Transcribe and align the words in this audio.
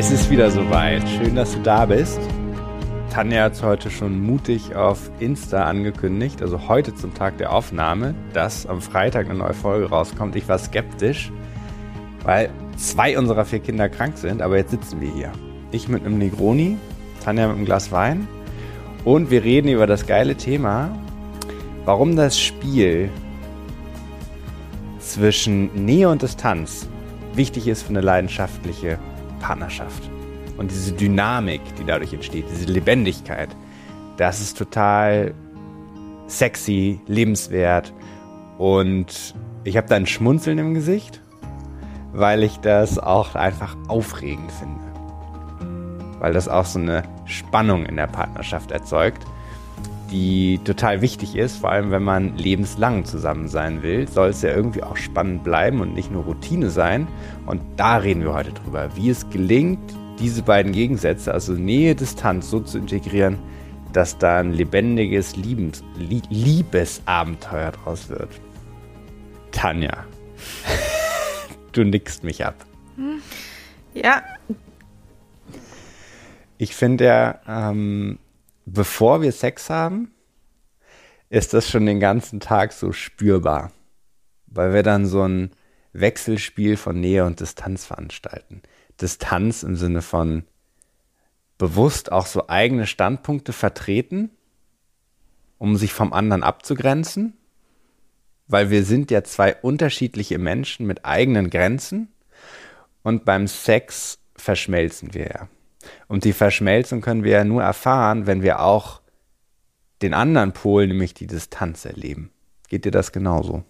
Es 0.00 0.12
ist 0.12 0.30
wieder 0.30 0.48
soweit. 0.48 1.02
Schön, 1.08 1.34
dass 1.34 1.54
du 1.54 1.58
da 1.60 1.84
bist. 1.84 2.20
Tanja 3.10 3.42
hat 3.42 3.54
es 3.54 3.64
heute 3.64 3.90
schon 3.90 4.20
mutig 4.20 4.76
auf 4.76 5.10
Insta 5.18 5.64
angekündigt, 5.64 6.40
also 6.40 6.68
heute 6.68 6.94
zum 6.94 7.14
Tag 7.14 7.36
der 7.38 7.52
Aufnahme, 7.52 8.14
dass 8.32 8.64
am 8.64 8.80
Freitag 8.80 9.28
eine 9.28 9.40
neue 9.40 9.54
Folge 9.54 9.88
rauskommt. 9.88 10.36
Ich 10.36 10.48
war 10.48 10.56
skeptisch, 10.56 11.32
weil 12.22 12.48
zwei 12.76 13.18
unserer 13.18 13.44
vier 13.44 13.58
Kinder 13.58 13.88
krank 13.88 14.18
sind, 14.18 14.40
aber 14.40 14.56
jetzt 14.56 14.70
sitzen 14.70 15.00
wir 15.00 15.10
hier. 15.10 15.32
Ich 15.72 15.88
mit 15.88 16.06
einem 16.06 16.18
Negroni, 16.18 16.76
Tanja 17.24 17.48
mit 17.48 17.56
einem 17.56 17.64
Glas 17.64 17.90
Wein 17.90 18.28
und 19.04 19.32
wir 19.32 19.42
reden 19.42 19.66
über 19.66 19.88
das 19.88 20.06
geile 20.06 20.36
Thema, 20.36 20.96
warum 21.84 22.14
das 22.14 22.38
Spiel 22.38 23.10
zwischen 25.00 25.74
Nähe 25.84 26.08
und 26.08 26.22
Distanz 26.22 26.86
wichtig 27.34 27.66
ist 27.66 27.82
für 27.82 27.90
eine 27.90 28.00
leidenschaftliche 28.00 29.00
Partnerschaft. 29.38 30.10
Und 30.56 30.70
diese 30.70 30.92
Dynamik, 30.92 31.60
die 31.78 31.84
dadurch 31.84 32.12
entsteht, 32.12 32.46
diese 32.50 32.66
Lebendigkeit, 32.66 33.48
das 34.16 34.40
ist 34.40 34.58
total 34.58 35.34
sexy, 36.26 37.00
lebenswert. 37.06 37.92
Und 38.58 39.34
ich 39.64 39.76
habe 39.76 39.88
da 39.88 39.96
ein 39.96 40.06
Schmunzeln 40.06 40.58
im 40.58 40.74
Gesicht, 40.74 41.20
weil 42.12 42.42
ich 42.42 42.58
das 42.58 42.98
auch 42.98 43.34
einfach 43.34 43.76
aufregend 43.86 44.50
finde. 44.52 44.80
Weil 46.18 46.32
das 46.32 46.48
auch 46.48 46.64
so 46.64 46.80
eine 46.80 47.04
Spannung 47.24 47.86
in 47.86 47.96
der 47.96 48.08
Partnerschaft 48.08 48.72
erzeugt, 48.72 49.24
die 50.10 50.58
total 50.64 51.00
wichtig 51.00 51.36
ist, 51.36 51.58
vor 51.58 51.70
allem 51.70 51.90
wenn 51.90 52.02
man 52.02 52.36
lebenslang 52.36 53.04
zusammen 53.04 53.48
sein 53.48 53.82
will, 53.82 54.08
soll 54.08 54.30
es 54.30 54.42
ja 54.42 54.50
irgendwie 54.50 54.82
auch 54.82 54.96
spannend 54.96 55.44
bleiben 55.44 55.80
und 55.80 55.94
nicht 55.94 56.10
nur 56.10 56.24
Routine 56.24 56.70
sein. 56.70 57.06
Und 57.46 57.60
da 57.76 57.96
reden 57.96 58.22
wir 58.22 58.32
heute 58.32 58.52
drüber, 58.52 58.88
wie 58.96 59.10
es 59.10 59.28
gelingt, 59.30 59.94
diese 60.18 60.42
beiden 60.42 60.72
Gegensätze, 60.72 61.32
also 61.32 61.52
Nähe, 61.52 61.94
Distanz, 61.94 62.50
so 62.50 62.60
zu 62.60 62.78
integrieren, 62.78 63.38
dass 63.92 64.18
da 64.18 64.38
ein 64.38 64.52
lebendiges 64.52 65.36
Liebens 65.36 65.82
Liebesabenteuer 65.96 67.72
draus 67.72 68.08
wird. 68.08 68.28
Tanja, 69.52 70.04
du 71.72 71.84
nickst 71.84 72.24
mich 72.24 72.44
ab. 72.44 72.66
Ja. 73.94 74.22
Ich 76.58 76.74
finde 76.74 77.04
ja, 77.04 77.40
ähm, 77.46 78.18
bevor 78.72 79.22
wir 79.22 79.32
Sex 79.32 79.70
haben, 79.70 80.12
ist 81.30 81.54
das 81.54 81.68
schon 81.68 81.86
den 81.86 82.00
ganzen 82.00 82.40
Tag 82.40 82.72
so 82.72 82.92
spürbar, 82.92 83.72
weil 84.46 84.72
wir 84.72 84.82
dann 84.82 85.06
so 85.06 85.22
ein 85.22 85.50
Wechselspiel 85.92 86.76
von 86.76 87.00
Nähe 87.00 87.24
und 87.24 87.40
Distanz 87.40 87.86
veranstalten. 87.86 88.62
Distanz 89.00 89.62
im 89.62 89.76
Sinne 89.76 90.02
von 90.02 90.44
bewusst 91.56 92.12
auch 92.12 92.26
so 92.26 92.48
eigene 92.48 92.86
Standpunkte 92.86 93.52
vertreten, 93.52 94.30
um 95.58 95.76
sich 95.76 95.92
vom 95.92 96.12
anderen 96.12 96.42
abzugrenzen, 96.42 97.36
weil 98.46 98.70
wir 98.70 98.84
sind 98.84 99.10
ja 99.10 99.24
zwei 99.24 99.54
unterschiedliche 99.56 100.38
Menschen 100.38 100.86
mit 100.86 101.04
eigenen 101.04 101.50
Grenzen 101.50 102.08
und 103.02 103.24
beim 103.24 103.48
Sex 103.48 104.18
verschmelzen 104.36 105.14
wir 105.14 105.26
ja. 105.26 105.48
Und 106.08 106.24
die 106.24 106.32
Verschmelzung 106.32 107.02
können 107.02 107.22
wir 107.22 107.32
ja 107.32 107.44
nur 107.44 107.62
erfahren, 107.62 108.26
wenn 108.26 108.42
wir 108.42 108.60
auch 108.60 109.02
den 110.02 110.14
anderen 110.14 110.52
Pol, 110.52 110.86
nämlich 110.86 111.14
die 111.14 111.26
Distanz 111.26 111.84
erleben. 111.84 112.32
Geht 112.68 112.84
dir 112.84 112.90
das 112.90 113.12
genauso? 113.12 113.64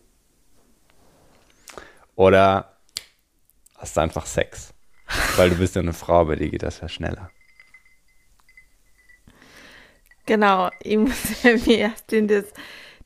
Oder 2.14 2.76
hast 3.76 3.96
du 3.96 4.00
einfach 4.00 4.26
Sex? 4.26 4.72
Weil 5.36 5.50
du 5.50 5.56
bist 5.56 5.74
ja 5.74 5.82
eine 5.82 5.92
Frau, 5.92 6.24
bei 6.26 6.36
dir 6.36 6.48
geht 6.48 6.62
das 6.62 6.80
ja 6.80 6.88
schneller. 6.88 7.30
Genau, 10.26 10.70
ich 10.80 10.98
muss 10.98 11.44
mir 11.66 11.78
erst 11.78 12.12
in 12.12 12.28
das 12.28 12.44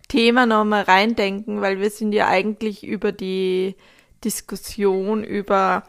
Thema 0.09 0.45
nochmal 0.45 0.83
reindenken, 0.83 1.61
weil 1.61 1.81
wir 1.81 1.91
sind 1.91 2.13
ja 2.13 2.27
eigentlich 2.27 2.85
über 2.85 3.13
die 3.13 3.77
Diskussion 4.25 5.25
über 5.25 5.85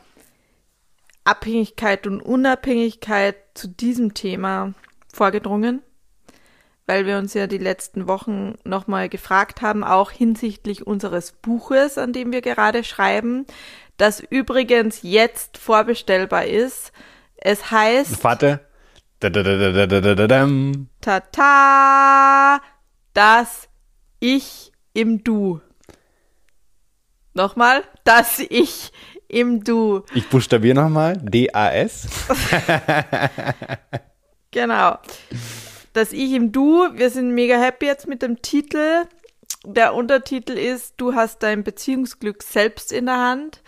Abhängigkeit 1.23 2.07
und 2.07 2.22
Unabhängigkeit 2.22 3.35
zu 3.53 3.67
diesem 3.67 4.13
Thema 4.13 4.73
vorgedrungen, 5.13 5.81
weil 6.85 7.06
wir 7.06 7.17
uns 7.17 7.34
ja 7.34 7.47
die 7.47 7.57
letzten 7.57 8.07
Wochen 8.07 8.56
nochmal 8.63 9.09
gefragt 9.09 9.62
haben, 9.62 9.83
auch 9.83 10.12
hinsichtlich 10.12 10.85
unseres 10.85 11.31
Buches, 11.31 11.97
an 11.97 12.13
dem 12.13 12.31
wir 12.31 12.41
gerade 12.41 12.83
schreiben, 12.83 13.45
das 13.97 14.19
übrigens 14.19 15.01
jetzt 15.01 15.57
vorbestellbar 15.57 16.45
ist. 16.45 16.91
Es 17.35 17.72
heißt. 17.72 18.23
Warte. 18.23 18.67
Tata, 21.00 22.62
das 23.13 23.69
Ich 24.19 24.72
im 24.94 25.23
Du. 25.23 25.62
Nochmal, 27.33 27.83
das 28.03 28.39
Ich 28.39 28.91
im 29.33 29.63
Du. 29.63 30.03
Ich 30.13 30.29
buchstabiere 30.29 30.75
nochmal. 30.75 31.17
D-A-S. 31.17 32.07
genau. 34.51 34.97
Das 35.94 36.13
Ich 36.13 36.31
im 36.33 36.51
Du. 36.51 36.88
Wir 36.94 37.09
sind 37.09 37.31
mega 37.31 37.57
happy 37.57 37.85
jetzt 37.85 38.07
mit 38.07 38.21
dem 38.21 38.41
Titel. 38.41 39.05
Der 39.66 39.94
Untertitel 39.94 40.53
ist, 40.53 40.95
du 40.97 41.16
hast 41.16 41.41
dein 41.41 41.63
Beziehungsglück 41.63 42.44
selbst 42.44 42.91
in 42.91 43.07
der 43.07 43.17
Hand. 43.17 43.61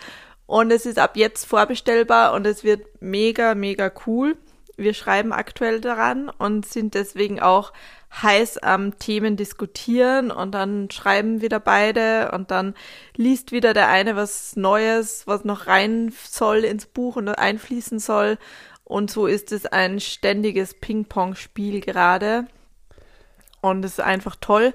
Und 0.45 0.71
es 0.71 0.85
ist 0.85 0.99
ab 0.99 1.17
jetzt 1.17 1.45
vorbestellbar 1.45 2.33
und 2.33 2.45
es 2.45 2.63
wird 2.63 2.85
mega, 3.01 3.55
mega 3.55 3.91
cool. 4.05 4.37
Wir 4.77 4.93
schreiben 4.93 5.33
aktuell 5.33 5.81
daran 5.81 6.29
und 6.29 6.65
sind 6.65 6.93
deswegen 6.93 7.39
auch 7.39 7.73
heiß 8.21 8.59
am 8.59 8.97
Themen 8.99 9.35
diskutieren 9.35 10.31
und 10.31 10.51
dann 10.51 10.89
schreiben 10.91 11.41
wieder 11.41 11.59
beide 11.59 12.31
und 12.31 12.51
dann 12.51 12.75
liest 13.15 13.51
wieder 13.51 13.73
der 13.73 13.89
eine 13.89 14.15
was 14.15 14.55
Neues, 14.55 15.27
was 15.27 15.43
noch 15.43 15.67
rein 15.67 16.13
soll 16.29 16.63
ins 16.63 16.85
Buch 16.85 17.15
und 17.15 17.29
einfließen 17.29 17.99
soll. 17.99 18.37
Und 18.83 19.09
so 19.09 19.25
ist 19.27 19.51
es 19.51 19.65
ein 19.65 19.99
ständiges 19.99 20.75
Ping-Pong-Spiel 20.75 21.81
gerade. 21.81 22.47
Und 23.61 23.83
es 23.83 23.93
ist 23.93 24.01
einfach 24.01 24.35
toll 24.39 24.73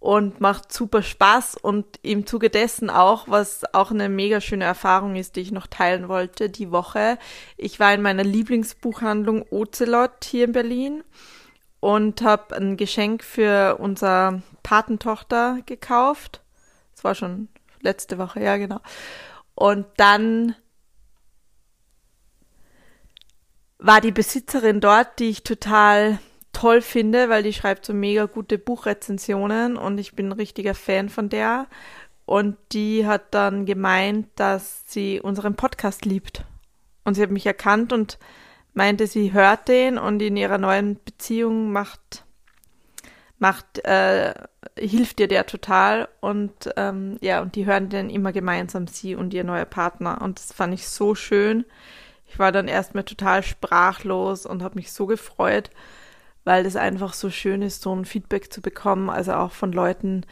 und 0.00 0.40
macht 0.40 0.72
super 0.72 1.02
Spaß 1.02 1.56
und 1.56 1.86
im 2.02 2.26
Zuge 2.26 2.50
dessen 2.50 2.90
auch, 2.90 3.28
was 3.28 3.62
auch 3.74 3.90
eine 3.90 4.08
mega 4.08 4.40
schöne 4.40 4.64
Erfahrung 4.64 5.16
ist, 5.16 5.36
die 5.36 5.40
ich 5.40 5.52
noch 5.52 5.66
teilen 5.66 6.08
wollte, 6.08 6.50
die 6.50 6.70
Woche. 6.70 7.18
Ich 7.56 7.80
war 7.80 7.94
in 7.94 8.02
meiner 8.02 8.24
Lieblingsbuchhandlung 8.24 9.46
Ocelot 9.50 10.24
hier 10.24 10.44
in 10.44 10.52
Berlin 10.52 11.04
und 11.86 12.20
habe 12.22 12.56
ein 12.56 12.76
Geschenk 12.76 13.22
für 13.22 13.76
unsere 13.78 14.42
Patentochter 14.64 15.60
gekauft. 15.66 16.42
Das 16.92 17.04
war 17.04 17.14
schon 17.14 17.46
letzte 17.80 18.18
Woche, 18.18 18.42
ja 18.42 18.56
genau. 18.56 18.80
Und 19.54 19.86
dann 19.96 20.56
war 23.78 24.00
die 24.00 24.10
Besitzerin 24.10 24.80
dort, 24.80 25.20
die 25.20 25.28
ich 25.28 25.44
total 25.44 26.18
toll 26.52 26.82
finde, 26.82 27.28
weil 27.28 27.44
die 27.44 27.52
schreibt 27.52 27.86
so 27.86 27.94
mega 27.94 28.24
gute 28.24 28.58
Buchrezensionen 28.58 29.76
und 29.76 29.98
ich 29.98 30.16
bin 30.16 30.30
ein 30.30 30.32
richtiger 30.32 30.74
Fan 30.74 31.08
von 31.08 31.28
der. 31.28 31.68
Und 32.24 32.56
die 32.72 33.06
hat 33.06 33.32
dann 33.32 33.64
gemeint, 33.64 34.26
dass 34.34 34.82
sie 34.86 35.20
unseren 35.20 35.54
Podcast 35.54 36.04
liebt. 36.04 36.44
Und 37.04 37.14
sie 37.14 37.22
hat 37.22 37.30
mich 37.30 37.46
erkannt 37.46 37.92
und 37.92 38.18
meinte, 38.76 39.06
sie 39.06 39.32
hört 39.32 39.68
den 39.68 39.98
und 39.98 40.20
in 40.20 40.36
ihrer 40.36 40.58
neuen 40.58 41.02
Beziehung 41.04 41.72
macht, 41.72 42.24
macht, 43.38 43.84
äh, 43.84 44.34
hilft 44.78 45.20
ihr 45.20 45.28
der 45.28 45.46
total. 45.46 46.08
Und 46.20 46.70
ähm, 46.76 47.18
ja, 47.20 47.40
und 47.42 47.54
die 47.54 47.66
hören 47.66 47.88
den 47.88 48.10
immer 48.10 48.32
gemeinsam, 48.32 48.86
sie 48.86 49.14
und 49.14 49.34
ihr 49.34 49.44
neuer 49.44 49.64
Partner. 49.64 50.20
Und 50.22 50.38
das 50.38 50.52
fand 50.52 50.74
ich 50.74 50.88
so 50.88 51.14
schön. 51.14 51.64
Ich 52.26 52.38
war 52.38 52.52
dann 52.52 52.68
erstmal 52.68 53.04
total 53.04 53.42
sprachlos 53.42 54.46
und 54.46 54.62
habe 54.62 54.76
mich 54.76 54.92
so 54.92 55.06
gefreut 55.06 55.70
weil 56.46 56.62
das 56.62 56.76
einfach 56.76 57.12
so 57.12 57.28
schön 57.28 57.60
ist, 57.60 57.82
so 57.82 57.92
ein 57.92 58.04
Feedback 58.04 58.52
zu 58.52 58.62
bekommen, 58.62 59.10
also 59.10 59.32
auch 59.32 59.50
von 59.50 59.72
Leuten, 59.72 60.24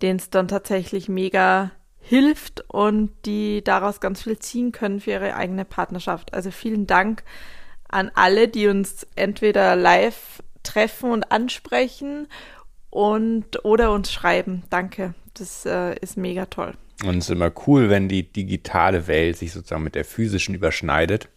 denen 0.00 0.20
es 0.20 0.30
dann 0.30 0.46
tatsächlich 0.46 1.08
mega 1.08 1.72
hilft 1.98 2.64
und 2.68 3.10
die 3.24 3.64
daraus 3.64 3.98
ganz 3.98 4.22
viel 4.22 4.38
ziehen 4.38 4.70
können 4.70 5.00
für 5.00 5.10
ihre 5.10 5.34
eigene 5.34 5.64
Partnerschaft. 5.64 6.34
Also 6.34 6.52
vielen 6.52 6.86
Dank 6.86 7.24
an 7.88 8.10
alle, 8.14 8.48
die 8.48 8.68
uns 8.68 9.06
entweder 9.16 9.76
live 9.76 10.42
treffen 10.62 11.10
und 11.10 11.30
ansprechen 11.30 12.28
und 12.90 13.64
oder 13.64 13.92
uns 13.92 14.12
schreiben. 14.12 14.64
Danke. 14.70 15.14
Das 15.34 15.66
äh, 15.66 15.94
ist 16.00 16.16
mega 16.16 16.46
toll. 16.46 16.74
Und 17.04 17.18
es 17.18 17.24
ist 17.26 17.30
immer 17.30 17.52
cool, 17.66 17.90
wenn 17.90 18.08
die 18.08 18.22
digitale 18.22 19.06
Welt 19.06 19.36
sich 19.36 19.52
sozusagen 19.52 19.84
mit 19.84 19.94
der 19.94 20.04
physischen 20.04 20.54
überschneidet 20.54 21.28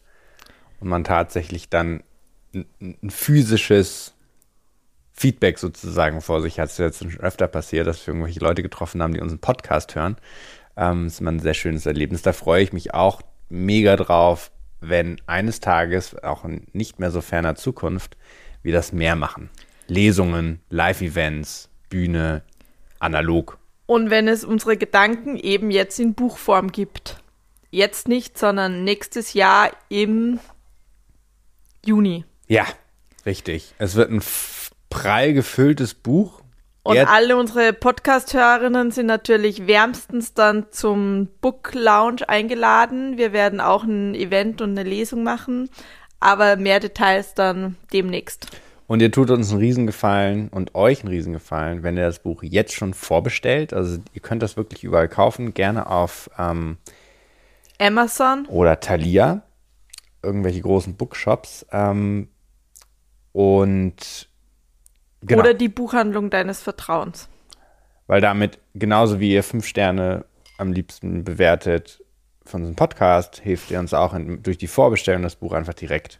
und 0.79 0.87
man 0.87 1.03
tatsächlich 1.03 1.69
dann 1.69 2.01
ein, 2.53 2.65
ein 2.81 3.09
physisches 3.09 4.13
Feedback 5.11 5.59
sozusagen 5.59 6.21
vor 6.21 6.41
sich 6.41 6.59
hat. 6.59 6.69
Es 6.69 6.77
jetzt 6.77 6.99
schon 6.99 7.19
öfter 7.19 7.47
passiert, 7.49 7.87
dass 7.87 8.07
wir 8.07 8.13
irgendwelche 8.13 8.39
Leute 8.39 8.63
getroffen 8.63 9.03
haben, 9.03 9.13
die 9.13 9.19
unseren 9.19 9.39
Podcast 9.39 9.95
hören. 9.95 10.15
Ähm, 10.77 11.03
das 11.03 11.15
ist 11.15 11.19
immer 11.19 11.31
ein 11.31 11.39
sehr 11.39 11.53
schönes 11.53 11.85
Erlebnis. 11.85 12.21
Da 12.21 12.31
freue 12.31 12.63
ich 12.63 12.71
mich 12.71 12.93
auch 12.93 13.21
mega 13.49 13.97
drauf, 13.97 14.49
wenn 14.81 15.19
eines 15.25 15.59
Tages, 15.59 16.15
auch 16.23 16.45
in 16.45 16.67
nicht 16.73 16.99
mehr 16.99 17.11
so 17.11 17.21
ferner 17.21 17.55
Zukunft, 17.55 18.17
wir 18.63 18.73
das 18.73 18.91
mehr 18.91 19.15
machen. 19.15 19.49
Lesungen, 19.87 20.59
Live-Events, 20.69 21.69
Bühne, 21.89 22.43
analog. 22.99 23.57
Und 23.85 24.09
wenn 24.09 24.27
es 24.27 24.43
unsere 24.43 24.77
Gedanken 24.77 25.35
eben 25.35 25.71
jetzt 25.71 25.99
in 25.99 26.13
Buchform 26.13 26.71
gibt. 26.71 27.21
Jetzt 27.71 28.07
nicht, 28.07 28.37
sondern 28.37 28.83
nächstes 28.83 29.33
Jahr 29.33 29.71
im 29.89 30.39
Juni. 31.85 32.25
Ja, 32.47 32.65
richtig. 33.25 33.73
Es 33.77 33.95
wird 33.95 34.11
ein 34.11 34.21
prall 34.89 35.33
gefülltes 35.33 35.93
Buch. 35.93 36.38
Und 36.83 36.95
Jetzt. 36.95 37.09
alle 37.09 37.37
unsere 37.37 37.73
Podcast-Hörerinnen 37.73 38.91
sind 38.91 39.07
natürlich 39.07 39.67
wärmstens 39.67 40.33
dann 40.33 40.67
zum 40.71 41.27
Book 41.41 41.73
Lounge 41.73 42.27
eingeladen. 42.27 43.17
Wir 43.17 43.33
werden 43.33 43.59
auch 43.59 43.83
ein 43.83 44.15
Event 44.15 44.61
und 44.61 44.71
eine 44.71 44.89
Lesung 44.89 45.23
machen, 45.23 45.69
aber 46.19 46.55
mehr 46.55 46.79
Details 46.79 47.33
dann 47.33 47.75
demnächst. 47.91 48.47
Und 48.87 49.01
ihr 49.01 49.11
tut 49.11 49.29
uns 49.29 49.51
einen 49.51 49.59
Riesengefallen 49.59 50.47
und 50.49 50.73
euch 50.73 51.01
einen 51.01 51.09
Riesengefallen, 51.09 51.83
wenn 51.83 51.95
ihr 51.95 52.05
das 52.05 52.19
Buch 52.19 52.41
jetzt 52.41 52.73
schon 52.73 52.95
vorbestellt. 52.95 53.71
Also 53.71 53.99
ihr 54.13 54.21
könnt 54.21 54.41
das 54.41 54.57
wirklich 54.57 54.83
überall 54.83 55.09
kaufen, 55.09 55.53
gerne 55.53 55.87
auf 55.87 56.29
ähm, 56.39 56.77
Amazon 57.77 58.47
oder 58.47 58.79
Thalia, 58.79 59.43
irgendwelche 60.23 60.61
großen 60.61 60.95
Bookshops. 60.95 61.67
Ähm, 61.71 62.29
und 63.31 64.28
genau. 65.21 65.41
Oder 65.41 65.53
die 65.53 65.69
Buchhandlung 65.69 66.29
deines 66.29 66.61
Vertrauens. 66.61 67.29
Weil 68.07 68.21
damit, 68.21 68.59
genauso 68.73 69.19
wie 69.19 69.33
ihr 69.33 69.43
fünf 69.43 69.65
Sterne 69.65 70.25
am 70.57 70.73
liebsten 70.73 71.23
bewertet 71.23 72.03
von 72.43 72.61
unserem 72.61 72.75
Podcast, 72.75 73.39
hilft 73.39 73.69
ihr 73.71 73.79
uns 73.79 73.93
auch 73.93 74.13
in, 74.13 74.41
durch 74.41 74.57
die 74.57 74.67
Vorbestellung 74.67 75.21
das 75.21 75.35
Buch 75.35 75.53
einfach 75.53 75.73
direkt 75.73 76.19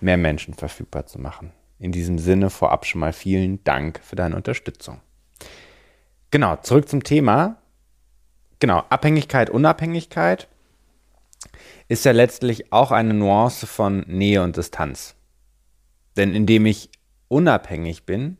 mehr 0.00 0.16
Menschen 0.16 0.54
verfügbar 0.54 1.06
zu 1.06 1.20
machen. 1.20 1.52
In 1.78 1.92
diesem 1.92 2.18
Sinne 2.18 2.50
vorab 2.50 2.86
schon 2.86 3.00
mal 3.00 3.12
vielen 3.12 3.64
Dank 3.64 4.00
für 4.02 4.14
deine 4.14 4.36
Unterstützung. 4.36 5.00
Genau, 6.30 6.56
zurück 6.56 6.88
zum 6.88 7.02
Thema. 7.02 7.58
Genau, 8.58 8.84
Abhängigkeit, 8.88 9.50
Unabhängigkeit 9.50 10.48
ist 11.88 12.04
ja 12.04 12.12
letztlich 12.12 12.72
auch 12.72 12.92
eine 12.92 13.14
Nuance 13.14 13.66
von 13.66 14.04
Nähe 14.06 14.42
und 14.42 14.56
Distanz. 14.56 15.16
Denn 16.16 16.34
indem 16.34 16.66
ich 16.66 16.90
unabhängig 17.32 18.04
bin, 18.04 18.36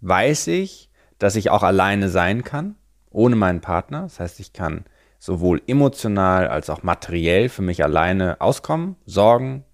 weiß 0.00 0.46
ich, 0.46 0.90
dass 1.18 1.34
ich 1.34 1.50
auch 1.50 1.64
alleine 1.64 2.08
sein 2.08 2.44
kann, 2.44 2.76
ohne 3.10 3.34
meinen 3.34 3.60
Partner. 3.60 4.02
Das 4.02 4.20
heißt, 4.20 4.38
ich 4.38 4.52
kann 4.52 4.84
sowohl 5.18 5.60
emotional 5.66 6.46
als 6.46 6.70
auch 6.70 6.84
materiell 6.84 7.48
für 7.48 7.62
mich 7.62 7.82
alleine 7.82 8.40
auskommen, 8.40 8.94
sorgen, 9.06 9.64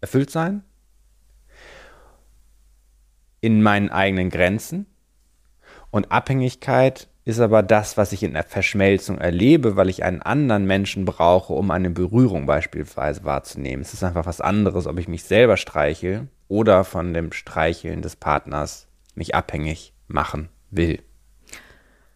erfüllt 0.00 0.30
sein 0.30 0.64
in 3.40 3.62
meinen 3.62 3.90
eigenen 3.90 4.30
Grenzen. 4.30 4.86
Und 5.90 6.10
Abhängigkeit 6.10 7.08
ist 7.24 7.38
aber 7.38 7.62
das, 7.62 7.96
was 7.96 8.12
ich 8.12 8.24
in 8.24 8.32
der 8.32 8.42
Verschmelzung 8.42 9.18
erlebe, 9.18 9.76
weil 9.76 9.88
ich 9.88 10.02
einen 10.02 10.22
anderen 10.22 10.66
Menschen 10.66 11.04
brauche, 11.04 11.52
um 11.52 11.70
eine 11.70 11.90
Berührung 11.90 12.46
beispielsweise 12.46 13.22
wahrzunehmen. 13.22 13.82
Es 13.82 13.94
ist 13.94 14.02
einfach 14.02 14.26
was 14.26 14.40
anderes, 14.40 14.88
ob 14.88 14.98
ich 14.98 15.06
mich 15.06 15.22
selber 15.22 15.56
streiche 15.56 16.26
oder 16.48 16.84
von 16.84 17.12
dem 17.14 17.32
Streicheln 17.32 18.02
des 18.02 18.16
Partners 18.16 18.86
mich 19.14 19.34
abhängig 19.34 19.92
machen 20.08 20.48
will. 20.70 21.02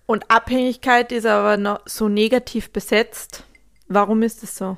Und 0.06 0.30
Abhängigkeit 0.30 1.12
ist 1.12 1.26
aber 1.26 1.56
noch 1.56 1.80
so 1.86 2.08
negativ 2.08 2.70
besetzt. 2.72 3.44
Warum 3.86 4.22
ist 4.22 4.42
es 4.42 4.56
so? 4.56 4.76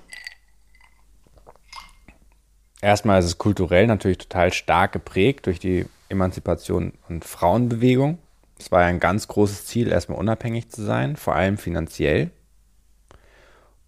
Erstmal 2.82 3.20
ist 3.20 3.26
es 3.26 3.38
kulturell 3.38 3.86
natürlich 3.86 4.18
total 4.18 4.52
stark 4.52 4.92
geprägt 4.92 5.46
durch 5.46 5.58
die 5.58 5.86
Emanzipation 6.08 6.92
und 7.08 7.24
Frauenbewegung. 7.24 8.18
Es 8.58 8.70
war 8.70 8.82
ja 8.82 8.88
ein 8.88 9.00
ganz 9.00 9.28
großes 9.28 9.66
Ziel, 9.66 9.88
erstmal 9.88 10.18
unabhängig 10.18 10.68
zu 10.68 10.82
sein, 10.82 11.16
vor 11.16 11.34
allem 11.34 11.58
finanziell. 11.58 12.30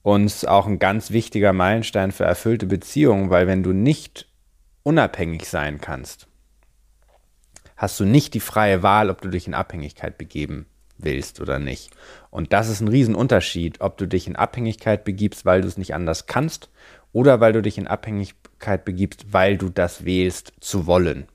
Und 0.03 0.47
auch 0.49 0.67
ein 0.67 0.79
ganz 0.79 1.11
wichtiger 1.11 1.53
Meilenstein 1.53 2.13
für 2.13 2.25
erfüllte 2.25 2.67
Beziehungen, 2.67 3.31
weil 3.31 3.47
wenn 3.47 3.63
du 3.63 3.73
nicht 3.73 4.27
unabhängig 4.85 5.49
sein 5.49 5.81
kannst, 5.81 6.29
hast 7.77 7.99
du 7.99 8.05
nicht 8.05 8.35
die 8.35 8.41
freie 8.41 8.85
Wahl, 8.85 9.11
ob 9.11 9.21
du 9.21 9.29
dich 9.29 9.49
in 9.49 9.55
Abhängigkeit 9.55 10.17
begeben 10.17 10.67
willst 10.97 11.41
oder 11.41 11.59
nicht. 11.59 11.91
Und 12.31 12.53
das 12.53 12.69
ist 12.69 12.81
ein 12.81 12.89
Riesenunterschied, 12.89 13.81
ob 13.81 13.97
du 13.99 14.07
dich 14.07 14.29
in 14.29 14.37
Abhängigkeit 14.37 15.05
begibst, 15.05 15.45
weil 15.45 15.63
du 15.63 15.69
es 15.69 15.77
nicht 15.77 15.95
anders 15.95 16.27
kannst, 16.27 16.71
oder 17.13 17.41
weil 17.41 17.53
du 17.53 17.63
dich 17.63 17.79
in 17.79 17.89
Abhängigkeit 17.89 18.85
begibst, 18.85 19.33
weil 19.33 19.57
du 19.57 19.69
das 19.71 20.05
wählst 20.05 20.53
zu 20.61 20.87
wollen. 20.87 21.27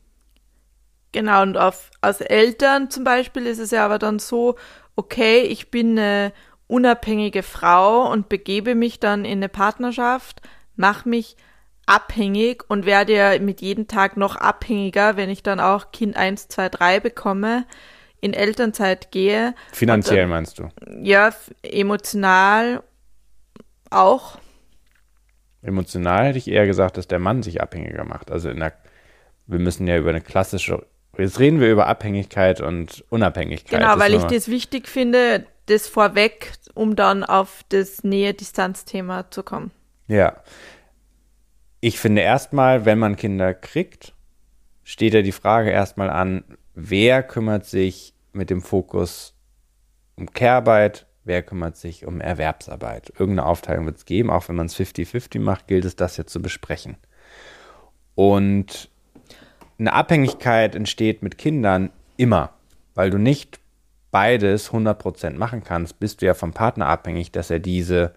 Genau, 1.11 1.41
und 1.41 1.57
auf, 1.57 1.89
als 2.01 2.21
Eltern 2.21 2.89
zum 2.89 3.03
Beispiel 3.03 3.45
ist 3.47 3.59
es 3.59 3.71
ja 3.71 3.83
aber 3.83 3.97
dann 3.97 4.19
so, 4.19 4.55
okay, 4.95 5.41
ich 5.41 5.71
bin 5.71 5.97
eine 5.97 6.33
unabhängige 6.67 7.41
Frau 7.41 8.11
und 8.11 8.29
begebe 8.29 8.75
mich 8.75 8.99
dann 8.99 9.25
in 9.25 9.39
eine 9.39 9.49
Partnerschaft, 9.49 10.41
mache 10.75 11.09
mich 11.09 11.35
abhängig 11.89 12.63
und 12.69 12.85
werde 12.85 13.13
ja 13.13 13.39
mit 13.39 13.61
jedem 13.61 13.87
Tag 13.87 14.15
noch 14.15 14.35
abhängiger, 14.35 15.17
wenn 15.17 15.29
ich 15.29 15.41
dann 15.41 15.59
auch 15.59 15.91
Kind 15.91 16.15
1, 16.15 16.47
2, 16.47 16.69
3 16.69 16.99
bekomme, 16.99 17.65
in 18.21 18.33
Elternzeit 18.33 19.11
gehe. 19.11 19.55
Finanziell 19.71 20.21
dann, 20.21 20.29
meinst 20.29 20.59
du? 20.59 20.69
Ja, 21.01 21.33
emotional 21.63 22.83
auch. 23.89 24.37
Emotional 25.61 26.27
hätte 26.27 26.37
ich 26.37 26.47
eher 26.47 26.67
gesagt, 26.67 26.97
dass 26.97 27.07
der 27.07 27.19
Mann 27.19 27.41
sich 27.41 27.61
abhängiger 27.61 28.03
macht. 28.03 28.29
Also 28.29 28.49
in 28.49 28.59
der, 28.59 28.73
wir 29.47 29.59
müssen 29.59 29.87
ja 29.87 29.97
über 29.97 30.11
eine 30.11 30.21
klassische 30.21 30.85
Jetzt 31.17 31.39
reden 31.39 31.59
wir 31.59 31.69
über 31.69 31.87
Abhängigkeit 31.87 32.61
und 32.61 33.03
Unabhängigkeit. 33.09 33.81
Genau, 33.81 33.99
weil 33.99 34.13
ich 34.13 34.23
das 34.23 34.47
wichtig 34.47 34.87
finde, 34.87 35.45
das 35.65 35.87
vorweg, 35.87 36.53
um 36.75 36.95
dann 36.95 37.25
auf 37.25 37.65
das 37.67 38.05
Nähe-Distanz-Thema 38.05 39.29
zu 39.29 39.43
kommen. 39.43 39.71
Ja. 40.07 40.37
Ich 41.81 41.99
finde 41.99 42.21
erstmal, 42.21 42.85
wenn 42.85 42.99
man 42.99 43.15
Kinder 43.15 43.53
kriegt, 43.53 44.13
steht 44.83 45.13
ja 45.13 45.21
die 45.21 45.31
Frage 45.31 45.69
erstmal 45.69 46.09
an, 46.09 46.43
wer 46.75 47.23
kümmert 47.23 47.65
sich 47.65 48.13
mit 48.33 48.49
dem 48.49 48.61
Fokus 48.61 49.33
um 50.15 50.31
Care-Arbeit, 50.31 51.07
wer 51.23 51.41
kümmert 51.41 51.77
sich 51.77 52.05
um 52.05 52.19
Erwerbsarbeit. 52.19 53.11
Irgendeine 53.11 53.45
Aufteilung 53.45 53.85
wird 53.85 53.97
es 53.97 54.05
geben, 54.05 54.29
auch 54.29 54.49
wenn 54.49 54.55
man 54.55 54.65
es 54.65 54.75
50-50 54.75 55.39
macht, 55.39 55.67
gilt 55.67 55.85
es, 55.85 55.95
das 55.95 56.17
jetzt 56.17 56.33
zu 56.33 56.41
besprechen. 56.41 56.97
Und 58.15 58.89
eine 59.77 59.93
Abhängigkeit 59.93 60.75
entsteht 60.75 61.23
mit 61.23 61.37
Kindern 61.37 61.91
immer, 62.17 62.53
weil 62.93 63.09
du 63.09 63.17
nicht 63.17 63.59
beides 64.11 64.71
100% 64.71 65.37
machen 65.37 65.63
kannst, 65.63 65.99
bist 65.99 66.21
du 66.21 66.25
ja 66.25 66.33
vom 66.33 66.51
Partner 66.51 66.87
abhängig, 66.87 67.31
dass 67.31 67.49
er 67.49 67.59
diese 67.59 68.15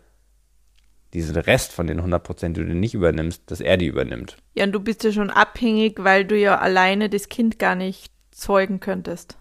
diesen 1.15 1.37
Rest 1.37 1.73
von 1.73 1.87
den 1.87 2.01
100%, 2.01 2.49
die 2.49 2.65
du 2.65 2.75
nicht 2.75 2.95
übernimmst, 2.95 3.43
dass 3.51 3.61
er 3.61 3.77
die 3.77 3.87
übernimmt. 3.87 4.37
Ja, 4.55 4.65
und 4.65 4.73
du 4.73 4.81
bist 4.81 5.05
ja 5.05 5.13
schon 5.13 5.31
abhängig, 5.31 6.03
weil 6.03 6.25
du 6.25 6.39
ja 6.39 6.59
alleine 6.59 7.11
das 7.11 7.29
Kind 7.29 7.59
gar 7.59 7.75
nicht 7.75 8.13
zeugen 8.31 8.81
könntest. 8.81 9.37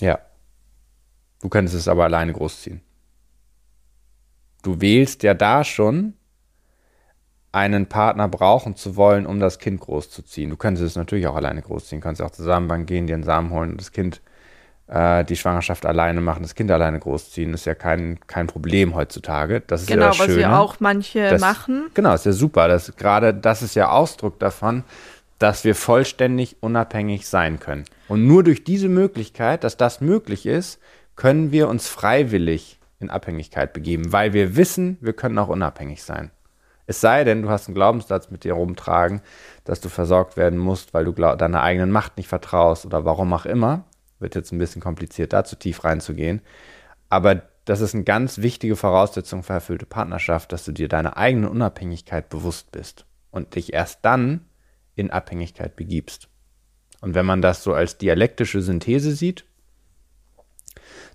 Ja. 0.00 0.18
Du 1.40 1.48
könntest 1.48 1.76
es 1.76 1.88
aber 1.88 2.04
alleine 2.04 2.32
großziehen. 2.32 2.80
Du 4.62 4.80
wählst 4.80 5.22
ja 5.22 5.34
da 5.34 5.64
schon 5.64 6.14
einen 7.52 7.86
Partner 7.86 8.28
brauchen 8.28 8.76
zu 8.76 8.96
wollen, 8.96 9.26
um 9.26 9.38
das 9.38 9.58
Kind 9.58 9.80
großzuziehen. 9.80 10.50
Du 10.50 10.56
könntest 10.56 10.86
es 10.86 10.96
natürlich 10.96 11.26
auch 11.26 11.36
alleine 11.36 11.62
großziehen, 11.62 12.00
du 12.00 12.04
kannst 12.04 12.22
auch 12.22 12.30
zusammen 12.30 12.86
gehen, 12.86 13.06
dir 13.06 13.14
einen 13.14 13.24
Samen 13.24 13.50
holen 13.50 13.72
und 13.72 13.80
das 13.80 13.92
Kind, 13.92 14.22
äh, 14.92 15.24
die 15.24 15.36
Schwangerschaft 15.36 15.86
alleine 15.86 16.20
machen, 16.20 16.42
das 16.42 16.54
Kind 16.54 16.70
alleine 16.70 16.98
großziehen. 16.98 17.54
Ist 17.54 17.64
ja 17.64 17.74
kein, 17.74 18.18
kein 18.26 18.46
Problem 18.46 18.94
heutzutage. 18.94 19.62
Das 19.66 19.82
ist 19.82 19.88
genau, 19.88 20.04
ja 20.04 20.08
das 20.10 20.18
was 20.18 20.36
ja 20.36 20.58
auch 20.58 20.80
manche 20.80 21.30
das, 21.30 21.40
machen. 21.40 21.86
Genau, 21.94 22.14
ist 22.14 22.26
ja 22.26 22.32
super. 22.32 22.68
Das, 22.68 22.94
gerade 22.96 23.32
das 23.32 23.62
ist 23.62 23.74
ja 23.74 23.90
Ausdruck 23.90 24.38
davon, 24.38 24.84
dass 25.38 25.64
wir 25.64 25.74
vollständig 25.74 26.56
unabhängig 26.60 27.26
sein 27.26 27.58
können. 27.58 27.84
Und 28.06 28.26
nur 28.26 28.44
durch 28.44 28.64
diese 28.64 28.88
Möglichkeit, 28.88 29.64
dass 29.64 29.76
das 29.76 30.00
möglich 30.00 30.46
ist, 30.46 30.78
können 31.16 31.52
wir 31.52 31.68
uns 31.68 31.88
freiwillig 31.88 32.78
in 33.00 33.10
Abhängigkeit 33.10 33.72
begeben, 33.72 34.12
weil 34.12 34.32
wir 34.32 34.56
wissen, 34.56 34.98
wir 35.00 35.12
können 35.14 35.38
auch 35.38 35.48
unabhängig 35.48 36.02
sein. 36.02 36.30
Es 36.86 37.00
sei 37.00 37.24
denn, 37.24 37.42
du 37.42 37.48
hast 37.48 37.66
einen 37.68 37.74
Glaubenssatz 37.74 38.30
mit 38.30 38.44
dir 38.44 38.54
rumtragen, 38.54 39.22
dass 39.64 39.80
du 39.80 39.88
versorgt 39.88 40.36
werden 40.36 40.58
musst, 40.58 40.94
weil 40.94 41.04
du 41.04 41.12
deiner 41.12 41.62
eigenen 41.62 41.90
Macht 41.90 42.16
nicht 42.16 42.28
vertraust 42.28 42.84
oder 42.84 43.04
warum 43.04 43.32
auch 43.32 43.46
immer. 43.46 43.84
Wird 44.22 44.34
jetzt 44.34 44.52
ein 44.52 44.58
bisschen 44.58 44.80
kompliziert, 44.80 45.32
da 45.32 45.44
zu 45.44 45.56
tief 45.56 45.84
reinzugehen. 45.84 46.40
Aber 47.10 47.42
das 47.64 47.80
ist 47.80 47.94
eine 47.94 48.04
ganz 48.04 48.38
wichtige 48.38 48.76
Voraussetzung 48.76 49.42
für 49.42 49.52
erfüllte 49.52 49.86
Partnerschaft, 49.86 50.52
dass 50.52 50.64
du 50.64 50.72
dir 50.72 50.88
deiner 50.88 51.16
eigenen 51.16 51.48
Unabhängigkeit 51.48 52.28
bewusst 52.28 52.72
bist 52.72 53.04
und 53.30 53.54
dich 53.54 53.72
erst 53.72 54.04
dann 54.04 54.46
in 54.94 55.10
Abhängigkeit 55.10 55.76
begibst. 55.76 56.28
Und 57.00 57.14
wenn 57.14 57.26
man 57.26 57.42
das 57.42 57.62
so 57.62 57.74
als 57.74 57.98
dialektische 57.98 58.62
Synthese 58.62 59.12
sieht, 59.12 59.44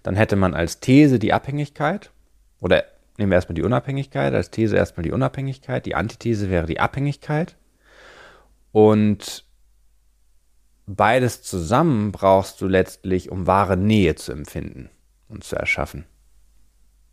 dann 0.03 0.15
hätte 0.15 0.35
man 0.35 0.53
als 0.53 0.79
These 0.79 1.19
die 1.19 1.33
Abhängigkeit 1.33 2.11
oder 2.59 2.83
nehmen 3.17 3.31
wir 3.31 3.35
erstmal 3.35 3.55
die 3.55 3.63
Unabhängigkeit, 3.63 4.33
als 4.33 4.51
These 4.51 4.75
erstmal 4.75 5.03
die 5.03 5.11
Unabhängigkeit, 5.11 5.85
die 5.85 5.95
Antithese 5.95 6.49
wäre 6.49 6.67
die 6.67 6.79
Abhängigkeit. 6.79 7.55
Und 8.71 9.46
beides 10.87 11.43
zusammen 11.43 12.11
brauchst 12.11 12.61
du 12.61 12.67
letztlich, 12.67 13.29
um 13.29 13.45
wahre 13.45 13.77
Nähe 13.77 14.15
zu 14.15 14.31
empfinden 14.31 14.89
und 15.27 15.43
zu 15.43 15.55
erschaffen. 15.55 16.05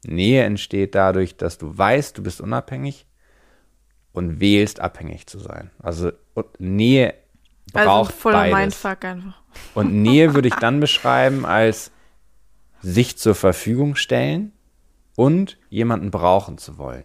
Nähe 0.07 0.45
entsteht 0.45 0.95
dadurch, 0.95 1.37
dass 1.37 1.59
du 1.59 1.76
weißt, 1.76 2.16
du 2.16 2.23
bist 2.23 2.40
unabhängig 2.40 3.07
und 4.12 4.40
wählst, 4.40 4.81
abhängig 4.81 5.26
zu 5.26 5.38
sein. 5.38 5.71
Also 5.83 6.12
Nähe 6.59 7.14
also 7.73 7.88
braucht 7.88 8.11
also 8.11 8.21
voller 8.21 8.38
beides. 8.38 8.59
Mindfuck 8.85 9.04
einfach. 9.04 9.43
Und 9.75 9.93
Nähe 9.93 10.35
würde 10.35 10.49
ich 10.49 10.54
dann 10.54 10.81
beschreiben 10.81 11.45
als 11.45 11.90
sich 12.81 13.16
zur 13.16 13.35
Verfügung 13.35 13.97
stellen 13.97 14.52
und 15.16 15.59
jemanden 15.71 16.11
brauchen 16.11 16.59
zu 16.59 16.78
wollen. 16.78 17.04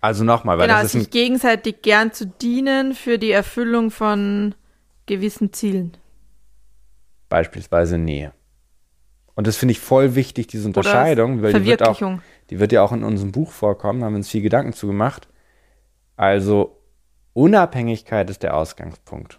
Also 0.00 0.24
nochmal, 0.24 0.58
weil 0.58 0.68
genau, 0.68 0.80
das 0.80 0.94
ist 0.94 1.02
sich 1.02 1.10
gegenseitig 1.10 1.82
gern 1.82 2.12
zu 2.12 2.26
dienen 2.26 2.94
für 2.94 3.18
die 3.18 3.32
Erfüllung 3.32 3.90
von 3.90 4.54
gewissen 5.06 5.52
Zielen. 5.52 5.96
Beispielsweise 7.28 7.98
Nähe. 7.98 8.32
Und 9.34 9.46
das 9.46 9.56
finde 9.56 9.72
ich 9.72 9.80
voll 9.80 10.14
wichtig, 10.14 10.48
diese 10.48 10.66
Unterscheidung, 10.66 11.42
weil 11.42 11.52
die 11.52 11.64
wird, 11.64 11.86
auch, 11.86 12.00
die 12.50 12.58
wird 12.58 12.72
ja 12.72 12.82
auch 12.82 12.92
in 12.92 13.04
unserem 13.04 13.32
Buch 13.32 13.50
vorkommen, 13.52 14.02
haben 14.02 14.12
wir 14.12 14.18
uns 14.18 14.28
viel 14.28 14.42
Gedanken 14.42 14.72
zugemacht. 14.72 15.28
Also 16.16 16.80
Unabhängigkeit 17.34 18.28
ist 18.30 18.42
der 18.42 18.56
Ausgangspunkt. 18.56 19.38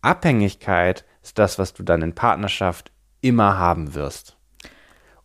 Abhängigkeit 0.00 1.04
ist 1.22 1.38
das, 1.38 1.58
was 1.58 1.74
du 1.74 1.82
dann 1.82 2.02
in 2.02 2.14
Partnerschaft 2.14 2.92
immer 3.20 3.58
haben 3.58 3.94
wirst. 3.94 4.36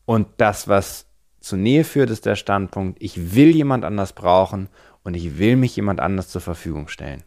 Und 0.06 0.28
das, 0.38 0.68
was 0.68 1.09
zur 1.40 1.58
Nähe 1.58 1.84
führt, 1.84 2.10
ist 2.10 2.26
der 2.26 2.36
Standpunkt, 2.36 3.02
ich 3.02 3.36
will 3.36 3.50
jemand 3.50 3.86
anders 3.86 4.14
brauchen 4.14 4.70
und 5.04 5.14
ich 5.16 5.38
will 5.38 5.56
mich 5.56 5.76
jemand 5.76 6.00
anders 6.00 6.30
zur 6.30 6.42
Verfügung 6.42 6.88
stellen. 6.88 7.24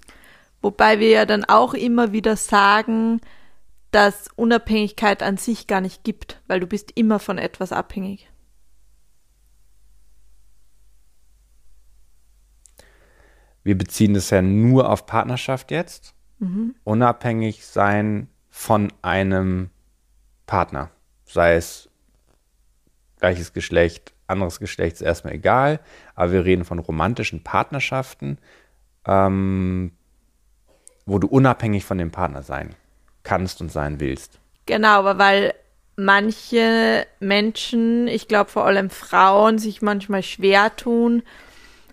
Wobei 0.60 1.00
wir 1.00 1.08
ja 1.08 1.26
dann 1.26 1.44
auch 1.44 1.74
immer 1.74 2.12
wieder 2.12 2.36
sagen, 2.36 3.20
dass 3.90 4.28
Unabhängigkeit 4.36 5.22
an 5.22 5.36
sich 5.36 5.66
gar 5.66 5.80
nicht 5.80 6.04
gibt, 6.04 6.40
weil 6.46 6.60
du 6.60 6.66
bist 6.66 6.92
immer 6.94 7.18
von 7.18 7.38
etwas 7.38 7.72
abhängig. 7.72 8.28
Wir 13.64 13.78
beziehen 13.78 14.14
das 14.14 14.30
ja 14.30 14.42
nur 14.42 14.90
auf 14.90 15.06
Partnerschaft 15.06 15.70
jetzt. 15.70 16.14
Mhm. 16.38 16.74
Unabhängig 16.84 17.64
sein 17.64 18.28
von 18.50 18.92
einem 19.02 19.70
Partner. 20.46 20.90
Sei 21.24 21.54
es 21.54 21.88
gleiches 23.22 23.52
Geschlecht, 23.52 24.12
anderes 24.26 24.58
Geschlecht 24.58 24.96
ist 24.96 25.02
erstmal 25.02 25.34
egal, 25.34 25.78
aber 26.16 26.32
wir 26.32 26.44
reden 26.44 26.64
von 26.64 26.80
romantischen 26.80 27.44
Partnerschaften, 27.44 28.38
ähm, 29.06 29.92
wo 31.06 31.20
du 31.20 31.28
unabhängig 31.28 31.84
von 31.84 31.98
dem 31.98 32.10
Partner 32.10 32.42
sein 32.42 32.74
kannst 33.22 33.60
und 33.60 33.70
sein 33.70 34.00
willst. 34.00 34.40
Genau, 34.66 34.98
aber 34.98 35.18
weil 35.18 35.54
manche 35.94 37.06
Menschen, 37.20 38.08
ich 38.08 38.26
glaube 38.26 38.50
vor 38.50 38.66
allem 38.66 38.90
Frauen, 38.90 39.58
sich 39.58 39.82
manchmal 39.82 40.24
schwer 40.24 40.74
tun, 40.74 41.22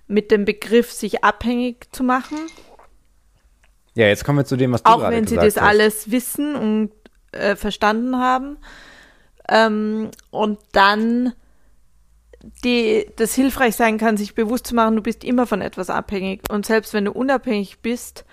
mit 0.08 0.32
dem 0.32 0.46
Begriff 0.46 0.92
sich 0.92 1.24
abhängig 1.24 1.94
zu 1.94 2.04
machen. 2.04 2.40
Ja, 3.94 4.08
jetzt 4.08 4.26
kommen 4.26 4.40
wir 4.40 4.46
zu 4.46 4.58
dem, 4.58 4.72
was 4.72 4.82
du 4.82 4.90
Auch 4.90 5.08
wenn 5.12 5.28
sie 5.28 5.36
das 5.36 5.58
hast. 5.58 5.62
alles 5.62 6.10
wissen 6.10 6.56
und 6.56 6.92
äh, 7.34 7.56
verstanden 7.56 8.18
haben. 8.18 8.58
Ähm, 9.50 10.12
und 10.32 10.60
dann 10.72 11.34
die, 12.64 13.06
das 13.18 13.34
hilfreich 13.34 13.76
sein 13.76 13.98
kann, 13.98 14.18
sich 14.18 14.36
bewusst 14.36 14.68
zu 14.68 14.76
machen, 14.76 14.96
du 14.96 15.02
bist 15.02 15.24
immer 15.24 15.46
von 15.46 15.62
etwas 15.62 15.90
abhängig. 15.90 16.42
Und 16.50 16.66
selbst 16.66 16.94
wenn 16.94 17.06
du 17.06 17.12
unabhängig 17.12 17.80
bist 17.80 18.26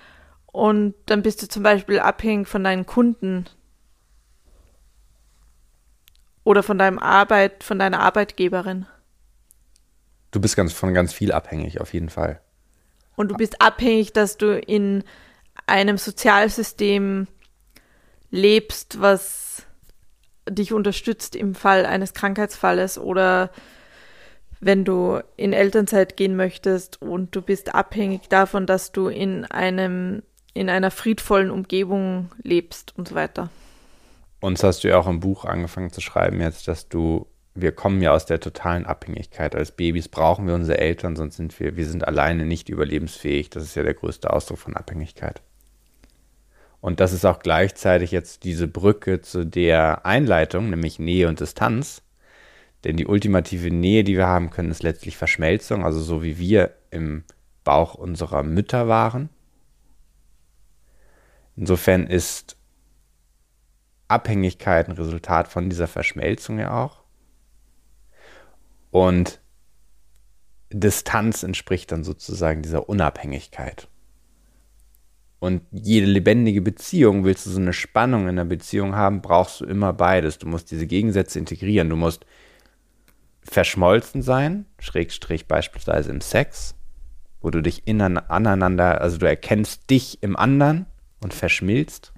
und 0.46 0.94
dann 1.06 1.22
bist 1.22 1.42
du 1.42 1.48
zum 1.48 1.62
Beispiel 1.62 1.98
abhängig 1.98 2.48
von 2.48 2.62
deinen 2.62 2.86
Kunden 2.86 3.46
oder 6.44 6.62
von 6.62 6.78
deinem 6.78 6.98
Arbeit, 6.98 7.64
von 7.64 7.78
deiner 7.78 8.00
Arbeitgeberin. 8.00 8.86
Du 10.30 10.40
bist 10.40 10.56
ganz 10.56 10.72
von 10.72 10.94
ganz 10.94 11.12
viel 11.12 11.32
abhängig, 11.32 11.80
auf 11.80 11.92
jeden 11.92 12.08
Fall. 12.08 12.40
Und 13.16 13.30
du 13.30 13.36
bist 13.36 13.60
abhängig, 13.60 14.12
dass 14.12 14.36
du 14.36 14.58
in 14.58 15.02
einem 15.66 15.98
Sozialsystem 15.98 17.26
lebst, 18.30 19.00
was 19.00 19.65
dich 20.48 20.72
unterstützt 20.72 21.36
im 21.36 21.54
Fall 21.54 21.86
eines 21.86 22.14
Krankheitsfalles 22.14 22.98
oder 22.98 23.50
wenn 24.60 24.84
du 24.84 25.20
in 25.36 25.52
Elternzeit 25.52 26.16
gehen 26.16 26.36
möchtest 26.36 27.02
und 27.02 27.34
du 27.34 27.42
bist 27.42 27.74
abhängig 27.74 28.28
davon, 28.28 28.66
dass 28.66 28.92
du 28.92 29.08
in 29.08 29.44
einem 29.44 30.22
in 30.54 30.70
einer 30.70 30.90
friedvollen 30.90 31.50
Umgebung 31.50 32.30
lebst 32.42 32.96
und 32.96 33.08
so 33.08 33.14
weiter. 33.14 33.50
Uns 34.40 34.64
hast 34.64 34.84
du 34.84 34.88
ja 34.88 34.98
auch 34.98 35.06
im 35.06 35.20
Buch 35.20 35.44
angefangen 35.44 35.92
zu 35.92 36.00
schreiben 36.00 36.40
jetzt, 36.40 36.66
dass 36.66 36.88
du 36.88 37.26
wir 37.56 37.72
kommen 37.72 38.02
ja 38.02 38.12
aus 38.12 38.26
der 38.26 38.38
totalen 38.38 38.86
Abhängigkeit. 38.86 39.54
Als 39.56 39.72
Babys 39.72 40.08
brauchen 40.08 40.46
wir 40.46 40.54
unsere 40.54 40.78
Eltern, 40.78 41.16
sonst 41.16 41.36
sind 41.36 41.58
wir, 41.58 41.76
wir 41.76 41.86
sind 41.86 42.06
alleine 42.06 42.44
nicht 42.44 42.68
überlebensfähig. 42.68 43.50
Das 43.50 43.62
ist 43.62 43.74
ja 43.74 43.82
der 43.82 43.94
größte 43.94 44.32
Ausdruck 44.32 44.58
von 44.58 44.76
Abhängigkeit. 44.76 45.42
Und 46.86 47.00
das 47.00 47.12
ist 47.12 47.24
auch 47.24 47.40
gleichzeitig 47.40 48.12
jetzt 48.12 48.44
diese 48.44 48.68
Brücke 48.68 49.20
zu 49.20 49.44
der 49.44 50.06
Einleitung, 50.06 50.70
nämlich 50.70 51.00
Nähe 51.00 51.26
und 51.26 51.40
Distanz. 51.40 52.02
Denn 52.84 52.96
die 52.96 53.08
ultimative 53.08 53.72
Nähe, 53.72 54.04
die 54.04 54.16
wir 54.16 54.28
haben 54.28 54.50
können, 54.50 54.70
ist 54.70 54.84
letztlich 54.84 55.16
Verschmelzung, 55.16 55.84
also 55.84 55.98
so 56.00 56.22
wie 56.22 56.38
wir 56.38 56.76
im 56.92 57.24
Bauch 57.64 57.96
unserer 57.96 58.44
Mütter 58.44 58.86
waren. 58.86 59.30
Insofern 61.56 62.06
ist 62.06 62.56
Abhängigkeit 64.06 64.88
ein 64.88 64.92
Resultat 64.92 65.48
von 65.48 65.68
dieser 65.68 65.88
Verschmelzung 65.88 66.60
ja 66.60 66.84
auch. 66.84 67.02
Und 68.92 69.40
Distanz 70.70 71.42
entspricht 71.42 71.90
dann 71.90 72.04
sozusagen 72.04 72.62
dieser 72.62 72.88
Unabhängigkeit. 72.88 73.88
Und 75.38 75.62
jede 75.70 76.06
lebendige 76.06 76.62
Beziehung, 76.62 77.24
willst 77.24 77.46
du 77.46 77.50
so 77.50 77.60
eine 77.60 77.72
Spannung 77.72 78.28
in 78.28 78.36
der 78.36 78.44
Beziehung 78.44 78.94
haben, 78.96 79.20
brauchst 79.20 79.60
du 79.60 79.64
immer 79.66 79.92
beides. 79.92 80.38
Du 80.38 80.46
musst 80.48 80.70
diese 80.70 80.86
Gegensätze 80.86 81.38
integrieren. 81.38 81.90
Du 81.90 81.96
musst 81.96 82.24
verschmolzen 83.42 84.22
sein, 84.22 84.66
Schrägstrich 84.78 85.46
beispielsweise 85.46 86.10
im 86.10 86.20
Sex, 86.20 86.74
wo 87.40 87.50
du 87.50 87.62
dich 87.62 87.84
aneinander, 87.86 89.00
also 89.00 89.18
du 89.18 89.26
erkennst 89.26 89.88
dich 89.90 90.22
im 90.22 90.36
anderen 90.36 90.86
und 91.20 91.32
verschmilzt. 91.32 92.12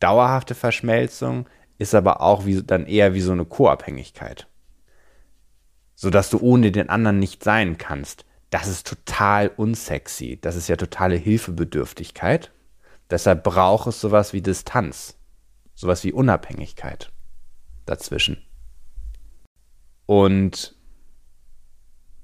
Dauerhafte 0.00 0.54
Verschmelzung 0.54 1.48
ist 1.76 1.94
aber 1.94 2.20
auch 2.20 2.46
wie, 2.46 2.62
dann 2.62 2.86
eher 2.86 3.14
wie 3.14 3.20
so 3.20 3.32
eine 3.32 3.44
Co-Abhängigkeit 3.44 4.48
sodass 5.98 6.30
du 6.30 6.38
ohne 6.38 6.70
den 6.70 6.90
anderen 6.90 7.18
nicht 7.18 7.42
sein 7.42 7.76
kannst. 7.76 8.24
Das 8.50 8.66
ist 8.66 8.86
total 8.86 9.50
unsexy. 9.56 10.38
Das 10.40 10.56
ist 10.56 10.68
ja 10.68 10.76
totale 10.76 11.16
Hilfebedürftigkeit. 11.16 12.50
Deshalb 13.10 13.44
braucht 13.44 13.88
es 13.88 14.00
sowas 14.00 14.32
wie 14.32 14.42
Distanz, 14.42 15.16
sowas 15.74 16.04
wie 16.04 16.12
Unabhängigkeit 16.12 17.10
dazwischen. 17.86 18.42
Und 20.06 20.74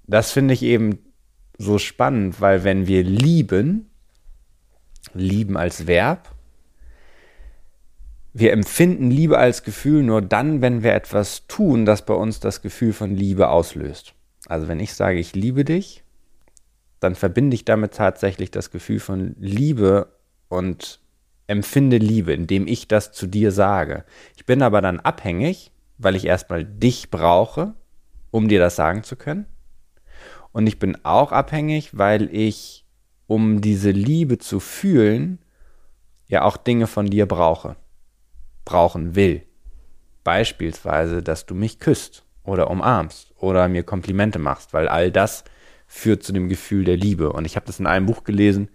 das 0.07 0.31
finde 0.31 0.55
ich 0.55 0.63
eben 0.63 0.99
so 1.59 1.79
spannend, 1.79 2.41
weil 2.41 2.65
wenn 2.65 2.87
wir 2.87 3.03
lieben, 3.03 3.91
lieben 5.15 5.57
als 5.57 5.87
Verb, 5.87 6.35
wir 8.33 8.53
empfinden 8.53 9.11
Liebe 9.11 9.39
als 9.39 9.63
Gefühl 9.63 10.03
nur 10.03 10.21
dann, 10.21 10.61
wenn 10.61 10.83
wir 10.83 10.93
etwas 10.93 11.47
tun, 11.47 11.85
das 11.85 12.05
bei 12.05 12.15
uns 12.15 12.41
das 12.41 12.63
Gefühl 12.63 12.93
von 12.93 13.15
Liebe 13.15 13.49
auslöst. 13.49 14.15
Also 14.47 14.67
wenn 14.67 14.81
ich 14.81 14.95
sage, 14.95 15.19
ich 15.19 15.35
liebe 15.35 15.65
dich, 15.65 16.04
dann 17.05 17.15
verbinde 17.15 17.55
ich 17.55 17.65
damit 17.65 17.95
tatsächlich 17.95 18.51
das 18.51 18.71
Gefühl 18.71 18.99
von 18.99 19.37
Liebe 19.39 20.09
und 20.49 21.01
empfinde 21.47 21.99
Liebe, 21.99 22.33
indem 22.33 22.67
ich 22.67 22.89
das 22.89 23.13
zu 23.13 23.27
dir 23.27 23.53
sage. 23.53 24.05
Ich 24.37 24.47
bin 24.47 24.63
aber 24.63 24.81
dann 24.81 25.01
abhängig, 25.01 25.71
weil 25.99 26.17
ich 26.17 26.27
erstmal 26.27 26.65
dich 26.65 27.11
brauche, 27.11 27.75
um 28.31 28.49
dir 28.49 28.59
das 28.59 28.77
sagen 28.77 29.05
zu 29.05 29.17
können. 29.17 29.47
Und 30.53 30.67
ich 30.67 30.79
bin 30.79 31.05
auch 31.05 31.33
abhängig, 31.33 31.97
weil 31.97 32.35
ich, 32.35 32.85
um 33.27 33.61
diese 33.61 33.91
Liebe 33.91 34.39
zu 34.39 34.61
fühlen, 34.61 35.39
ja 36.27 36.43
auch 36.43 36.57
Dinge 36.57 36.87
von 36.87 37.07
dir 37.07 37.27
brauche 37.27 37.77
brauchen 38.65 39.15
will. 39.15 39.43
Beispielsweise, 40.25 41.23
dass 41.23 41.47
du 41.47 41.55
mich 41.55 41.79
küsst 41.79 42.25
oder 42.45 42.71
umarmst 42.71 43.35
oder 43.37 43.69
mir 43.69 43.83
Komplimente 43.83 44.39
machst, 44.39 44.73
weil 44.73 44.89
all 44.89 45.11
das 45.11 45.45
führt 45.95 46.25
zu 46.25 46.33
dem 46.33 46.49
Gefühl 46.49 46.85
der 46.85 46.97
Liebe. 46.97 47.33
Und 47.33 47.45
ich 47.45 47.55
habe 47.55 47.67
das 47.67 47.79
in 47.79 47.87
einem 47.87 48.07
Buch 48.07 48.25
gelesen, 48.25 48.69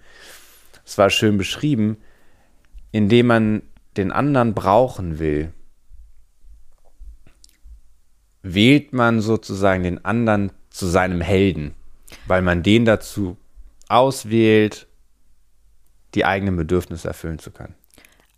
es 0.86 0.98
war 0.98 1.10
schön 1.10 1.38
beschrieben, 1.38 1.98
indem 2.94 3.28
man 3.28 3.62
den 3.98 4.14
anderen 4.14 4.54
brauchen 4.54 5.20
will, 5.20 5.52
wählt 8.42 8.94
man 8.94 9.20
sozusagen 9.20 9.84
den 9.84 10.04
anderen 10.06 10.54
zu 10.70 10.88
seinem 10.88 11.20
Helden, 11.20 11.76
weil 12.26 12.42
man 12.42 12.64
den 12.64 12.86
dazu 12.86 13.36
auswählt, 13.90 14.88
die 16.16 16.24
eigenen 16.24 16.56
Bedürfnisse 16.56 17.10
erfüllen 17.10 17.38
zu 17.38 17.52
können. 17.52 17.76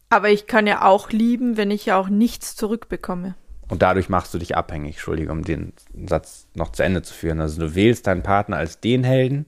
Aber 0.10 0.30
ich 0.30 0.48
kann 0.48 0.66
ja 0.66 0.82
auch 0.82 1.12
lieben, 1.12 1.56
wenn 1.56 1.70
ich 1.70 1.86
ja 1.86 2.00
auch 2.00 2.10
nichts 2.10 2.56
zurückbekomme. 2.56 3.36
Und 3.72 3.82
dadurch 3.82 4.10
machst 4.10 4.34
du 4.34 4.38
dich 4.38 4.58
abhängig, 4.58 4.96
Entschuldige, 4.96 5.32
um 5.32 5.46
den 5.46 5.72
Satz 6.06 6.46
noch 6.56 6.74
zu 6.74 6.84
Ende 6.84 7.04
zu 7.04 7.14
führen. 7.14 7.40
Also 7.40 7.62
du 7.62 7.74
wählst 7.74 8.06
deinen 8.06 8.22
Partner 8.22 8.58
als 8.58 8.82
den 8.82 9.06
Helden, 9.06 9.46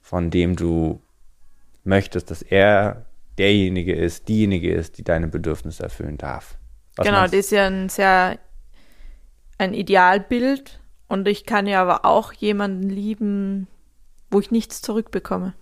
von 0.00 0.30
dem 0.30 0.56
du 0.56 1.02
möchtest, 1.84 2.30
dass 2.30 2.40
er 2.40 3.04
derjenige 3.36 3.94
ist, 3.94 4.26
diejenige 4.26 4.72
ist, 4.72 4.96
die 4.96 5.04
deine 5.04 5.28
Bedürfnisse 5.28 5.82
erfüllen 5.82 6.16
darf. 6.16 6.56
Was 6.96 7.06
genau, 7.06 7.24
das 7.24 7.34
ist 7.34 7.50
ja 7.50 7.66
ein 7.66 7.90
sehr 7.90 8.38
ein 9.58 9.74
Idealbild 9.74 10.80
und 11.06 11.28
ich 11.28 11.44
kann 11.44 11.66
ja 11.66 11.82
aber 11.82 12.06
auch 12.06 12.32
jemanden 12.32 12.88
lieben, 12.88 13.66
wo 14.30 14.40
ich 14.40 14.50
nichts 14.50 14.80
zurückbekomme. 14.80 15.52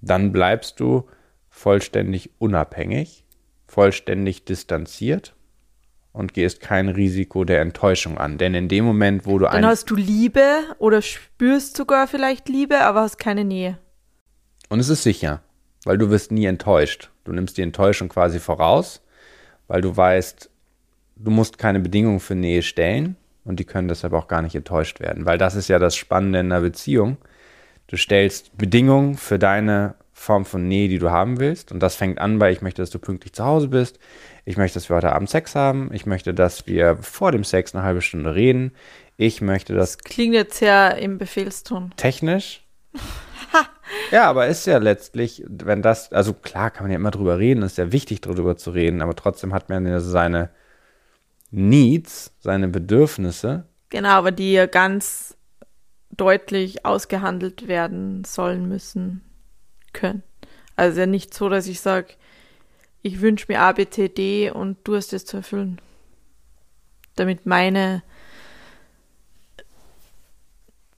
Dann 0.00 0.30
bleibst 0.30 0.78
du 0.78 1.08
vollständig 1.50 2.30
unabhängig, 2.38 3.23
vollständig 3.74 4.44
distanziert 4.44 5.34
und 6.12 6.32
gehst 6.32 6.60
kein 6.60 6.88
Risiko 6.88 7.44
der 7.44 7.60
Enttäuschung 7.60 8.18
an. 8.18 8.38
Denn 8.38 8.54
in 8.54 8.68
dem 8.68 8.84
Moment, 8.84 9.26
wo 9.26 9.38
du 9.38 9.46
Dann 9.46 9.66
hast 9.66 9.90
du 9.90 9.96
Liebe 9.96 10.44
oder 10.78 11.02
spürst 11.02 11.76
sogar 11.76 12.06
vielleicht 12.06 12.48
Liebe, 12.48 12.80
aber 12.82 13.00
hast 13.00 13.18
keine 13.18 13.44
Nähe. 13.44 13.78
Und 14.68 14.78
es 14.78 14.88
ist 14.88 15.02
sicher, 15.02 15.42
weil 15.84 15.98
du 15.98 16.08
wirst 16.10 16.30
nie 16.30 16.46
enttäuscht. 16.46 17.10
Du 17.24 17.32
nimmst 17.32 17.58
die 17.58 17.62
Enttäuschung 17.62 18.08
quasi 18.08 18.38
voraus, 18.38 19.02
weil 19.66 19.80
du 19.80 19.96
weißt, 19.96 20.48
du 21.16 21.30
musst 21.32 21.58
keine 21.58 21.80
Bedingungen 21.80 22.20
für 22.20 22.36
Nähe 22.36 22.62
stellen 22.62 23.16
und 23.44 23.58
die 23.58 23.64
können 23.64 23.88
deshalb 23.88 24.12
auch 24.12 24.28
gar 24.28 24.40
nicht 24.40 24.54
enttäuscht 24.54 25.00
werden, 25.00 25.26
weil 25.26 25.38
das 25.38 25.56
ist 25.56 25.66
ja 25.66 25.80
das 25.80 25.96
Spannende 25.96 26.38
in 26.38 26.52
einer 26.52 26.60
Beziehung. 26.60 27.16
Du 27.88 27.96
stellst 27.96 28.56
Bedingungen 28.56 29.16
für 29.16 29.40
deine 29.40 29.96
Form 30.16 30.44
von 30.44 30.66
Nähe, 30.68 30.88
die 30.88 31.00
du 31.00 31.10
haben 31.10 31.40
willst 31.40 31.72
und 31.72 31.80
das 31.80 31.96
fängt 31.96 32.20
an 32.20 32.38
bei, 32.38 32.52
ich 32.52 32.62
möchte, 32.62 32.80
dass 32.80 32.90
du 32.90 33.00
pünktlich 33.00 33.34
zu 33.34 33.44
Hause 33.44 33.68
bist, 33.68 33.98
ich 34.44 34.56
möchte, 34.56 34.78
dass 34.78 34.88
wir 34.88 34.96
heute 34.96 35.12
Abend 35.12 35.28
Sex 35.28 35.56
haben, 35.56 35.90
ich 35.92 36.06
möchte, 36.06 36.32
dass 36.32 36.68
wir 36.68 36.96
vor 36.98 37.32
dem 37.32 37.42
Sex 37.42 37.74
eine 37.74 37.84
halbe 37.84 38.00
Stunde 38.00 38.34
reden, 38.34 38.72
ich 39.16 39.40
möchte, 39.40 39.74
dass... 39.74 39.96
Das 39.96 40.04
klingt 40.04 40.34
jetzt 40.34 40.58
sehr 40.58 40.96
im 40.98 41.18
Befehlston. 41.18 41.92
Technisch? 41.96 42.64
ja, 44.12 44.30
aber 44.30 44.46
ist 44.46 44.66
ja 44.66 44.78
letztlich, 44.78 45.42
wenn 45.48 45.82
das, 45.82 46.12
also 46.12 46.32
klar 46.32 46.70
kann 46.70 46.84
man 46.84 46.92
ja 46.92 46.96
immer 46.96 47.10
drüber 47.10 47.40
reden, 47.40 47.62
ist 47.62 47.76
ja 47.76 47.90
wichtig 47.90 48.20
drüber 48.20 48.56
zu 48.56 48.70
reden, 48.70 49.02
aber 49.02 49.16
trotzdem 49.16 49.52
hat 49.52 49.68
man 49.68 49.84
ja 49.84 49.98
seine 49.98 50.50
Needs, 51.50 52.32
seine 52.38 52.68
Bedürfnisse. 52.68 53.66
Genau, 53.90 54.10
aber 54.10 54.30
die 54.30 54.52
ja 54.52 54.66
ganz 54.66 55.36
deutlich 56.10 56.86
ausgehandelt 56.86 57.66
werden 57.66 58.22
sollen 58.24 58.68
müssen 58.68 59.22
können. 59.94 60.22
Also 60.76 61.00
ja 61.00 61.06
nicht 61.06 61.32
so, 61.32 61.48
dass 61.48 61.66
ich 61.66 61.80
sage, 61.80 62.08
ich 63.02 63.20
wünsche 63.20 63.46
mir 63.48 63.60
A, 63.60 63.72
B, 63.72 63.88
C, 63.88 64.08
D 64.08 64.50
und 64.50 64.78
du 64.84 64.96
hast 64.96 65.12
es 65.12 65.24
zu 65.24 65.38
erfüllen. 65.38 65.80
Damit 67.16 67.46
meine 67.46 68.02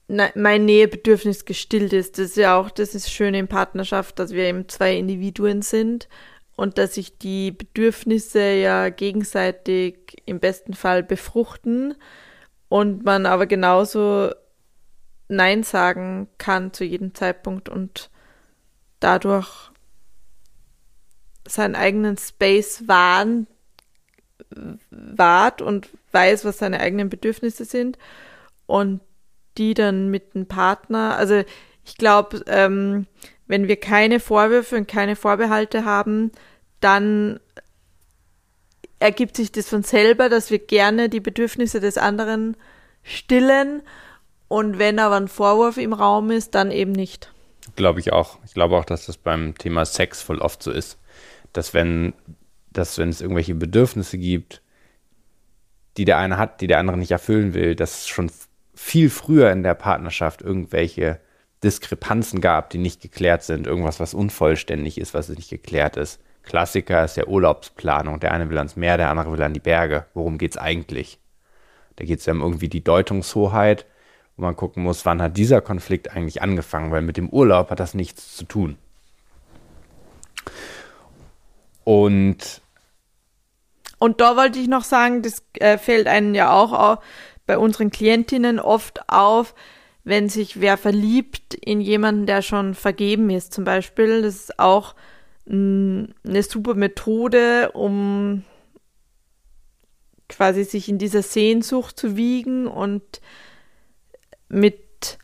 mein 0.09 0.65
Nähebedürfnis 0.65 1.45
gestillt 1.47 1.93
ist. 1.93 2.19
Das 2.19 2.27
ist 2.27 2.37
ja 2.37 2.57
auch, 2.57 2.71
das 2.71 2.95
ist 2.95 3.11
schön 3.11 3.35
in 3.35 3.49
Partnerschaft, 3.49 4.19
dass 4.19 4.31
wir 4.33 4.45
eben 4.45 4.69
zwei 4.69 4.97
Individuen 4.97 5.63
sind 5.63 6.09
und 6.55 6.79
dass 6.79 6.95
sich 6.95 7.19
die 7.19 7.51
Bedürfnisse 7.51 8.55
ja 8.55 8.89
gegenseitig 8.89 10.23
im 10.25 10.39
besten 10.39 10.75
Fall 10.75 11.03
befruchten 11.03 11.95
und 12.69 13.05
man 13.05 13.27
aber 13.27 13.47
genauso 13.47 14.31
Nein 15.29 15.65
sagen 15.65 16.29
kann 16.39 16.73
zu 16.73 16.85
jedem 16.85 17.15
Zeitpunkt 17.15 17.69
und 17.69 18.11
dadurch 19.01 19.71
seinen 21.47 21.75
eigenen 21.75 22.17
Space 22.17 22.85
wahren, 22.87 23.47
wahrt 24.91 25.63
und 25.63 25.89
weiß, 26.13 26.45
was 26.45 26.59
seine 26.59 26.81
eigenen 26.81 27.09
Bedürfnisse 27.09 27.65
sind 27.65 27.99
und 28.67 29.01
die 29.59 29.75
dann 29.75 30.11
mit 30.11 30.35
dem 30.35 30.47
Partner, 30.47 31.17
also 31.17 31.43
ich 31.85 31.97
glaube, 31.97 32.43
ähm, 32.47 33.07
wenn 33.47 33.69
wir 33.69 33.77
keine 33.77 34.21
Vorwürfe 34.21 34.77
und 34.77 34.89
keine 34.89 35.17
Vorbehalte 35.17 35.85
haben, 35.85 36.33
dann 36.81 37.41
ergibt 38.99 39.37
sich 39.37 39.53
das 39.53 39.69
von 39.69 39.83
selber, 39.83 40.29
dass 40.29 40.51
wir 40.51 40.59
gerne 40.59 41.09
die 41.09 41.21
Bedürfnisse 41.21 41.81
des 41.81 41.97
anderen 41.97 42.57
stillen 43.03 43.83
und 44.49 44.79
wenn 44.79 44.99
aber 44.99 45.17
ein 45.17 45.29
Vorwurf 45.29 45.77
im 45.77 45.93
Raum 45.93 46.31
ist, 46.31 46.55
dann 46.55 46.71
eben 46.71 46.93
nicht. 46.93 47.33
Glaube 47.75 48.01
ich 48.01 48.13
auch. 48.13 48.39
Ich 48.45 48.55
glaube 48.55 48.77
auch, 48.77 48.85
dass 48.85 49.07
das 49.07 49.17
beim 49.17 49.57
Thema 49.59 49.85
Sex 49.85 50.23
voll 50.23 50.39
oft 50.39 50.63
so 50.63 50.71
ist, 50.71 50.99
dass 51.53 51.75
wenn, 51.75 52.15
dass 52.71 52.99
wenn 52.99 53.09
es 53.09 53.21
irgendwelche 53.21 53.55
Bedürfnisse 53.55 54.19
gibt, 54.19 54.63
die 55.97 56.05
der 56.05 56.19
eine 56.19 56.39
hat, 56.39 56.61
die 56.61 56.67
der 56.67 56.79
andere 56.79 56.97
nicht 56.97 57.11
erfüllen 57.11 57.55
will, 57.55 57.75
dass 57.75 58.01
es 58.01 58.09
schon 58.09 58.31
viel 58.75 59.11
früher 59.11 59.51
in 59.51 59.63
der 59.63 59.75
Partnerschaft 59.75 60.43
irgendwelche 60.43 61.21
Diskrepanzen 61.65 62.41
gab, 62.41 62.71
die 62.71 62.79
nicht 62.79 63.01
geklärt 63.01 63.43
sind, 63.43 63.67
irgendwas, 63.67 63.99
was 63.99 64.15
unvollständig 64.15 64.99
ist, 64.99 65.15
was 65.15 65.29
nicht 65.31 65.51
geklärt 65.51 65.97
ist. 65.97 66.21
Klassiker 66.43 67.05
ist 67.05 67.17
ja 67.17 67.27
Urlaubsplanung. 67.27 68.21
Der 68.21 68.33
eine 68.33 68.49
will 68.49 68.59
ans 68.59 68.77
Meer, 68.77 68.97
der 68.97 69.11
andere 69.11 69.33
will 69.33 69.43
an 69.43 69.55
die 69.55 69.61
Berge. 69.61 70.07
Worum 70.15 70.39
geht 70.39 70.53
es 70.53 70.59
eigentlich? 70.59 71.19
Da 71.97 72.05
geht 72.05 72.21
es 72.21 72.27
ja 72.27 72.35
um 72.35 72.43
irgendwie 72.43 72.69
die 72.69 72.85
Deutungshoheit, 72.85 73.87
wo 74.37 74.43
man 74.43 74.57
gucken 74.57 74.83
muss, 74.83 75.05
wann 75.05 75.23
hat 75.23 75.37
dieser 75.37 75.61
Konflikt 75.61 76.15
eigentlich 76.15 76.43
angefangen, 76.43 76.91
weil 76.91 77.03
mit 77.03 77.17
dem 77.17 77.29
Urlaub 77.29 77.71
hat 77.71 77.81
das 77.81 77.95
nichts 77.95 78.37
zu 78.37 78.45
tun. 78.45 78.77
Und 81.85 82.61
und 83.99 84.21
da 84.21 84.37
wollte 84.37 84.59
ich 84.59 84.69
noch 84.69 84.85
sagen, 84.85 85.23
das 85.23 85.43
äh, 85.55 85.79
fällt 85.79 86.07
einem 86.07 86.35
ja 86.35 86.53
auch 86.53 86.73
auf, 86.73 86.99
bei 87.47 87.57
unseren 87.57 87.91
Klientinnen 87.91 88.59
oft 88.59 89.09
auf, 89.09 89.55
wenn 90.05 90.29
sich 90.29 90.61
wer 90.61 90.77
verliebt 90.77 91.55
in 91.55 91.81
jemanden, 91.81 92.27
der 92.27 92.43
schon 92.43 92.75
vergeben 92.75 93.31
ist, 93.31 93.55
zum 93.55 93.65
Beispiel. 93.65 94.23
Das 94.23 94.35
ist 94.35 94.59
auch 94.59 94.95
eine 95.49 96.43
super 96.43 96.75
Methode, 96.75 97.71
um 97.73 98.45
quasi 100.29 100.65
sich 100.65 100.89
in 100.89 100.99
dieser 100.99 101.23
Sehnsucht 101.23 101.99
zu 101.99 102.17
wiegen 102.17 102.67
und 102.67 103.21
mit 104.49 105.19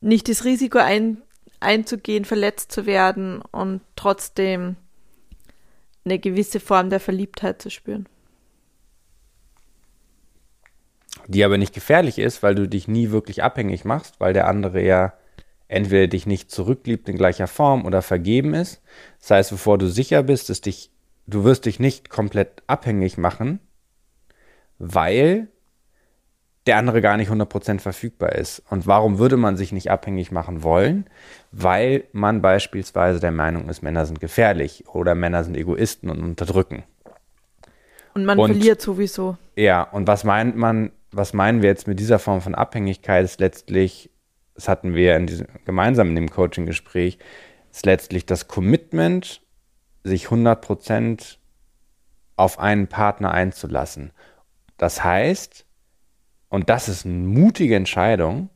nicht 0.00 0.28
das 0.28 0.44
Risiko 0.44 0.78
ein, 0.78 1.22
einzugehen, 1.60 2.24
verletzt 2.24 2.72
zu 2.72 2.86
werden 2.86 3.42
und 3.52 3.82
trotzdem 3.96 4.76
eine 6.04 6.18
gewisse 6.18 6.60
Form 6.60 6.90
der 6.90 7.00
Verliebtheit 7.00 7.60
zu 7.60 7.70
spüren. 7.70 8.06
Die 11.26 11.44
aber 11.44 11.58
nicht 11.58 11.74
gefährlich 11.74 12.18
ist, 12.18 12.42
weil 12.42 12.54
du 12.54 12.66
dich 12.66 12.88
nie 12.88 13.10
wirklich 13.10 13.42
abhängig 13.42 13.84
machst, 13.84 14.18
weil 14.18 14.32
der 14.32 14.48
andere 14.48 14.82
ja 14.82 15.12
entweder 15.68 16.08
dich 16.08 16.26
nicht 16.26 16.50
zurückliebt 16.50 17.08
in 17.08 17.16
gleicher 17.16 17.46
Form 17.46 17.84
oder 17.84 18.02
vergeben 18.02 18.54
ist. 18.54 18.82
Das 19.20 19.30
heißt, 19.30 19.50
bevor 19.50 19.78
du 19.78 19.86
sicher 19.86 20.22
bist, 20.22 20.48
dass 20.48 20.60
dich, 20.60 20.90
du 21.26 21.44
wirst 21.44 21.66
dich 21.66 21.78
nicht 21.78 22.10
komplett 22.10 22.62
abhängig 22.66 23.18
machen, 23.18 23.60
weil 24.78 25.48
der 26.66 26.76
andere 26.76 27.00
gar 27.00 27.16
nicht 27.16 27.30
100% 27.30 27.80
verfügbar 27.80 28.32
ist. 28.32 28.62
Und 28.68 28.86
warum 28.86 29.18
würde 29.18 29.36
man 29.36 29.56
sich 29.56 29.72
nicht 29.72 29.90
abhängig 29.90 30.30
machen 30.30 30.62
wollen? 30.62 31.06
Weil 31.52 32.04
man 32.12 32.42
beispielsweise 32.42 33.18
der 33.18 33.32
Meinung 33.32 33.68
ist, 33.68 33.82
Männer 33.82 34.06
sind 34.06 34.20
gefährlich 34.20 34.84
oder 34.88 35.14
Männer 35.14 35.42
sind 35.42 35.56
Egoisten 35.56 36.10
und 36.10 36.20
unterdrücken. 36.20 36.84
Und 38.14 38.24
man 38.24 38.38
und, 38.38 38.52
verliert 38.52 38.80
sowieso. 38.80 39.38
Ja, 39.56 39.82
und 39.82 40.06
was 40.06 40.24
meint 40.24 40.56
man, 40.56 40.90
was 41.12 41.32
meinen 41.32 41.62
wir 41.62 41.70
jetzt 41.70 41.88
mit 41.88 41.98
dieser 41.98 42.18
Form 42.18 42.40
von 42.40 42.54
Abhängigkeit 42.54 43.24
ist 43.24 43.40
letztlich 43.40 44.10
das 44.60 44.68
hatten 44.68 44.94
wir 44.94 45.16
in 45.16 45.26
diesem, 45.26 45.46
gemeinsam 45.64 46.10
in 46.10 46.16
dem 46.16 46.30
Coaching-Gespräch, 46.30 47.18
ist 47.72 47.86
letztlich 47.86 48.26
das 48.26 48.46
Commitment, 48.46 49.40
sich 50.04 50.26
100% 50.26 51.38
auf 52.36 52.58
einen 52.58 52.86
Partner 52.86 53.30
einzulassen. 53.30 54.12
Das 54.76 55.02
heißt, 55.02 55.64
und 56.50 56.68
das 56.68 56.88
ist 56.88 57.06
eine 57.06 57.14
mutige 57.14 57.76
Entscheidung, 57.76 58.50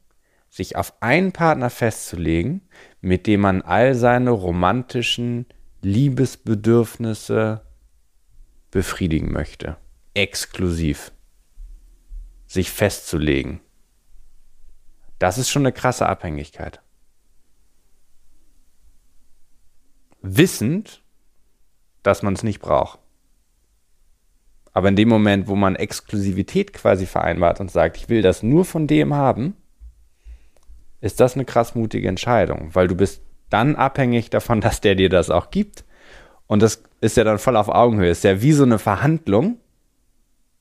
sich 0.51 0.77
auf 0.77 1.01
einen 1.01 1.33
Partner 1.33 1.71
festzulegen, 1.71 2.69
mit 3.01 3.27
dem 3.27 3.41
man 3.41 3.63
all 3.63 3.95
seine 3.95 4.31
romantischen 4.31 5.47
Liebesbedürfnisse 5.81 7.65
befriedigen 8.71 9.33
möchte. 9.33 9.77
Exklusiv. 10.13 11.13
Sich 12.47 12.71
festzulegen. 12.71 13.61
Das 15.19 15.39
ist 15.39 15.51
schon 15.51 15.63
eine 15.63 15.73
krasse 15.73 16.07
Abhängigkeit. 16.07 16.83
Wissend, 20.21 21.03
dass 22.03 22.23
man 22.23 22.35
es 22.35 22.43
nicht 22.43 22.61
braucht. 22.61 22.99
Aber 24.75 24.89
in 24.89 24.97
dem 24.97 25.09
Moment, 25.09 25.47
wo 25.47 25.55
man 25.55 25.77
Exklusivität 25.77 26.73
quasi 26.73 27.07
vereinbart 27.07 27.61
und 27.61 27.71
sagt, 27.71 27.97
ich 27.97 28.09
will 28.09 28.23
das 28.23 28.43
nur 28.43 28.65
von 28.65 28.89
dem 28.89 29.15
haben, 29.15 29.57
ist 31.01 31.21
das 31.21 31.35
eine 31.35 31.45
krass 31.45 31.77
mutige 31.77 32.09
Entscheidung, 32.09 32.71
weil 32.73 32.89
du 32.89 32.97
bist 32.97 33.23
dann 33.51 33.77
abhängig 33.77 34.31
davon, 34.31 34.61
dass 34.61 34.81
der 34.81 34.97
dir 34.97 35.09
das 35.09 35.31
auch 35.31 35.51
gibt. 35.51 35.85
Und 36.47 36.61
das 36.61 36.83
ist 37.01 37.17
ja 37.17 37.25
dann 37.25 37.39
voll 37.39 37.57
auf 37.57 37.69
Augenhöhe. 37.69 38.11
Ist 38.11 38.25
ja 38.25 38.43
wie 38.43 38.53
so 38.53 38.65
eine 38.65 38.79
Verhandlung. 38.79 39.59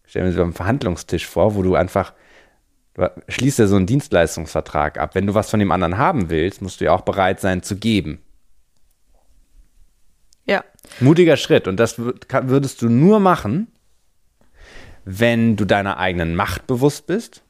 Stell 0.06 0.26
dir 0.26 0.32
so 0.32 0.43
einen 0.43 0.54
Verhandlungstisch 0.54 1.28
vor, 1.28 1.56
wo 1.56 1.63
du 1.63 1.76
einfach, 1.76 2.13
du 2.93 3.10
schließt 3.28 3.60
ja 3.60 3.67
so 3.67 3.76
einen 3.76 3.88
Dienstleistungsvertrag 3.88 4.99
ab. 4.99 5.15
Wenn 5.15 5.26
du 5.26 5.34
was 5.34 5.49
von 5.49 5.60
dem 5.60 5.71
anderen 5.71 5.97
haben 5.97 6.30
willst, 6.30 6.62
musst 6.62 6.80
du 6.80 6.86
ja 6.86 6.93
auch 6.93 7.02
bereit 7.02 7.39
sein 7.39 7.63
zu 7.63 7.78
geben. 7.78 8.21
Ja. 10.45 10.63
Mutiger 10.99 11.36
Schritt. 11.36 11.67
Und 11.67 11.78
das 11.80 11.97
würdest 11.97 12.82
du 12.82 12.89
nur 12.89 13.19
machen, 13.19 13.73
wenn 15.06 15.56
du 15.56 15.66
deiner 15.66 15.98
eigenen 15.98 16.36
Macht 16.36 16.68
bewusst 16.68 17.08
bist. 17.08 17.44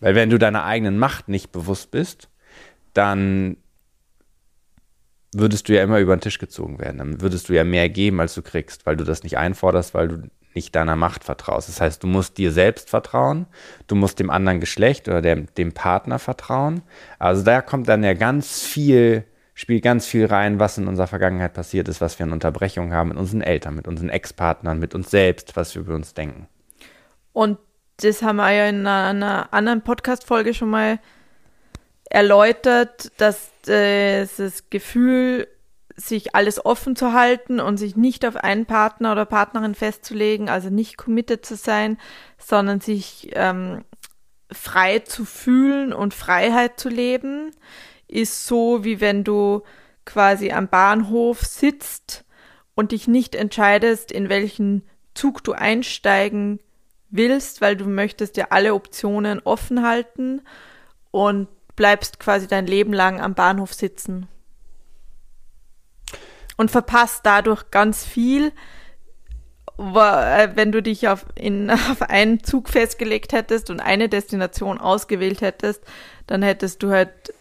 Weil 0.00 0.14
wenn 0.14 0.30
du 0.30 0.38
deiner 0.38 0.64
eigenen 0.64 0.98
Macht 0.98 1.28
nicht 1.28 1.52
bewusst 1.52 1.90
bist, 1.90 2.28
dann 2.94 3.56
würdest 5.32 5.68
du 5.68 5.74
ja 5.74 5.82
immer 5.82 6.00
über 6.00 6.16
den 6.16 6.22
Tisch 6.22 6.38
gezogen 6.38 6.78
werden. 6.78 6.98
Dann 6.98 7.20
würdest 7.20 7.48
du 7.48 7.52
ja 7.52 7.64
mehr 7.64 7.88
geben, 7.88 8.20
als 8.20 8.34
du 8.34 8.42
kriegst, 8.42 8.86
weil 8.86 8.96
du 8.96 9.04
das 9.04 9.22
nicht 9.22 9.38
einforderst, 9.38 9.94
weil 9.94 10.08
du 10.08 10.22
nicht 10.54 10.74
deiner 10.74 10.96
Macht 10.96 11.22
vertraust. 11.24 11.68
Das 11.68 11.80
heißt, 11.80 12.02
du 12.02 12.06
musst 12.06 12.38
dir 12.38 12.50
selbst 12.50 12.90
vertrauen, 12.90 13.46
du 13.86 13.94
musst 13.94 14.18
dem 14.18 14.30
anderen 14.30 14.58
Geschlecht 14.58 15.08
oder 15.08 15.22
dem, 15.22 15.46
dem 15.54 15.72
Partner 15.72 16.18
vertrauen. 16.18 16.82
Also 17.18 17.44
da 17.44 17.62
kommt 17.62 17.88
dann 17.88 18.02
ja 18.02 18.14
ganz 18.14 18.62
viel, 18.62 19.24
spielt 19.60 19.84
ganz 19.84 20.06
viel 20.06 20.24
rein, 20.24 20.58
was 20.58 20.78
in 20.78 20.88
unserer 20.88 21.06
Vergangenheit 21.06 21.52
passiert 21.52 21.86
ist, 21.88 22.00
was 22.00 22.18
wir 22.18 22.24
an 22.24 22.32
Unterbrechungen 22.32 22.94
haben 22.94 23.10
mit 23.10 23.18
unseren 23.18 23.42
Eltern, 23.42 23.74
mit 23.74 23.86
unseren 23.86 24.08
Ex-Partnern, 24.08 24.78
mit 24.78 24.94
uns 24.94 25.10
selbst, 25.10 25.54
was 25.54 25.74
wir 25.74 25.82
über 25.82 25.94
uns 25.94 26.14
denken. 26.14 26.48
Und 27.34 27.58
das 27.98 28.22
haben 28.22 28.36
wir 28.36 28.50
ja 28.52 28.66
in 28.70 28.86
einer, 28.86 29.52
anderen 29.52 29.82
Podcast-Folge 29.82 30.54
schon 30.54 30.70
mal 30.70 30.98
erläutert, 32.08 33.12
dass 33.18 33.50
äh, 33.68 34.26
das 34.38 34.70
Gefühl, 34.70 35.46
sich 35.94 36.34
alles 36.34 36.64
offen 36.64 36.96
zu 36.96 37.12
halten 37.12 37.60
und 37.60 37.76
sich 37.76 37.94
nicht 37.94 38.24
auf 38.24 38.36
einen 38.36 38.64
Partner 38.64 39.12
oder 39.12 39.26
Partnerin 39.26 39.74
festzulegen, 39.74 40.48
also 40.48 40.70
nicht 40.70 40.96
committed 40.96 41.44
zu 41.44 41.56
sein, 41.56 41.98
sondern 42.38 42.80
sich 42.80 43.28
ähm, 43.34 43.84
frei 44.50 45.00
zu 45.00 45.26
fühlen 45.26 45.92
und 45.92 46.14
Freiheit 46.14 46.80
zu 46.80 46.88
leben, 46.88 47.52
ist 48.10 48.46
so, 48.46 48.84
wie 48.84 49.00
wenn 49.00 49.24
du 49.24 49.62
quasi 50.04 50.50
am 50.50 50.68
Bahnhof 50.68 51.40
sitzt 51.42 52.24
und 52.74 52.92
dich 52.92 53.08
nicht 53.08 53.34
entscheidest, 53.34 54.10
in 54.10 54.28
welchen 54.28 54.82
Zug 55.14 55.44
du 55.44 55.52
einsteigen 55.52 56.60
willst, 57.10 57.60
weil 57.60 57.76
du 57.76 57.86
möchtest 57.86 58.36
ja 58.36 58.48
alle 58.50 58.74
Optionen 58.74 59.40
offen 59.40 59.86
halten 59.86 60.42
und 61.10 61.48
bleibst 61.76 62.20
quasi 62.20 62.46
dein 62.46 62.66
Leben 62.66 62.92
lang 62.92 63.20
am 63.20 63.34
Bahnhof 63.34 63.74
sitzen. 63.74 64.28
Und 66.56 66.70
verpasst 66.70 67.20
dadurch 67.24 67.70
ganz 67.70 68.04
viel, 68.04 68.52
äh, 69.78 70.48
wenn 70.54 70.72
du 70.72 70.82
dich 70.82 71.08
auf, 71.08 71.24
in, 71.34 71.70
auf 71.90 72.02
einen 72.02 72.44
Zug 72.44 72.68
festgelegt 72.68 73.32
hättest 73.32 73.70
und 73.70 73.80
eine 73.80 74.08
Destination 74.08 74.78
ausgewählt 74.78 75.40
hättest, 75.40 75.82
dann 76.26 76.42
hättest 76.42 76.82
du 76.82 76.90
halt 76.90 77.32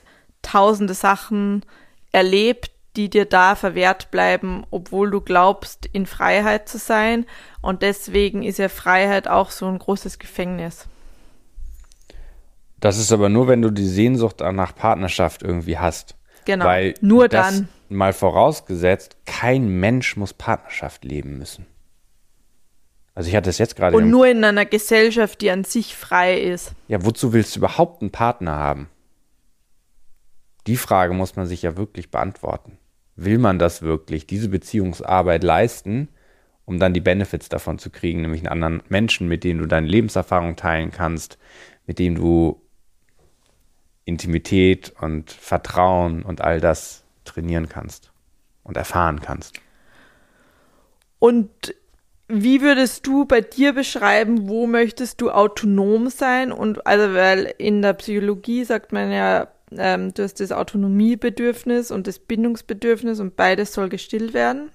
tausende 0.41 0.93
Sachen 0.93 1.65
erlebt, 2.11 2.71
die 2.95 3.09
dir 3.09 3.25
da 3.25 3.55
verwehrt 3.55 4.11
bleiben, 4.11 4.65
obwohl 4.71 5.11
du 5.11 5.21
glaubst, 5.21 5.85
in 5.85 6.05
Freiheit 6.05 6.67
zu 6.67 6.77
sein. 6.77 7.25
Und 7.61 7.81
deswegen 7.81 8.43
ist 8.43 8.59
ja 8.59 8.69
Freiheit 8.69 9.27
auch 9.27 9.51
so 9.51 9.67
ein 9.67 9.79
großes 9.79 10.19
Gefängnis. 10.19 10.87
Das 12.79 12.97
ist 12.97 13.11
aber 13.11 13.29
nur, 13.29 13.47
wenn 13.47 13.61
du 13.61 13.71
die 13.71 13.87
Sehnsucht 13.87 14.39
nach 14.39 14.75
Partnerschaft 14.75 15.43
irgendwie 15.43 15.77
hast. 15.77 16.15
Genau. 16.45 16.65
Weil 16.65 16.93
nur 17.01 17.27
dann. 17.27 17.69
Mal 17.91 18.13
vorausgesetzt, 18.13 19.17
kein 19.25 19.67
Mensch 19.67 20.15
muss 20.15 20.33
Partnerschaft 20.33 21.03
leben 21.03 21.39
müssen. 21.39 21.65
Also 23.15 23.29
ich 23.29 23.35
hatte 23.35 23.49
es 23.49 23.57
jetzt 23.57 23.75
gerade. 23.75 23.97
Und 23.97 24.09
nur 24.09 24.27
in 24.27 24.43
einer 24.43 24.65
Gesellschaft, 24.65 25.41
die 25.41 25.49
an 25.49 25.63
sich 25.63 25.95
frei 25.95 26.39
ist. 26.39 26.73
Ja, 26.87 27.03
wozu 27.03 27.33
willst 27.33 27.55
du 27.55 27.59
überhaupt 27.59 28.01
einen 28.01 28.11
Partner 28.11 28.57
haben? 28.57 28.89
Die 30.67 30.77
Frage 30.77 31.13
muss 31.13 31.35
man 31.35 31.45
sich 31.45 31.61
ja 31.61 31.77
wirklich 31.77 32.11
beantworten. 32.11 32.77
Will 33.15 33.37
man 33.37 33.59
das 33.59 33.81
wirklich, 33.81 34.27
diese 34.27 34.49
Beziehungsarbeit 34.49 35.43
leisten, 35.43 36.09
um 36.65 36.79
dann 36.79 36.93
die 36.93 37.01
Benefits 37.01 37.49
davon 37.49 37.79
zu 37.79 37.89
kriegen, 37.89 38.21
nämlich 38.21 38.41
einen 38.41 38.63
anderen 38.63 38.83
Menschen, 38.89 39.27
mit 39.27 39.43
dem 39.43 39.57
du 39.57 39.65
deine 39.65 39.87
Lebenserfahrung 39.87 40.55
teilen 40.55 40.91
kannst, 40.91 41.37
mit 41.87 41.97
dem 41.99 42.15
du 42.15 42.61
Intimität 44.05 44.93
und 45.01 45.31
Vertrauen 45.31 46.23
und 46.23 46.41
all 46.41 46.61
das 46.61 47.03
trainieren 47.25 47.69
kannst 47.69 48.11
und 48.63 48.77
erfahren 48.77 49.21
kannst. 49.21 49.59
Und 51.19 51.73
wie 52.27 52.61
würdest 52.61 53.07
du 53.07 53.25
bei 53.25 53.41
dir 53.41 53.73
beschreiben, 53.73 54.47
wo 54.47 54.67
möchtest 54.67 55.19
du 55.21 55.31
autonom 55.31 56.09
sein? 56.09 56.51
Und 56.51 56.85
also, 56.85 57.15
weil 57.15 57.53
in 57.57 57.81
der 57.81 57.93
Psychologie 57.93 58.63
sagt 58.63 58.91
man 58.93 59.11
ja, 59.11 59.47
ähm, 59.77 60.13
du 60.13 60.23
hast 60.23 60.39
das 60.39 60.51
Autonomiebedürfnis 60.51 61.91
und 61.91 62.07
das 62.07 62.19
Bindungsbedürfnis 62.19 63.19
und 63.19 63.35
beides 63.35 63.73
soll 63.73 63.89
gestillt 63.89 64.33
werden. 64.33 64.69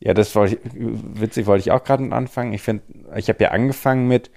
Ja, 0.00 0.14
das 0.14 0.34
wollte 0.34 0.56
ich, 0.56 0.60
witzig 0.74 1.46
wollte 1.46 1.62
ich 1.62 1.72
auch 1.72 1.82
gerade 1.82 2.10
anfangen. 2.12 2.52
Ich 2.52 2.62
finde, 2.62 2.82
ich 3.16 3.28
habe 3.28 3.42
ja 3.42 3.50
angefangen 3.50 4.06
mit, 4.06 4.30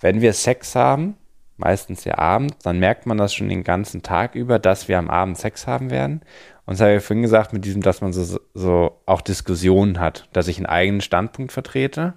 wenn 0.00 0.20
wir 0.20 0.32
Sex 0.32 0.74
haben, 0.74 1.16
meistens 1.56 2.04
ja 2.04 2.18
abends, 2.18 2.58
dann 2.64 2.78
merkt 2.78 3.06
man 3.06 3.16
das 3.16 3.32
schon 3.32 3.48
den 3.48 3.62
ganzen 3.62 4.02
Tag 4.02 4.34
über, 4.34 4.58
dass 4.58 4.88
wir 4.88 4.98
am 4.98 5.08
Abend 5.08 5.38
Sex 5.38 5.66
haben 5.66 5.90
werden. 5.90 6.22
Und 6.66 6.74
das 6.74 6.80
habe 6.80 6.96
ich 6.96 7.04
vorhin 7.04 7.22
gesagt, 7.22 7.52
mit 7.52 7.64
diesem, 7.64 7.82
dass 7.82 8.00
man 8.00 8.12
so, 8.12 8.40
so 8.54 9.00
auch 9.06 9.20
Diskussionen 9.20 10.00
hat, 10.00 10.28
dass 10.32 10.48
ich 10.48 10.56
einen 10.56 10.66
eigenen 10.66 11.00
Standpunkt 11.00 11.52
vertrete 11.52 12.14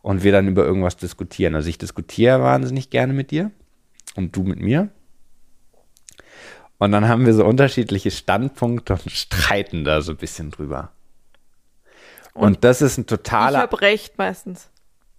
und 0.00 0.22
wir 0.22 0.32
dann 0.32 0.48
über 0.48 0.64
irgendwas 0.64 0.96
diskutieren. 0.96 1.54
Also 1.54 1.68
ich 1.68 1.78
diskutiere 1.78 2.40
wahnsinnig 2.40 2.88
gerne 2.88 3.12
mit 3.12 3.30
dir 3.30 3.50
und 4.16 4.34
du 4.34 4.44
mit 4.44 4.60
mir. 4.60 4.88
Und 6.80 6.90
dann 6.92 7.08
haben 7.08 7.26
wir 7.26 7.34
so 7.34 7.44
unterschiedliche 7.44 8.10
Standpunkte 8.10 8.94
und 8.94 9.12
streiten 9.12 9.84
da 9.84 10.00
so 10.00 10.12
ein 10.12 10.16
bisschen 10.16 10.50
drüber. 10.50 10.92
Und, 12.32 12.42
und 12.42 12.64
das 12.64 12.80
ist 12.80 12.96
ein 12.96 13.06
totaler. 13.06 13.58
Ich 13.58 13.62
habe 13.62 13.80
recht 13.82 14.16
meistens. 14.16 14.70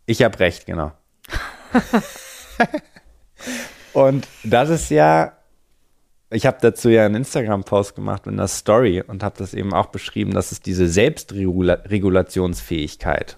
Ich 0.08 0.24
habe 0.24 0.39
recht, 0.39 0.65
genau. 0.65 0.91
Und 3.93 4.28
das 4.43 4.69
ist 4.69 4.89
ja, 4.89 5.34
ich 6.30 6.45
habe 6.45 6.58
dazu 6.62 6.89
ja 6.89 7.06
einen 7.06 7.15
Instagram-Post 7.15 7.95
gemacht 7.95 8.26
mit 8.26 8.34
einer 8.34 8.47
Story 8.47 9.04
und 9.06 9.21
habe 9.24 9.38
das 9.38 9.54
eben 9.54 9.74
auch 9.74 9.88
beschrieben, 9.88 10.34
dass 10.34 10.52
es 10.52 10.62
diese 10.62 10.88
Selbstregulationsfähigkeit 10.88 13.38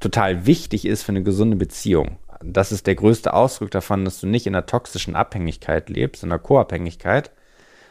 total 0.00 0.46
wichtig 0.46 0.86
ist 0.86 1.02
für 1.02 1.12
eine 1.12 1.22
gesunde 1.22 1.56
Beziehung. 1.56 2.18
Das 2.42 2.72
ist 2.72 2.86
der 2.86 2.94
größte 2.94 3.32
Ausdruck 3.32 3.70
davon, 3.70 4.04
dass 4.04 4.20
du 4.20 4.26
nicht 4.26 4.46
in 4.46 4.54
einer 4.54 4.66
toxischen 4.66 5.16
Abhängigkeit 5.16 5.88
lebst, 5.88 6.22
in 6.22 6.30
einer 6.30 6.38
Co-Abhängigkeit, 6.38 7.30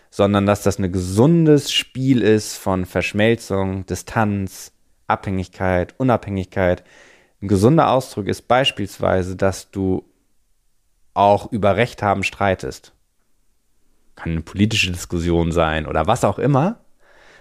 sondern 0.10 0.46
dass 0.46 0.64
das 0.64 0.80
ein 0.80 0.92
gesundes 0.92 1.72
Spiel 1.72 2.22
ist 2.22 2.56
von 2.56 2.86
Verschmelzung, 2.86 3.86
Distanz, 3.86 4.72
Abhängigkeit, 5.08 5.96
Unabhängigkeit. 5.98 6.84
Ein 7.42 7.48
gesunder 7.48 7.90
Ausdruck 7.90 8.28
ist 8.28 8.48
beispielsweise, 8.48 9.36
dass 9.36 9.72
du 9.72 10.06
auch 11.14 11.52
über 11.52 11.76
Recht 11.76 12.02
haben 12.02 12.24
streitest. 12.24 12.94
Kann 14.16 14.32
eine 14.32 14.42
politische 14.42 14.92
Diskussion 14.92 15.52
sein 15.52 15.86
oder 15.86 16.08
was 16.08 16.24
auch 16.24 16.40
immer. 16.40 16.80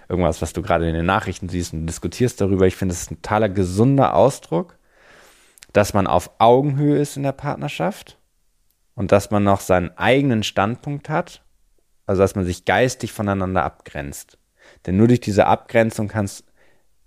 Irgendwas, 0.09 0.41
was 0.41 0.53
du 0.53 0.61
gerade 0.61 0.87
in 0.87 0.93
den 0.93 1.05
Nachrichten 1.05 1.49
siehst 1.49 1.73
und 1.73 1.87
diskutierst 1.87 2.39
darüber. 2.39 2.67
Ich 2.67 2.75
finde, 2.75 2.93
es 2.93 3.03
ist 3.03 3.11
ein 3.11 3.21
totaler 3.21 3.49
gesunder 3.49 4.13
Ausdruck, 4.13 4.77
dass 5.75 5.93
man 5.93 6.07
auf 6.07 6.31
Augenhöhe 6.39 6.97
ist 6.97 7.17
in 7.17 7.23
der 7.23 7.33
Partnerschaft 7.33 8.17
und 8.93 9.11
dass 9.11 9.29
man 9.29 9.43
noch 9.43 9.59
seinen 9.59 9.89
eigenen 9.97 10.41
Standpunkt 10.43 11.09
hat. 11.09 11.43
Also, 12.05 12.21
dass 12.21 12.35
man 12.35 12.45
sich 12.45 12.63
geistig 12.63 13.11
voneinander 13.11 13.63
abgrenzt. 13.63 14.37
Denn 14.85 14.95
nur 14.95 15.09
durch 15.09 15.19
diese 15.19 15.47
Abgrenzung 15.47 16.07
kannst, 16.07 16.45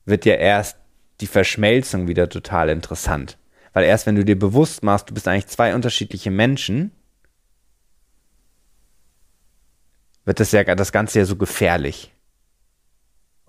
wird 0.04 0.26
ja 0.26 0.34
erst 0.34 0.76
die 1.22 1.26
Verschmelzung 1.26 2.08
wieder 2.08 2.28
total 2.28 2.68
interessant. 2.68 3.38
Weil 3.72 3.84
erst 3.84 4.04
wenn 4.06 4.16
du 4.16 4.24
dir 4.24 4.38
bewusst 4.38 4.82
machst, 4.82 5.08
du 5.08 5.14
bist 5.14 5.28
eigentlich 5.28 5.46
zwei 5.46 5.74
unterschiedliche 5.74 6.30
Menschen, 6.30 6.90
wird 10.26 10.40
das 10.40 10.52
ja 10.52 10.62
das 10.74 10.92
Ganze 10.92 11.20
ja 11.20 11.24
so 11.24 11.36
gefährlich. 11.36 12.12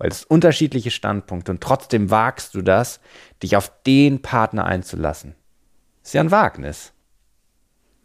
Weil 0.00 0.08
es 0.08 0.24
unterschiedliche 0.24 0.90
Standpunkte 0.90 1.52
und 1.52 1.60
trotzdem 1.60 2.10
wagst 2.10 2.54
du 2.54 2.62
das, 2.62 3.00
dich 3.42 3.54
auf 3.54 3.70
den 3.86 4.22
Partner 4.22 4.64
einzulassen. 4.64 5.34
Das 6.00 6.08
ist 6.08 6.14
ja 6.14 6.22
ein 6.22 6.30
Wagnis. 6.30 6.94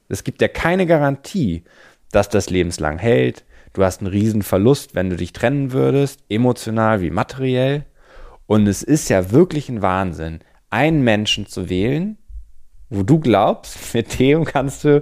Es 0.09 0.25
gibt 0.25 0.41
ja 0.41 0.49
keine 0.49 0.87
Garantie, 0.87 1.63
dass 2.11 2.27
das 2.27 2.49
lebenslang 2.49 2.97
hält. 2.97 3.45
Du 3.71 3.81
hast 3.81 4.01
einen 4.01 4.11
riesen 4.11 4.41
Verlust, 4.41 4.93
wenn 4.93 5.09
du 5.09 5.15
dich 5.15 5.31
trennen 5.31 5.71
würdest, 5.71 6.21
emotional 6.27 6.99
wie 6.99 7.11
materiell. 7.11 7.85
Und 8.45 8.67
es 8.67 8.83
ist 8.83 9.07
ja 9.07 9.31
wirklich 9.31 9.69
ein 9.69 9.81
Wahnsinn, 9.81 10.41
einen 10.69 11.01
Menschen 11.01 11.47
zu 11.47 11.69
wählen, 11.69 12.17
wo 12.89 13.03
du 13.03 13.21
glaubst, 13.21 13.77
mit 13.93 14.19
dem 14.19 14.43
kannst 14.43 14.83
du 14.83 15.01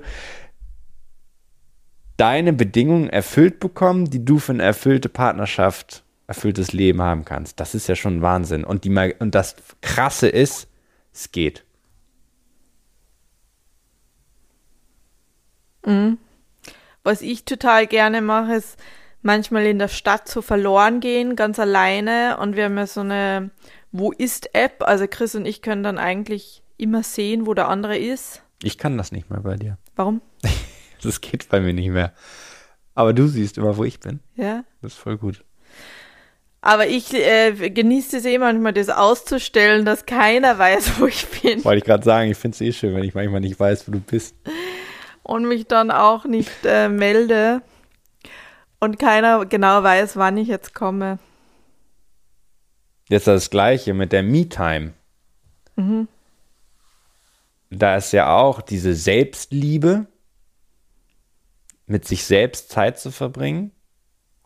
deine 2.18 2.54
Bedingungen 2.54 3.10
erfüllt 3.10 3.60
bekommen, 3.60 4.12
die 4.12 4.24
du 4.24 4.38
für 4.38 4.52
eine 4.52 4.62
erfüllte 4.62 5.10
Partnerschaft, 5.10 6.03
erfülltes 6.28 6.74
Leben 6.74 7.02
haben 7.02 7.26
kannst. 7.26 7.60
Das 7.60 7.76
ist 7.76 7.88
ja 7.88 7.96
schon 7.96 8.22
Wahnsinn. 8.22 8.64
Und, 8.64 8.86
die, 8.86 9.14
und 9.20 9.36
das 9.36 9.56
Krasse 9.82 10.28
ist, 10.28 10.68
es 11.14 11.32
geht. 11.32 11.64
Mhm. 15.86 16.18
Was 17.04 17.22
ich 17.22 17.44
total 17.44 17.88
gerne 17.88 18.22
mache, 18.22 18.56
ist 18.56 18.78
manchmal 19.22 19.66
in 19.66 19.80
der 19.80 19.90
Stadt 19.90 20.28
so 20.30 20.42
verloren 20.42 21.02
gehen, 21.02 21.36
ganz 21.36 21.60
alleine. 21.60 22.38
Und 22.38 22.56
wir 22.56 22.66
haben 22.66 22.78
ja 22.78 22.88
so 22.88 23.02
eine 23.02 23.52
Wo 23.92 24.12
ist 24.12 24.56
App. 24.56 24.84
Also 24.84 25.08
Chris 25.08 25.36
und 25.36 25.46
ich 25.46 25.62
können 25.62 25.84
dann 25.84 25.98
eigentlich 25.98 26.64
immer 26.78 27.04
sehen, 27.04 27.46
wo 27.46 27.54
der 27.54 27.68
andere 27.68 27.98
ist. 27.98 28.42
Ich 28.62 28.78
kann 28.78 28.98
das 28.98 29.12
nicht 29.12 29.30
mehr 29.30 29.42
bei 29.42 29.58
dir. 29.58 29.78
Warum? 29.96 30.22
das 31.04 31.22
geht 31.22 31.50
bei 31.50 31.60
mir 31.60 31.74
nicht 31.74 31.90
mehr. 31.90 32.14
Aber 32.96 33.14
du 33.14 33.28
siehst 33.28 33.58
immer, 33.58 33.76
wo 33.76 33.84
ich 33.84 34.00
bin. 34.00 34.20
Ja. 34.36 34.64
Das 34.82 34.94
ist 34.94 35.00
voll 35.00 35.18
gut. 35.18 35.44
Aber 36.66 36.88
ich 36.88 37.14
äh, 37.14 37.52
genieße 37.70 38.20
es 38.20 38.26
eh 38.26 38.38
manchmal, 38.38 38.72
das 38.72 38.88
auszustellen, 38.88 39.84
dass 39.84 40.06
keiner 40.06 40.58
weiß, 40.58 40.98
wo 40.98 41.08
ich 41.08 41.28
bin. 41.28 41.62
Wollte 41.66 41.80
ich 41.80 41.84
gerade 41.84 42.06
sagen, 42.06 42.32
ich 42.32 42.38
finde 42.38 42.56
es 42.56 42.62
eh 42.62 42.72
schön, 42.72 42.96
wenn 42.96 43.04
ich 43.04 43.14
manchmal 43.14 43.42
nicht 43.42 43.60
weiß, 43.60 43.86
wo 43.86 43.92
du 43.92 44.00
bist 44.00 44.34
und 45.24 45.46
mich 45.46 45.68
dann 45.68 45.92
auch 45.92 46.24
nicht 46.24 46.50
äh, 46.64 46.88
melde 46.88 47.62
und 48.80 48.98
keiner 48.98 49.46
genau 49.46 49.84
weiß, 49.84 50.16
wann 50.16 50.38
ich 50.38 50.48
jetzt 50.48 50.74
komme. 50.74 51.20
Jetzt 53.10 53.28
das 53.28 53.50
gleiche 53.50 53.94
mit 53.94 54.14
der 54.14 54.24
Me-Time. 54.24 54.94
Mhm. 55.76 56.08
Da 57.72 57.98
ist 57.98 58.14
ja 58.14 58.34
auch 58.38 58.62
diese 58.62 58.94
Selbstliebe, 58.94 60.08
mit 61.88 62.08
sich 62.08 62.24
selbst 62.24 62.70
Zeit 62.70 63.00
zu 63.00 63.12
verbringen, 63.12 63.72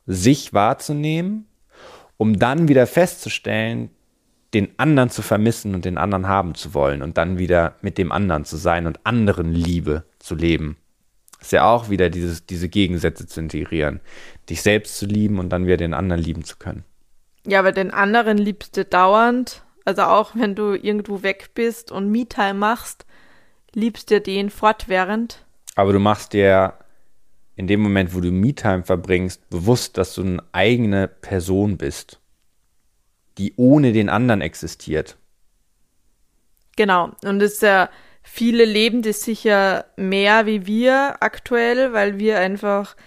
sich 0.07 0.51
wahrzunehmen, 0.55 1.46
um 2.17 2.37
dann 2.37 2.67
wieder 2.67 2.87
festzustellen, 2.87 3.89
den 4.53 4.69
anderen 4.77 5.09
zu 5.09 5.21
vermissen 5.21 5.75
und 5.75 5.85
den 5.85 5.97
anderen 5.97 6.27
haben 6.27 6.55
zu 6.55 6.73
wollen 6.73 7.01
und 7.01 7.17
dann 7.17 7.37
wieder 7.37 7.75
mit 7.81 7.97
dem 7.97 8.11
anderen 8.11 8.45
zu 8.45 8.57
sein 8.57 8.87
und 8.87 9.05
anderen 9.05 9.51
Liebe 9.51 10.03
zu 10.19 10.35
leben. 10.35 10.77
Ist 11.39 11.51
ja 11.51 11.69
auch 11.69 11.89
wieder 11.89 12.09
dieses, 12.09 12.45
diese 12.45 12.69
Gegensätze 12.69 13.27
zu 13.27 13.39
integrieren. 13.39 13.99
Dich 14.49 14.61
selbst 14.61 14.97
zu 14.97 15.05
lieben 15.05 15.37
und 15.37 15.49
dann 15.49 15.65
wieder 15.65 15.77
den 15.77 15.93
anderen 15.93 16.21
lieben 16.21 16.43
zu 16.43 16.57
können. 16.57 16.83
Ja, 17.45 17.59
aber 17.59 17.71
den 17.71 17.91
anderen 17.91 18.37
liebst 18.37 18.75
du 18.75 18.85
dauernd. 18.85 19.63
Also 19.85 20.03
auch 20.03 20.31
wenn 20.35 20.55
du 20.55 20.73
irgendwo 20.73 21.23
weg 21.23 21.51
bist 21.53 21.91
und 21.91 22.11
Me-Time 22.11 22.55
machst, 22.55 23.05
liebst 23.73 24.09
du 24.11 24.19
den 24.19 24.49
fortwährend. 24.49 25.45
Aber 25.75 25.93
du 25.93 25.99
machst 25.99 26.33
dir 26.33 26.73
in 27.57 27.67
dem 27.67 27.81
Moment, 27.81 28.15
wo 28.15 28.21
du 28.21 28.31
Me-Time 28.31 28.83
verbringst, 28.83 29.49
bewusst, 29.49 29.97
dass 29.97 30.13
du 30.13 30.21
eine 30.21 30.43
eigene 30.53 31.09
Person 31.09 31.77
bist, 31.77 32.21
die 33.37 33.53
ohne 33.57 33.91
den 33.91 34.07
anderen 34.07 34.39
existiert. 34.39 35.17
Genau. 36.77 37.11
Und 37.25 37.41
es 37.41 37.55
ist 37.55 37.63
ja 37.63 37.89
Viele 38.29 38.65
leben 38.65 39.03
das 39.03 39.21
sicher 39.21 39.85
mehr 39.95 40.45
wie 40.45 40.67
wir 40.67 41.15
aktuell, 41.21 41.93
weil 41.93 42.19
wir 42.19 42.39
einfach 42.39 42.97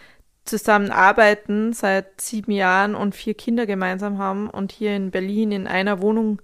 zusammen 0.44 0.90
arbeiten 0.90 1.74
seit 1.74 2.20
sieben 2.22 2.52
Jahren 2.52 2.94
und 2.94 3.14
vier 3.14 3.34
Kinder 3.34 3.66
gemeinsam 3.66 4.16
haben 4.16 4.48
und 4.48 4.72
hier 4.72 4.96
in 4.96 5.10
Berlin 5.10 5.52
in 5.52 5.66
einer 5.66 6.00
Wohnung 6.00 6.40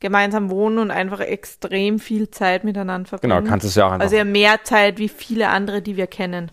gemeinsam 0.00 0.50
wohnen 0.50 0.78
und 0.78 0.90
einfach 0.90 1.20
extrem 1.20 1.98
viel 1.98 2.30
Zeit 2.30 2.64
miteinander 2.64 3.06
verbringen. 3.06 3.36
Genau, 3.36 3.48
kannst 3.48 3.64
du 3.64 3.68
es 3.68 3.74
ja 3.74 3.86
auch 3.86 3.92
einfach. 3.92 4.04
Also 4.04 4.16
ja 4.16 4.24
mehr 4.24 4.64
Zeit 4.64 4.98
wie 4.98 5.10
viele 5.10 5.50
andere, 5.50 5.82
die 5.82 5.98
wir 5.98 6.06
kennen. 6.06 6.50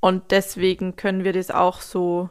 Und 0.00 0.30
deswegen 0.30 0.96
können 0.96 1.24
wir 1.24 1.32
das 1.32 1.50
auch 1.50 1.80
so 1.80 2.28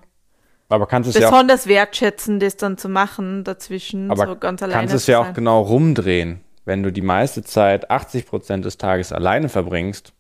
aber 0.68 0.88
kannst 0.88 1.10
es 1.10 1.16
besonders 1.16 1.66
ja 1.66 1.72
auch, 1.72 1.76
wertschätzen, 1.76 2.40
das 2.40 2.58
dann 2.58 2.78
zu 2.78 2.90
machen 2.90 3.44
dazwischen, 3.44 4.10
aber 4.10 4.26
so 4.26 4.36
ganz 4.36 4.64
alleine. 4.64 4.80
Kannst 4.80 4.96
es 4.96 5.08
ja 5.08 5.20
auch 5.20 5.34
genau 5.34 5.62
rumdrehen 5.62 6.42
wenn 6.66 6.82
du 6.82 6.92
die 6.92 7.02
meiste 7.02 7.44
Zeit 7.44 7.90
80 7.90 8.26
Prozent 8.26 8.66
des 8.66 8.78
Tages 8.78 9.12
alleine 9.14 9.50
verbringst, 9.50 10.14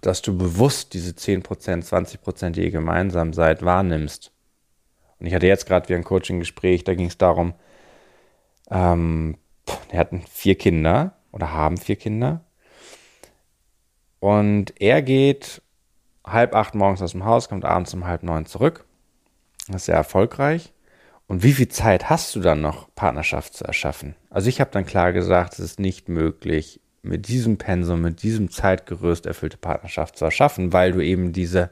dass 0.00 0.22
du 0.22 0.36
bewusst 0.36 0.94
diese 0.94 1.14
10 1.14 1.42
Prozent, 1.42 1.84
20 1.84 2.22
Prozent, 2.22 2.56
die 2.56 2.62
ihr 2.62 2.70
gemeinsam 2.70 3.32
seid, 3.32 3.64
wahrnimmst. 3.64 4.32
Und 5.18 5.26
ich 5.26 5.34
hatte 5.34 5.48
jetzt 5.48 5.66
gerade 5.66 5.88
wieder 5.88 5.98
ein 5.98 6.04
Coaching-Gespräch, 6.04 6.84
da 6.84 6.94
ging 6.94 7.08
es 7.08 7.18
darum, 7.18 7.54
ähm, 8.70 9.36
die 9.92 9.98
hatten 9.98 10.22
vier 10.30 10.54
Kinder 10.54 11.14
oder 11.32 11.52
haben 11.52 11.76
vier 11.76 11.96
Kinder. 11.96 12.44
Und 14.20 14.80
er 14.80 15.02
geht 15.02 15.62
halb 16.32 16.54
acht 16.54 16.74
morgens 16.74 17.02
aus 17.02 17.12
dem 17.12 17.24
Haus, 17.24 17.48
kommt 17.48 17.64
abends 17.64 17.94
um 17.94 18.06
halb 18.06 18.22
neun 18.22 18.46
zurück. 18.46 18.84
Das 19.66 19.76
ist 19.76 19.86
sehr 19.86 19.96
erfolgreich. 19.96 20.72
Und 21.26 21.42
wie 21.42 21.52
viel 21.52 21.68
Zeit 21.68 22.08
hast 22.08 22.34
du 22.34 22.40
dann 22.40 22.62
noch, 22.62 22.88
Partnerschaft 22.94 23.54
zu 23.54 23.64
erschaffen? 23.64 24.14
Also 24.30 24.48
ich 24.48 24.60
habe 24.60 24.70
dann 24.70 24.86
klar 24.86 25.12
gesagt, 25.12 25.54
es 25.54 25.58
ist 25.60 25.80
nicht 25.80 26.08
möglich, 26.08 26.80
mit 27.02 27.28
diesem 27.28 27.58
Pensum, 27.58 28.00
mit 28.00 28.22
diesem 28.22 28.50
Zeitgerüst 28.50 29.26
erfüllte 29.26 29.56
Partnerschaft 29.56 30.16
zu 30.16 30.24
erschaffen, 30.24 30.72
weil 30.72 30.92
du 30.92 31.00
eben 31.00 31.32
diese 31.32 31.70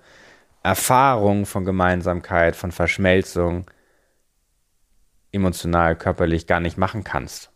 Erfahrung 0.63 1.47
von 1.47 1.65
Gemeinsamkeit, 1.65 2.55
von 2.55 2.71
Verschmelzung 2.71 3.71
emotional, 5.33 5.97
körperlich 5.97 6.47
gar 6.47 6.61
nicht 6.61 6.77
machen 6.77 7.05
kannst. 7.05 7.51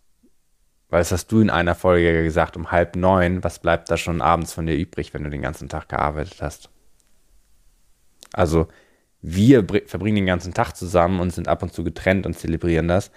Weil 0.89 1.01
das 1.01 1.13
hast 1.13 1.31
du 1.31 1.41
in 1.41 1.51
einer 1.51 1.75
Folge 1.75 2.25
gesagt, 2.25 2.57
um 2.57 2.71
halb 2.71 2.97
neun, 2.97 3.45
was 3.45 3.59
bleibt 3.59 3.91
da 3.91 3.97
schon 3.97 4.21
abends 4.21 4.53
von 4.53 4.67
dir 4.67 4.75
übrig, 4.75 5.15
wenn 5.15 5.25
du 5.25 5.31
den 5.31 5.43
ganzen 5.43 5.69
Tag 5.69 5.89
gearbeitet 5.89 6.43
hast? 6.43 6.71
Also 8.33 8.69
wir 9.23 9.67
verbringen 9.87 10.17
den 10.17 10.27
ganzen 10.27 10.55
Tag 10.55 10.75
zusammen 10.75 11.21
und 11.21 11.33
sind 11.33 11.49
ab 11.49 11.63
und 11.63 11.73
zu 11.73 11.85
getrennt 11.85 12.27
und 12.27 12.39
zelebrieren 12.39 12.89
das. 12.89 13.11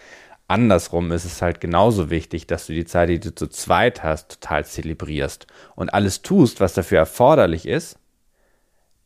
Andersrum 0.48 1.12
ist 1.12 1.26
es 1.26 1.42
halt 1.42 1.62
genauso 1.62 2.10
wichtig, 2.10 2.48
dass 2.48 2.68
du 2.68 2.74
die 2.74 2.86
Zeit, 2.86 3.10
die 3.10 3.20
du 3.20 3.34
zu 3.34 3.48
zweit 3.48 4.04
hast, 4.04 4.42
total 4.42 4.66
zelebrierst 4.66 5.48
und 5.76 5.94
alles 5.94 6.22
tust, 6.22 6.60
was 6.60 6.74
dafür 6.74 7.00
erforderlich 7.00 7.66
ist. 7.66 7.98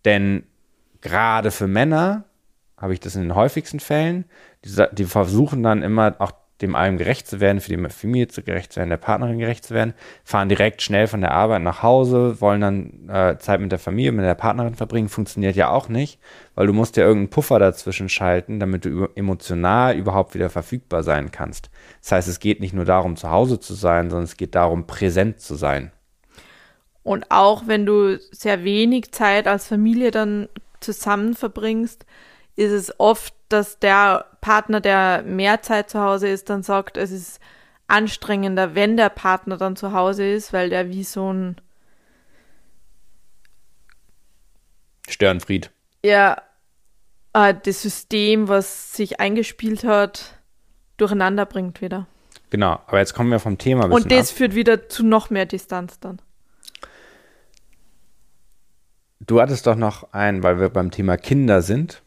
Denn 0.03 0.43
gerade 1.01 1.51
für 1.51 1.67
Männer 1.67 2.25
habe 2.75 2.93
ich 2.93 2.99
das 2.99 3.15
in 3.15 3.21
den 3.21 3.35
häufigsten 3.35 3.79
Fällen, 3.79 4.25
die, 4.65 4.83
die 4.93 5.05
versuchen 5.05 5.63
dann 5.63 5.83
immer 5.83 6.15
auch 6.19 6.31
dem 6.61 6.75
allem 6.75 6.97
gerecht 6.97 7.27
zu 7.27 7.39
werden, 7.39 7.61
für 7.61 7.75
die 7.75 7.89
Familie 7.89 8.27
zu 8.27 8.41
gerecht 8.41 8.73
zu 8.73 8.79
werden, 8.79 8.89
der 8.89 8.97
Partnerin 8.97 9.37
gerecht 9.37 9.63
zu 9.65 9.73
werden, 9.73 9.93
fahren 10.23 10.49
direkt 10.49 10.81
schnell 10.81 11.07
von 11.07 11.21
der 11.21 11.31
Arbeit 11.31 11.61
nach 11.61 11.83
Hause, 11.83 12.41
wollen 12.41 12.61
dann 12.61 13.09
äh, 13.09 13.37
Zeit 13.37 13.61
mit 13.61 13.71
der 13.71 13.79
Familie, 13.79 14.11
mit 14.11 14.25
der 14.25 14.35
Partnerin 14.35 14.75
verbringen, 14.75 15.09
funktioniert 15.09 15.55
ja 15.55 15.69
auch 15.69 15.89
nicht, 15.89 16.19
weil 16.55 16.67
du 16.67 16.73
musst 16.73 16.97
ja 16.97 17.03
irgendeinen 17.03 17.29
Puffer 17.29 17.59
dazwischen 17.59 18.09
schalten, 18.09 18.59
damit 18.59 18.85
du 18.85 19.07
emotional 19.15 19.95
überhaupt 19.95 20.33
wieder 20.33 20.49
verfügbar 20.49 21.03
sein 21.03 21.31
kannst. 21.31 21.69
Das 22.01 22.11
heißt, 22.11 22.27
es 22.27 22.39
geht 22.39 22.59
nicht 22.59 22.73
nur 22.73 22.85
darum, 22.85 23.15
zu 23.15 23.29
Hause 23.29 23.59
zu 23.59 23.73
sein, 23.73 24.09
sondern 24.09 24.25
es 24.25 24.37
geht 24.37 24.55
darum, 24.55 24.87
präsent 24.87 25.39
zu 25.39 25.55
sein. 25.55 25.91
Und 27.03 27.27
auch 27.29 27.63
wenn 27.67 27.85
du 27.85 28.19
sehr 28.31 28.63
wenig 28.63 29.11
Zeit 29.11 29.47
als 29.47 29.67
Familie 29.67 30.11
dann 30.11 30.49
zusammen 30.81 31.35
verbringst, 31.35 32.05
ist 32.57 32.71
es 32.71 32.99
oft, 32.99 33.33
dass 33.49 33.79
der 33.79 34.25
Partner, 34.41 34.81
der 34.81 35.23
mehr 35.23 35.61
Zeit 35.61 35.89
zu 35.89 36.01
Hause 36.01 36.27
ist, 36.27 36.49
dann 36.49 36.63
sagt, 36.63 36.97
es 36.97 37.11
ist 37.11 37.39
anstrengender, 37.87 38.75
wenn 38.75 38.97
der 38.97 39.09
Partner 39.09 39.55
dann 39.55 39.77
zu 39.77 39.93
Hause 39.93 40.29
ist, 40.29 40.51
weil 40.51 40.69
der 40.69 40.89
wie 40.89 41.03
so 41.05 41.31
ein 41.31 41.61
Sternfried. 45.07 45.71
Ja, 46.03 46.41
äh, 47.33 47.53
das 47.63 47.81
System, 47.81 48.49
was 48.49 48.91
sich 48.93 49.21
eingespielt 49.21 49.85
hat, 49.85 50.33
durcheinander 50.97 51.45
bringt 51.45 51.79
wieder. 51.79 52.07
Genau, 52.49 52.81
aber 52.87 52.99
jetzt 52.99 53.13
kommen 53.13 53.31
wir 53.31 53.39
vom 53.39 53.57
Thema. 53.57 53.85
Ein 53.85 53.91
Und 53.91 54.11
das 54.11 54.31
ab. 54.31 54.37
führt 54.37 54.55
wieder 54.55 54.89
zu 54.89 55.05
noch 55.05 55.29
mehr 55.29 55.45
Distanz 55.45 55.99
dann. 55.99 56.19
Du 59.19 59.41
hattest 59.41 59.67
doch 59.67 59.75
noch 59.75 60.11
einen, 60.13 60.43
weil 60.43 60.59
wir 60.59 60.69
beim 60.69 60.91
Thema 60.91 61.17
Kinder 61.17 61.61
sind, 61.61 62.01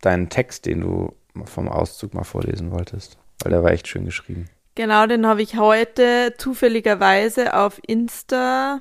deinen 0.00 0.28
Text, 0.28 0.66
den 0.66 0.80
du 0.80 1.14
vom 1.44 1.68
Auszug 1.68 2.14
mal 2.14 2.24
vorlesen 2.24 2.70
wolltest, 2.70 3.18
weil 3.42 3.52
der 3.52 3.62
war 3.62 3.70
echt 3.70 3.88
schön 3.88 4.04
geschrieben. 4.04 4.48
Genau, 4.74 5.06
den 5.06 5.26
habe 5.26 5.42
ich 5.42 5.56
heute 5.56 6.34
zufälligerweise 6.38 7.54
auf 7.54 7.80
Insta 7.86 8.80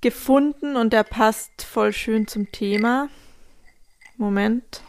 gefunden 0.00 0.76
und 0.76 0.92
der 0.92 1.04
passt 1.04 1.62
voll 1.62 1.92
schön 1.92 2.26
zum 2.26 2.50
Thema. 2.50 3.08
Moment. 4.16 4.82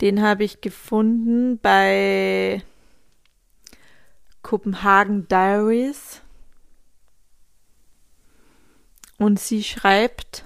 Den 0.00 0.20
habe 0.22 0.42
ich 0.42 0.60
gefunden 0.60 1.58
bei 1.60 2.62
Copenhagen 4.42 5.28
Diaries. 5.28 6.21
Und 9.22 9.38
sie 9.38 9.62
schreibt, 9.62 10.44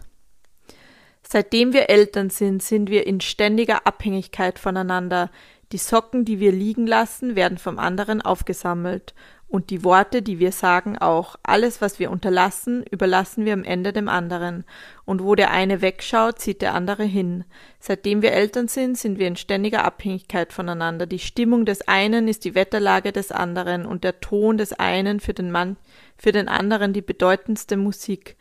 Seitdem 1.28 1.72
wir 1.72 1.90
Eltern 1.90 2.30
sind, 2.30 2.62
sind 2.62 2.88
wir 2.88 3.06
in 3.06 3.20
ständiger 3.20 3.84
Abhängigkeit 3.84 4.60
voneinander. 4.60 5.30
Die 5.72 5.78
Socken, 5.78 6.24
die 6.24 6.38
wir 6.38 6.52
liegen 6.52 6.86
lassen, 6.86 7.34
werden 7.34 7.58
vom 7.58 7.80
anderen 7.80 8.22
aufgesammelt. 8.22 9.12
Und 9.48 9.70
die 9.70 9.82
Worte, 9.82 10.22
die 10.22 10.38
wir 10.38 10.52
sagen, 10.52 10.98
auch. 10.98 11.36
Alles, 11.42 11.80
was 11.80 11.98
wir 11.98 12.10
unterlassen, 12.10 12.84
überlassen 12.84 13.44
wir 13.44 13.54
am 13.54 13.64
Ende 13.64 13.92
dem 13.92 14.08
anderen. 14.08 14.64
Und 15.04 15.22
wo 15.22 15.34
der 15.34 15.50
eine 15.50 15.80
wegschaut, 15.80 16.38
zieht 16.38 16.62
der 16.62 16.74
andere 16.74 17.04
hin. 17.04 17.44
Seitdem 17.80 18.22
wir 18.22 18.32
Eltern 18.32 18.68
sind, 18.68 18.98
sind 18.98 19.18
wir 19.18 19.26
in 19.26 19.36
ständiger 19.36 19.84
Abhängigkeit 19.84 20.52
voneinander. 20.52 21.06
Die 21.06 21.20
Stimmung 21.20 21.64
des 21.64 21.88
einen 21.88 22.28
ist 22.28 22.44
die 22.44 22.54
Wetterlage 22.54 23.12
des 23.12 23.32
anderen 23.32 23.86
und 23.86 24.04
der 24.04 24.20
Ton 24.20 24.58
des 24.58 24.72
einen 24.74 25.18
für 25.20 25.34
den 25.34 25.50
Mann, 25.50 25.76
für 26.16 26.32
den 26.32 26.48
anderen 26.48 26.92
die 26.92 27.02
bedeutendste 27.02 27.76
Musik. 27.76 28.36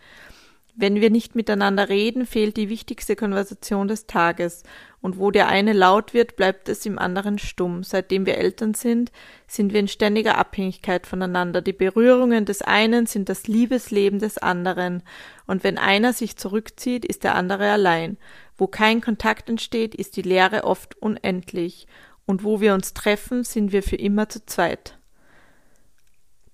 Wenn 0.77 0.99
wir 0.99 1.09
nicht 1.09 1.35
miteinander 1.35 1.87
reden, 1.87 2.25
fehlt 2.25 2.57
die 2.57 2.67
wichtigste 2.67 3.15
Konversation 3.15 3.87
des 3.87 4.07
Tages, 4.07 4.63
und 4.99 5.17
wo 5.17 5.31
der 5.31 5.47
eine 5.47 5.71
laut 5.71 6.13
wird, 6.13 6.35
bleibt 6.35 6.67
es 6.67 6.85
im 6.85 6.99
anderen 6.99 7.37
stumm. 7.37 7.83
Seitdem 7.83 8.25
wir 8.25 8.37
Eltern 8.37 8.73
sind, 8.73 9.11
sind 9.47 9.71
wir 9.71 9.79
in 9.79 9.87
ständiger 9.87 10.37
Abhängigkeit 10.37 11.07
voneinander. 11.07 11.61
Die 11.61 11.73
Berührungen 11.73 12.43
des 12.45 12.61
einen 12.61 13.05
sind 13.05 13.29
das 13.29 13.47
Liebesleben 13.47 14.19
des 14.19 14.37
anderen, 14.37 15.03
und 15.47 15.63
wenn 15.63 15.77
einer 15.77 16.11
sich 16.11 16.35
zurückzieht, 16.35 17.05
ist 17.05 17.23
der 17.23 17.35
andere 17.35 17.71
allein. 17.71 18.17
Wo 18.57 18.67
kein 18.67 18.99
Kontakt 18.99 19.49
entsteht, 19.49 19.95
ist 19.95 20.17
die 20.17 20.23
Leere 20.23 20.65
oft 20.65 21.01
unendlich, 21.01 21.87
und 22.25 22.43
wo 22.43 22.59
wir 22.59 22.73
uns 22.73 22.93
treffen, 22.93 23.43
sind 23.43 23.71
wir 23.71 23.83
für 23.83 23.97
immer 23.97 24.27
zu 24.27 24.45
zweit. 24.45 24.97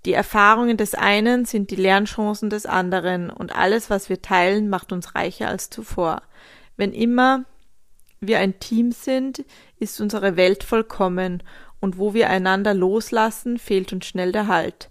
Die 0.05 0.13
Erfahrungen 0.13 0.77
des 0.77 0.95
einen 0.95 1.45
sind 1.45 1.69
die 1.69 1.75
Lernchancen 1.75 2.49
des 2.49 2.65
anderen 2.65 3.29
und 3.29 3.55
alles, 3.55 3.89
was 3.89 4.09
wir 4.09 4.21
teilen, 4.21 4.69
macht 4.69 4.91
uns 4.91 5.13
reicher 5.13 5.47
als 5.47 5.69
zuvor. 5.69 6.23
Wenn 6.75 6.91
immer 6.93 7.45
wir 8.19 8.39
ein 8.39 8.59
Team 8.59 8.91
sind, 8.91 9.45
ist 9.79 10.01
unsere 10.01 10.37
Welt 10.37 10.63
vollkommen 10.63 11.43
und 11.79 11.97
wo 11.97 12.13
wir 12.13 12.29
einander 12.29 12.73
loslassen, 12.73 13.57
fehlt 13.57 13.93
uns 13.93 14.05
schnell 14.05 14.31
der 14.31 14.47
Halt. 14.47 14.89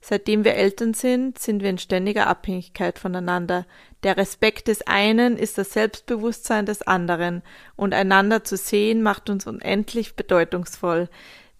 Seitdem 0.00 0.44
wir 0.44 0.54
Eltern 0.54 0.94
sind, 0.94 1.38
sind 1.38 1.62
wir 1.62 1.68
in 1.68 1.78
ständiger 1.78 2.26
Abhängigkeit 2.26 2.98
voneinander. 2.98 3.66
Der 4.02 4.16
Respekt 4.16 4.68
des 4.68 4.86
einen 4.86 5.36
ist 5.36 5.58
das 5.58 5.72
Selbstbewusstsein 5.72 6.64
des 6.64 6.80
anderen, 6.82 7.42
und 7.76 7.92
einander 7.92 8.42
zu 8.42 8.56
sehen 8.56 9.02
macht 9.02 9.28
uns 9.28 9.46
unendlich 9.46 10.16
bedeutungsvoll. 10.16 11.10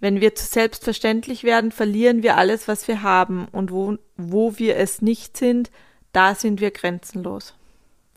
Wenn 0.01 0.21
wir 0.21 0.35
zu 0.35 0.47
selbstverständlich 0.47 1.45
werden, 1.45 1.73
verlieren 1.73 2.23
wir 2.23 2.37
alles, 2.37 2.69
was 2.69 2.89
wir 2.89 3.03
haben, 3.03 3.47
und 3.53 3.71
wo, 3.71 3.99
wo 4.17 4.59
wir 4.59 4.77
es 4.77 5.03
nicht 5.03 5.37
sind, 5.37 5.71
da 6.13 6.35
sind 6.35 6.61
wir 6.61 6.71
grenzenlos. 6.71 7.55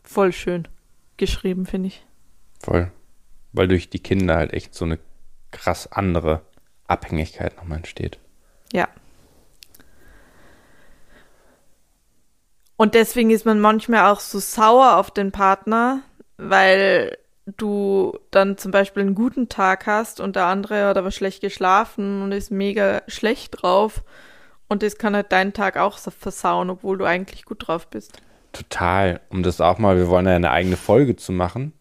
Voll 0.02 0.32
schön 0.32 0.66
geschrieben, 1.16 1.66
finde 1.66 1.88
ich. 1.88 2.04
Voll. 2.62 2.90
Weil 3.52 3.68
durch 3.68 3.90
die 3.90 4.00
Kinder 4.00 4.36
halt 4.36 4.52
echt 4.52 4.74
so 4.74 4.84
eine 4.84 4.98
krass 5.50 5.92
andere 5.92 6.42
Abhängigkeit 6.86 7.56
nochmal 7.56 7.78
entsteht. 7.78 8.18
Ja. 8.72 8.88
Und 12.76 12.94
deswegen 12.94 13.30
ist 13.30 13.46
man 13.46 13.60
manchmal 13.60 14.10
auch 14.10 14.20
so 14.20 14.40
sauer 14.40 14.96
auf 14.96 15.10
den 15.10 15.30
Partner, 15.30 16.02
weil 16.36 17.16
du 17.46 18.18
dann 18.30 18.56
zum 18.56 18.70
Beispiel 18.70 19.02
einen 19.02 19.14
guten 19.14 19.48
Tag 19.48 19.86
hast 19.86 20.20
und 20.20 20.36
der 20.36 20.46
andere 20.46 20.86
hat 20.86 20.96
aber 20.96 21.10
schlecht 21.10 21.40
geschlafen 21.40 22.22
und 22.22 22.32
ist 22.32 22.50
mega 22.50 23.02
schlecht 23.06 23.62
drauf. 23.62 24.02
Und 24.68 24.82
das 24.82 24.96
kann 24.96 25.14
halt 25.14 25.30
deinen 25.30 25.52
Tag 25.52 25.76
auch 25.76 25.98
versauen, 25.98 26.70
obwohl 26.70 26.98
du 26.98 27.04
eigentlich 27.04 27.44
gut 27.44 27.68
drauf 27.68 27.88
bist. 27.88 28.12
Total. 28.52 29.20
Um 29.28 29.42
das 29.42 29.60
auch 29.60 29.78
mal, 29.78 29.96
wir 29.96 30.08
wollen 30.08 30.26
ja 30.26 30.36
eine 30.36 30.50
eigene 30.50 30.76
Folge 30.76 31.16
zu 31.16 31.32
machen. 31.32 31.72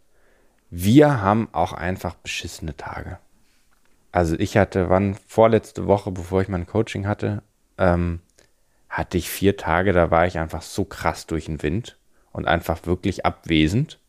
Wir 0.70 1.22
haben 1.22 1.48
auch 1.54 1.72
einfach 1.72 2.16
beschissene 2.16 2.76
Tage. 2.76 3.20
Also 4.12 4.36
ich 4.38 4.58
hatte, 4.58 4.90
wann 4.90 5.16
vorletzte 5.28 5.88
Woche, 5.88 6.12
bevor 6.12 6.42
ich 6.42 6.50
mein 6.50 6.68
Coaching 6.68 7.08
hatte, 7.08 7.42
ähm, 7.78 8.20
hatte 8.90 9.18
ich 9.18 9.30
vier 9.30 9.58
Tage, 9.58 9.94
da 9.94 10.12
war 10.12 10.28
ich 10.28 10.38
einfach 10.38 10.62
so 10.62 10.84
krass 10.86 11.26
durch 11.26 11.46
den 11.46 11.64
Wind 11.64 11.98
und 12.32 12.48
einfach 12.48 12.86
wirklich 12.86 13.26
abwesend. 13.26 14.00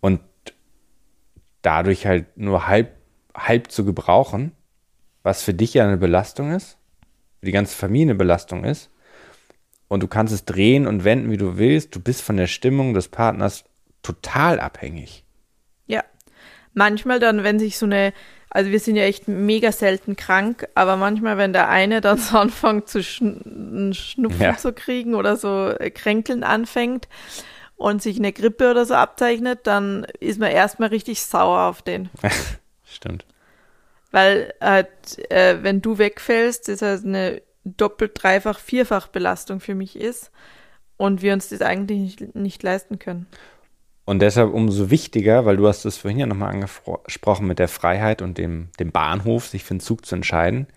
Und 0.00 0.20
dadurch 1.62 2.06
halt 2.06 2.36
nur 2.36 2.66
halb, 2.66 2.92
halb 3.34 3.70
zu 3.70 3.84
gebrauchen, 3.84 4.52
was 5.22 5.42
für 5.42 5.54
dich 5.54 5.74
ja 5.74 5.84
eine 5.84 5.96
Belastung 5.96 6.52
ist, 6.52 6.76
für 7.40 7.46
die 7.46 7.52
ganze 7.52 7.76
Familie 7.76 8.12
eine 8.12 8.14
Belastung 8.16 8.64
ist. 8.64 8.90
Und 9.88 10.02
du 10.02 10.08
kannst 10.08 10.32
es 10.32 10.44
drehen 10.44 10.86
und 10.86 11.04
wenden, 11.04 11.30
wie 11.30 11.36
du 11.36 11.58
willst. 11.58 11.94
Du 11.94 12.00
bist 12.00 12.22
von 12.22 12.36
der 12.36 12.46
Stimmung 12.46 12.94
des 12.94 13.08
Partners 13.08 13.64
total 14.02 14.58
abhängig. 14.58 15.24
Ja. 15.86 16.02
Manchmal 16.72 17.20
dann, 17.20 17.44
wenn 17.44 17.58
sich 17.58 17.76
so 17.76 17.86
eine, 17.86 18.14
also 18.48 18.70
wir 18.70 18.80
sind 18.80 18.96
ja 18.96 19.04
echt 19.04 19.28
mega 19.28 19.70
selten 19.70 20.16
krank, 20.16 20.66
aber 20.74 20.96
manchmal, 20.96 21.36
wenn 21.36 21.52
der 21.52 21.68
eine 21.68 22.00
dann 22.00 22.18
so 22.18 22.38
anfängt 22.38 22.88
zu 22.88 23.02
schn 23.02 23.92
Schnupfen 23.94 24.40
ja. 24.40 24.56
zu 24.56 24.72
kriegen 24.72 25.14
oder 25.14 25.36
so 25.36 25.68
äh, 25.68 25.90
kränkeln 25.90 26.42
anfängt, 26.42 27.06
und 27.82 28.00
sich 28.00 28.16
eine 28.16 28.32
Grippe 28.32 28.70
oder 28.70 28.86
so 28.86 28.94
abzeichnet, 28.94 29.60
dann 29.64 30.06
ist 30.20 30.38
man 30.38 30.52
erstmal 30.52 30.90
richtig 30.90 31.20
sauer 31.20 31.62
auf 31.62 31.82
den. 31.82 32.10
Stimmt. 32.84 33.26
Weil 34.12 34.54
halt, 34.60 34.88
äh, 35.30 35.62
wenn 35.62 35.82
du 35.82 35.98
wegfällst, 35.98 36.68
das 36.68 36.80
halt 36.80 37.04
eine 37.04 37.42
doppelt, 37.64 38.12
dreifach, 38.14 38.60
vierfach 38.60 39.08
Belastung 39.08 39.58
für 39.58 39.74
mich 39.74 39.96
ist 39.96 40.30
und 40.96 41.22
wir 41.22 41.32
uns 41.32 41.48
das 41.48 41.60
eigentlich 41.60 42.20
nicht, 42.20 42.34
nicht 42.36 42.62
leisten 42.62 43.00
können. 43.00 43.26
Und 44.04 44.20
deshalb 44.20 44.52
umso 44.52 44.90
wichtiger, 44.90 45.44
weil 45.44 45.56
du 45.56 45.66
hast 45.66 45.84
es 45.84 45.96
vorhin 45.96 46.20
ja 46.20 46.26
nochmal 46.26 46.52
angesprochen 46.52 47.48
mit 47.48 47.58
der 47.58 47.68
Freiheit 47.68 48.22
und 48.22 48.38
dem, 48.38 48.68
dem 48.78 48.92
Bahnhof, 48.92 49.48
sich 49.48 49.64
für 49.64 49.72
einen 49.72 49.80
Zug 49.80 50.06
zu 50.06 50.14
entscheiden. 50.14 50.68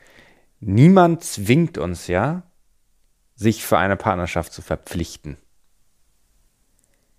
Niemand 0.60 1.24
zwingt 1.24 1.78
uns 1.78 2.08
ja, 2.08 2.44
sich 3.36 3.64
für 3.64 3.78
eine 3.78 3.96
Partnerschaft 3.96 4.54
zu 4.54 4.64
verpflichten 4.64 5.38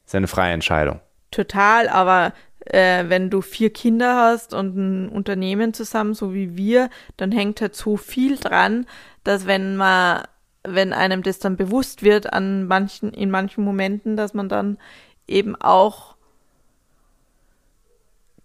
ist 0.07 0.15
eine 0.15 0.29
freie 0.29 0.53
Entscheidung. 0.53 1.01
Total, 1.31 1.89
aber 1.89 2.33
äh, 2.67 3.05
wenn 3.09 3.31
du 3.31 3.43
vier 3.43 3.73
Kinder 3.73 4.17
hast 4.17 4.55
und 4.55 4.77
ein 4.77 5.09
Unternehmen 5.09 5.75
zusammen, 5.75 6.15
so 6.15 6.35
wie 6.35 6.57
wir, 6.57 6.91
dann 7.17 7.33
hängt 7.33 7.61
halt 7.61 7.75
so 7.77 7.97
viel 7.97 8.37
dran, 8.37 8.87
dass 9.25 9.47
wenn 9.47 9.77
man, 9.77 10.23
wenn 10.65 10.93
einem 10.93 11.23
das 11.23 11.39
dann 11.39 11.57
bewusst 11.57 12.03
wird 12.03 12.33
an 12.33 12.67
manchen, 12.67 13.13
in 13.13 13.31
manchen 13.31 13.65
Momenten, 13.65 14.17
dass 14.17 14.35
man 14.35 14.49
dann 14.49 14.79
eben 15.27 15.57
auch 15.57 16.17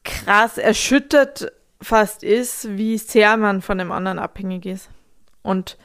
krass 0.04 0.58
erschüttert 0.58 1.52
fast 1.82 2.24
ist, 2.24 2.78
wie 2.78 2.98
sehr 2.98 3.38
man 3.38 3.62
von 3.62 3.78
dem 3.78 3.92
anderen 3.92 4.20
abhängig 4.20 4.66
ist. 4.66 4.90
Und 5.42 5.78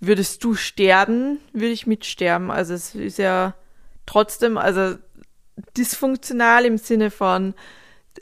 würdest 0.00 0.44
du 0.44 0.54
sterben, 0.54 1.38
würde 1.52 1.72
ich 1.72 1.86
mitsterben. 1.86 2.50
Also 2.50 2.74
es 2.74 2.94
ist 2.94 3.18
ja 3.18 3.54
trotzdem, 4.06 4.58
also 4.58 4.96
dysfunktional 5.76 6.64
im 6.64 6.78
Sinne 6.78 7.10
von, 7.10 7.54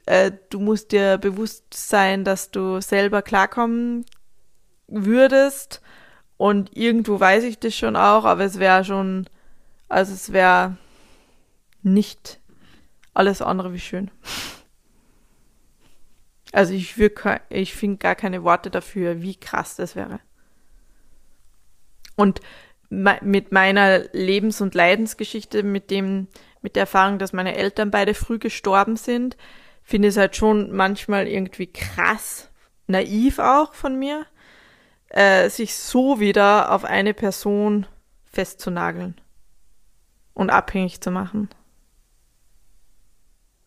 äh, 0.07 0.33
du 0.51 0.61
musst 0.61 0.93
dir 0.93 1.19
bewusst 1.19 1.75
sein, 1.75 2.25
dass 2.25 2.51
du 2.51 2.81
selber 2.81 3.23
klarkommen 3.23 4.05
würdest. 4.87 5.83
Und 6.37 6.77
irgendwo 6.77 7.19
weiß 7.19 7.45
ich 7.45 7.59
das 7.59 7.75
schon 7.75 7.97
auch, 7.97 8.25
aber 8.25 8.45
es 8.45 8.59
wäre 8.59 8.85
schon, 8.85 9.27
also 9.89 10.13
es 10.13 10.33
wäre 10.33 10.77
nicht 11.83 12.41
alles 13.15 13.43
andere 13.43 13.73
wie 13.73 13.81
schön. 13.81 14.11
Also 16.53 16.73
ich, 16.73 16.97
ich 17.51 17.75
finde 17.75 17.99
gar 17.99 18.15
keine 18.15 18.45
Worte 18.45 18.71
dafür, 18.71 19.21
wie 19.21 19.35
krass 19.35 19.77
das 19.77 19.97
wäre. 19.97 20.21
Und 22.17 22.41
mit 22.91 23.53
meiner 23.53 24.05
Lebens- 24.13 24.61
und 24.61 24.75
Leidensgeschichte, 24.75 25.63
mit 25.63 25.91
dem, 25.91 26.29
mit 26.63 26.77
der 26.77 26.83
Erfahrung, 26.83 27.19
dass 27.19 27.33
meine 27.33 27.57
Eltern 27.57 27.91
beide 27.91 28.15
früh 28.15 28.39
gestorben 28.39 28.97
sind, 28.97 29.37
finde 29.83 30.09
ich 30.09 30.15
es 30.15 30.19
halt 30.19 30.37
schon 30.37 30.73
manchmal 30.73 31.27
irgendwie 31.27 31.67
krass, 31.73 32.51
naiv 32.87 33.39
auch 33.39 33.75
von 33.75 33.99
mir, 33.99 34.27
äh, 35.09 35.49
sich 35.49 35.75
so 35.75 36.21
wieder 36.21 36.73
auf 36.73 36.85
eine 36.85 37.15
Person 37.15 37.87
festzunageln 38.25 39.21
und 40.35 40.51
abhängig 40.51 41.01
zu 41.01 41.11
machen. 41.11 41.49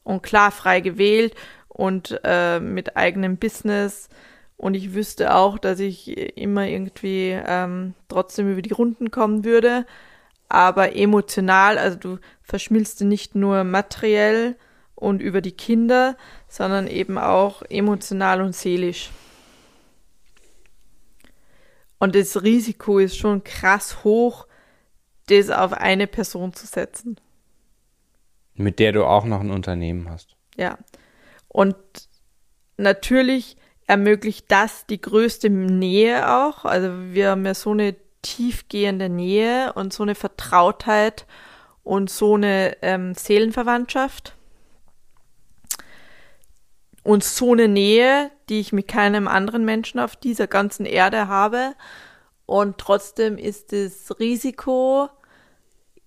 Und 0.03 0.23
klar 0.23 0.51
frei 0.51 0.81
gewählt 0.81 1.35
und 1.67 2.19
äh, 2.23 2.59
mit 2.59 2.97
eigenem 2.97 3.37
Business. 3.37 4.09
Und 4.57 4.75
ich 4.75 4.93
wüsste 4.93 5.35
auch, 5.35 5.57
dass 5.57 5.79
ich 5.79 6.37
immer 6.37 6.67
irgendwie 6.67 7.39
ähm, 7.45 7.93
trotzdem 8.07 8.51
über 8.51 8.61
die 8.61 8.73
Runden 8.73 9.09
kommen 9.09 9.43
würde 9.43 9.85
aber 10.51 10.95
emotional, 10.97 11.77
also 11.77 11.97
du 11.97 12.17
verschmilzt 12.51 12.99
nicht 12.99 13.33
nur 13.33 13.63
materiell 13.63 14.57
und 14.93 15.21
über 15.21 15.39
die 15.39 15.53
Kinder, 15.53 16.17
sondern 16.49 16.85
eben 16.87 17.17
auch 17.17 17.61
emotional 17.69 18.41
und 18.41 18.53
seelisch. 18.53 19.09
Und 21.97 22.13
das 22.13 22.43
Risiko 22.43 22.99
ist 22.99 23.15
schon 23.15 23.45
krass 23.45 24.03
hoch, 24.03 24.47
das 25.27 25.49
auf 25.49 25.71
eine 25.71 26.07
Person 26.07 26.51
zu 26.51 26.67
setzen. 26.67 27.15
Mit 28.55 28.79
der 28.79 28.91
du 28.91 29.05
auch 29.05 29.23
noch 29.23 29.39
ein 29.39 29.51
Unternehmen 29.51 30.09
hast. 30.09 30.35
Ja. 30.57 30.77
Und 31.47 31.77
natürlich 32.75 33.55
ermöglicht 33.87 34.51
das 34.51 34.85
die 34.87 34.99
größte 34.99 35.49
Nähe 35.49 36.29
auch. 36.29 36.65
Also 36.65 36.89
wir 37.13 37.29
haben 37.29 37.45
ja 37.45 37.53
so 37.53 37.71
eine 37.71 37.95
tiefgehende 38.21 39.07
Nähe 39.07 39.71
und 39.71 39.93
so 39.93 40.03
eine 40.03 40.15
Vertrautheit 40.15 41.25
und 41.83 42.09
so 42.09 42.35
eine 42.35 42.77
ähm, 42.81 43.13
Seelenverwandtschaft. 43.15 44.35
Und 47.03 47.23
so 47.23 47.53
eine 47.53 47.67
Nähe, 47.67 48.29
die 48.49 48.59
ich 48.59 48.73
mit 48.73 48.87
keinem 48.87 49.27
anderen 49.27 49.65
Menschen 49.65 49.99
auf 49.99 50.15
dieser 50.15 50.45
ganzen 50.45 50.85
Erde 50.85 51.27
habe. 51.27 51.73
Und 52.45 52.77
trotzdem 52.77 53.37
ist 53.37 53.71
das 53.71 54.19
Risiko, 54.19 55.09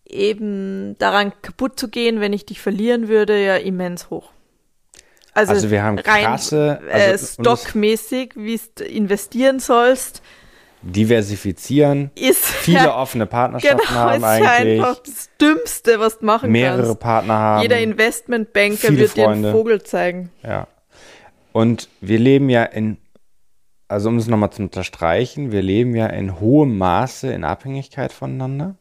eben 0.07 0.97
daran 0.99 1.33
kaputt 1.43 1.79
zu 1.81 1.89
gehen, 1.89 2.21
wenn 2.21 2.33
ich 2.33 2.47
dich 2.47 2.61
verlieren 2.61 3.09
würde, 3.09 3.43
ja 3.43 3.57
immens 3.57 4.11
hoch. 4.11 4.31
Also, 5.33 5.53
also 5.53 5.71
wir 5.71 5.83
haben 5.83 5.97
krasse, 5.97 6.79
rein, 6.83 6.89
äh, 6.89 7.11
also, 7.11 7.43
stockmäßig, 7.43 8.33
wie 8.37 8.61
du 8.77 8.85
investieren 8.85 9.59
sollst. 9.59 10.23
Diversifizieren, 10.87 12.11
ist 12.15 12.45
viele 12.45 12.79
ja, 12.79 12.97
offene 12.97 13.27
Partnerschaften 13.27 13.79
genau, 13.79 14.01
haben 14.01 14.19
ist 14.19 14.25
eigentlich. 14.25 14.79
Ja 14.79 14.89
einfach 14.89 15.03
das 15.03 15.31
Dümmste, 15.41 15.99
was 15.99 16.19
du 16.19 16.27
machen 16.27 16.53
mehrere 16.53 16.83
kannst. 16.83 17.01
Partner 17.01 17.35
haben. 17.35 17.63
Jeder 17.63 17.81
Investmentbanker 17.81 18.95
wird 18.97 19.11
Freunde. 19.13 19.15
dir 19.15 19.29
einen 19.29 19.53
Vogel 19.53 19.83
zeigen. 19.83 20.31
Ja. 20.43 20.69
Und 21.53 21.89
wir 22.01 22.19
leben 22.19 22.51
ja 22.51 22.65
in, 22.65 22.99
also 23.89 24.11
um 24.11 24.19
es 24.19 24.27
nochmal 24.27 24.51
zu 24.51 24.63
unterstreichen, 24.63 25.53
wir 25.53 25.63
leben 25.63 25.95
ja 25.95 26.07
in 26.07 26.39
hohem 26.39 26.77
Maße 26.77 27.33
in 27.33 27.45
Abhängigkeit 27.45 28.13
voneinander. 28.13 28.77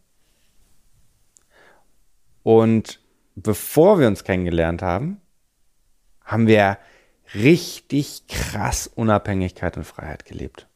Und 2.44 3.00
bevor 3.36 4.00
wir 4.00 4.08
uns 4.08 4.26
kennengelernt 4.26 4.82
haben, 4.82 5.22
haben 6.26 6.48
wir 6.48 6.78
richtig 7.34 8.28
krass 8.28 8.88
Unabhängigkeit 8.88 9.78
und 9.78 9.86
Freiheit 9.86 10.26
gelebt. 10.26 10.68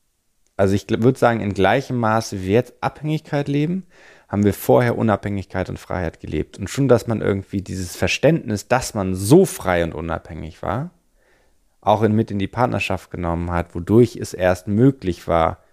Also 0.58 0.74
ich 0.74 0.90
würde 0.90 1.18
sagen, 1.18 1.40
in 1.40 1.54
gleichem 1.54 1.98
Maße 1.98 2.42
wie 2.42 2.48
wir 2.48 2.54
jetzt 2.56 2.74
Abhängigkeit 2.82 3.48
leben, 3.48 3.86
haben 4.28 4.44
wir 4.44 4.54
vorher 4.54 4.98
Unabhängigkeit 4.98 5.70
und 5.70 5.78
Freiheit 5.78 6.20
gelebt. 6.20 6.58
Und 6.58 6.70
schon, 6.70 6.88
dass 6.88 7.08
man 7.08 7.22
irgendwie 7.22 7.62
dieses 7.62 7.96
Verständnis, 7.96 8.68
dass 8.68 8.94
man 8.94 9.16
so 9.16 9.46
frei 9.46 9.84
und 9.84 9.94
unabhängig 9.94 10.62
war, 10.62 10.90
auch 11.80 12.02
in, 12.02 12.14
mit 12.14 12.32
in 12.32 12.40
die 12.40 12.48
Partnerschaft 12.48 13.12
genommen 13.12 13.52
hat, 13.52 13.76
wodurch 13.76 14.18
es 14.18 14.34
erst 14.34 14.68
möglich 14.68 15.28
war, 15.28 15.64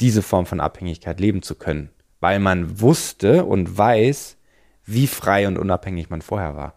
diese 0.00 0.20
Form 0.20 0.44
von 0.44 0.60
Abhängigkeit 0.60 1.20
leben 1.20 1.42
zu 1.42 1.54
können. 1.54 1.90
Weil 2.20 2.40
man 2.40 2.80
wusste 2.80 3.44
und 3.44 3.78
weiß, 3.78 4.36
wie 4.84 5.06
frei 5.06 5.46
und 5.46 5.56
unabhängig 5.56 6.10
man 6.10 6.20
vorher 6.20 6.56
war. 6.56 6.74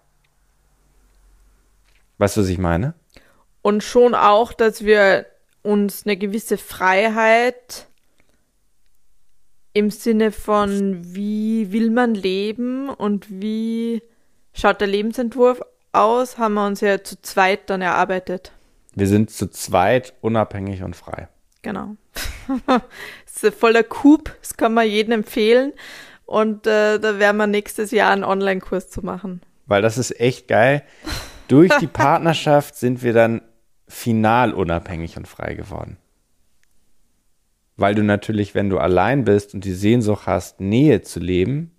Weißt 2.19 2.37
du, 2.37 2.41
was 2.41 2.47
ich 2.47 2.59
meine? 2.59 2.93
Und 3.61 3.83
schon 3.83 4.13
auch, 4.13 4.53
dass 4.53 4.85
wir 4.85 5.25
uns 5.65 6.05
eine 6.05 6.17
gewisse 6.17 6.57
Freiheit 6.57 7.87
im 9.73 9.91
Sinne 9.91 10.31
von, 10.31 11.13
wie 11.13 11.71
will 11.73 11.89
man 11.89 12.15
leben 12.15 12.89
und 12.89 13.27
wie 13.29 14.01
schaut 14.53 14.79
der 14.79 14.87
Lebensentwurf 14.87 15.61
aus, 15.91 16.37
haben 16.37 16.53
wir 16.53 16.65
uns 16.65 16.81
ja 16.81 17.03
zu 17.03 17.21
zweit 17.21 17.69
dann 17.69 17.81
erarbeitet. 17.81 18.53
Wir 18.93 19.07
sind 19.07 19.29
zu 19.29 19.47
zweit 19.47 20.13
unabhängig 20.21 20.83
und 20.83 20.95
frei. 20.95 21.27
Genau. 21.61 21.97
das 22.67 23.43
ist 23.43 23.59
voller 23.59 23.83
Coup, 23.83 24.31
das 24.39 24.55
kann 24.55 24.73
man 24.73 24.87
jedem 24.87 25.11
empfehlen. 25.11 25.73
Und 26.25 26.65
äh, 26.67 26.99
da 26.99 27.19
werden 27.19 27.37
wir 27.37 27.47
nächstes 27.47 27.91
Jahr 27.91 28.11
einen 28.11 28.23
Online-Kurs 28.23 28.89
zu 28.89 29.03
machen. 29.03 29.41
Weil 29.65 29.81
das 29.81 29.97
ist 29.97 30.19
echt 30.19 30.47
geil. 30.47 30.83
Durch 31.47 31.75
die 31.79 31.87
Partnerschaft 32.03 32.75
sind 32.75 33.03
wir 33.03 33.13
dann 33.13 33.41
final 33.87 34.53
unabhängig 34.53 35.17
und 35.17 35.27
frei 35.27 35.53
geworden. 35.53 35.97
Weil 37.77 37.95
du 37.95 38.03
natürlich, 38.03 38.55
wenn 38.55 38.69
du 38.69 38.79
allein 38.79 39.25
bist 39.25 39.53
und 39.53 39.65
die 39.65 39.73
Sehnsucht 39.73 40.27
hast, 40.27 40.61
Nähe 40.61 41.01
zu 41.01 41.19
leben, 41.19 41.75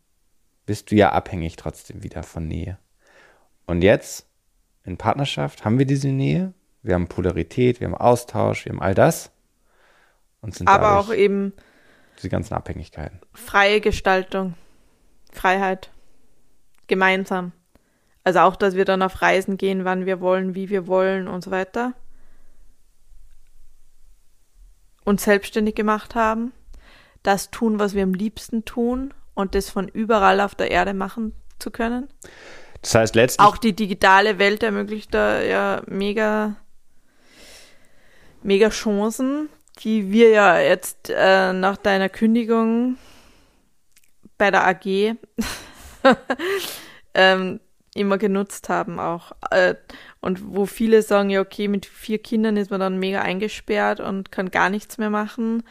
bist 0.67 0.91
du 0.91 0.97
ja 0.97 1.13
abhängig 1.13 1.57
trotzdem 1.57 2.03
wieder 2.03 2.23
von 2.23 2.47
Nähe. 2.47 2.79
Und 3.67 3.83
jetzt, 3.83 4.29
in 4.85 4.97
Partnerschaft, 4.97 5.65
haben 5.65 5.79
wir 5.79 5.87
diese 5.87 6.09
Nähe, 6.09 6.53
wir 6.83 6.95
haben 6.95 7.09
Polarität, 7.09 7.81
wir 7.81 7.89
haben 7.89 7.97
Austausch, 7.97 8.65
wir 8.65 8.73
haben 8.73 8.83
all 8.83 8.95
das. 8.95 9.31
Und 10.41 10.55
sind 10.55 10.69
Aber 10.69 10.99
auch 10.99 11.13
eben 11.13 11.53
diese 12.19 12.29
ganzen 12.29 12.55
Abhängigkeiten. 12.55 13.21
Freie 13.33 13.81
Gestaltung, 13.81 14.55
Freiheit, 15.33 15.91
gemeinsam. 16.87 17.53
Also 18.27 18.41
auch, 18.41 18.57
dass 18.57 18.75
wir 18.75 18.85
dann 18.85 19.03
auf 19.03 19.23
Reisen 19.23 19.57
gehen, 19.57 19.85
wann 19.85 20.05
wir 20.05 20.21
wollen, 20.21 20.57
wie 20.57 20.69
wir 20.69 20.89
wollen 20.89 21.29
und 21.29 21.45
so 21.45 21.53
weiter. 21.53 21.93
Uns 25.05 25.23
selbstständig 25.23 25.77
gemacht 25.77 26.17
haben. 26.17 26.53
Das 27.23 27.53
tun, 27.53 27.79
was 27.79 27.95
wir 27.95 28.03
am 28.03 28.15
liebsten 28.15 28.65
tun 28.65 29.15
und 29.35 29.55
das 29.55 29.71
von 29.71 29.87
überall 29.87 30.41
auf 30.41 30.57
der 30.57 30.73
Erde 30.73 30.93
machen 30.93 31.41
zu 31.61 31.71
können. 31.71 32.09
Das 32.83 32.97
heißt 32.97 33.15
letztlich. 33.15 33.47
Auch 33.47 33.59
die 33.59 33.77
digitale 33.77 34.41
Welt 34.41 34.65
ermöglicht 34.65 35.15
da 35.15 35.41
ja 35.41 35.83
mega, 35.87 36.57
mega 38.43 38.71
Chancen, 38.71 39.49
die 39.85 40.11
wir 40.11 40.31
ja 40.31 40.59
jetzt 40.59 41.11
äh, 41.15 41.53
nach 41.53 41.77
deiner 41.77 42.09
Kündigung 42.09 42.99
bei 44.37 44.51
der 44.51 44.67
AG 44.67 44.85
ähm, 47.15 47.61
immer 47.97 48.19
genutzt 48.19 48.69
haben 48.69 48.99
auch. 48.99 49.33
Äh, 49.51 49.75
und 50.21 50.55
wo 50.55 50.67
viele 50.67 51.03
sagen, 51.03 51.31
ja, 51.31 51.41
okay, 51.41 51.69
mit 51.69 51.87
vier 51.87 52.19
Kindern 52.19 52.57
ist 52.57 52.71
man 52.71 52.81
dann 52.81 52.99
mega 52.99 53.23
eingesperrt 53.23 54.01
und 54.01 54.31
kann 54.31 54.51
gar 54.51 54.71
nichts 54.71 54.99
mehr 54.99 55.11
machen. 55.11 55.63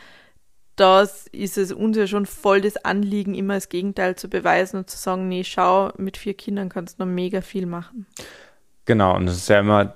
Das 0.76 1.28
ist 1.28 1.58
es 1.58 1.72
uns 1.72 1.96
ja 1.96 2.06
schon 2.06 2.26
voll 2.26 2.60
das 2.60 2.78
Anliegen, 2.78 3.34
immer 3.34 3.54
das 3.56 3.70
Gegenteil 3.70 4.16
zu 4.16 4.30
beweisen 4.30 4.78
und 4.78 4.90
zu 4.90 4.98
sagen, 4.98 5.30
nee, 5.30 5.44
schau, 5.44 5.92
mit 5.98 6.18
vier 6.18 6.34
Kindern 6.34 6.70
kannst 6.70 7.00
du 7.00 7.06
noch 7.06 7.12
mega 7.12 7.42
viel 7.42 7.66
machen. 7.66 8.06
Genau, 8.84 9.16
und 9.16 9.28
es 9.28 9.38
ist 9.38 9.50
ja 9.50 9.60
immer 9.60 9.96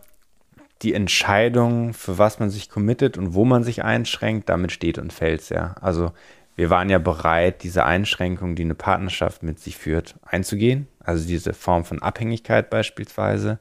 die 0.81 0.93
Entscheidung, 0.93 1.93
für 1.93 2.17
was 2.17 2.39
man 2.39 2.49
sich 2.49 2.69
committet 2.69 3.17
und 3.17 3.33
wo 3.33 3.43
man 3.43 3.63
sich 3.63 3.83
einschränkt, 3.83 4.47
damit 4.47 4.71
steht 4.71 4.97
und 4.97 5.11
fällt 5.11 5.41
es 5.41 5.49
ja. 5.49 5.75
Also 5.81 6.13
wir 6.59 6.69
waren 6.69 6.89
ja 6.89 6.97
bereit, 6.97 7.63
diese 7.63 7.85
Einschränkung, 7.85 8.55
die 8.55 8.63
eine 8.63 8.75
Partnerschaft 8.75 9.43
mit 9.43 9.61
sich 9.61 9.77
führt, 9.77 10.15
einzugehen. 10.23 10.89
Also 10.99 11.25
diese 11.25 11.53
Form 11.53 11.85
von 11.85 12.01
Abhängigkeit 12.01 12.69
beispielsweise. 12.69 13.59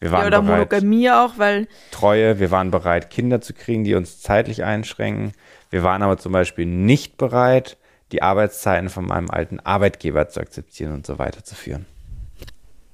Wir 0.00 0.12
waren 0.12 0.22
ja, 0.22 0.26
oder 0.28 0.40
bereit, 0.40 0.56
Monogamie 0.56 1.10
auch, 1.10 1.34
weil. 1.36 1.68
Treue, 1.90 2.40
wir 2.40 2.50
waren 2.50 2.70
bereit, 2.70 3.10
Kinder 3.10 3.42
zu 3.42 3.52
kriegen, 3.52 3.84
die 3.84 3.94
uns 3.94 4.22
zeitlich 4.22 4.64
einschränken. 4.64 5.32
Wir 5.68 5.82
waren 5.82 6.02
aber 6.02 6.16
zum 6.16 6.32
Beispiel 6.32 6.64
nicht 6.64 7.18
bereit, 7.18 7.76
die 8.12 8.22
Arbeitszeiten 8.22 8.88
von 8.88 9.04
meinem 9.04 9.28
alten 9.28 9.60
Arbeitgeber 9.60 10.30
zu 10.30 10.40
akzeptieren 10.40 10.94
und 10.94 11.04
so 11.04 11.18
weiter 11.18 11.44
zu 11.44 11.54
führen. 11.54 11.84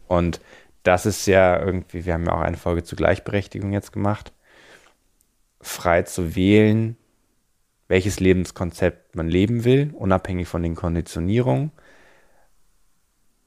Und 0.08 0.40
das 0.82 1.06
ist 1.06 1.26
ja 1.26 1.64
irgendwie, 1.64 2.04
wir 2.04 2.14
haben 2.14 2.26
ja 2.26 2.32
auch 2.32 2.40
eine 2.40 2.56
Folge 2.56 2.82
zur 2.82 2.96
Gleichberechtigung 2.96 3.72
jetzt 3.72 3.92
gemacht, 3.92 4.32
frei 5.60 6.02
zu 6.02 6.34
wählen, 6.34 6.96
welches 7.88 8.20
Lebenskonzept 8.20 9.14
man 9.14 9.28
leben 9.28 9.64
will, 9.64 9.92
unabhängig 9.94 10.48
von 10.48 10.62
den 10.62 10.74
Konditionierungen, 10.74 11.70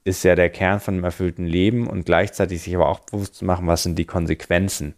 ist 0.03 0.23
ja 0.23 0.35
der 0.35 0.49
Kern 0.49 0.79
von 0.79 0.95
einem 0.95 1.03
erfüllten 1.03 1.45
Leben 1.45 1.87
und 1.87 2.05
gleichzeitig 2.05 2.61
sich 2.61 2.75
aber 2.75 2.87
auch 2.87 3.01
bewusst 3.01 3.35
zu 3.35 3.45
machen, 3.45 3.67
was 3.67 3.83
sind 3.83 3.99
die 3.99 4.05
Konsequenzen. 4.05 4.95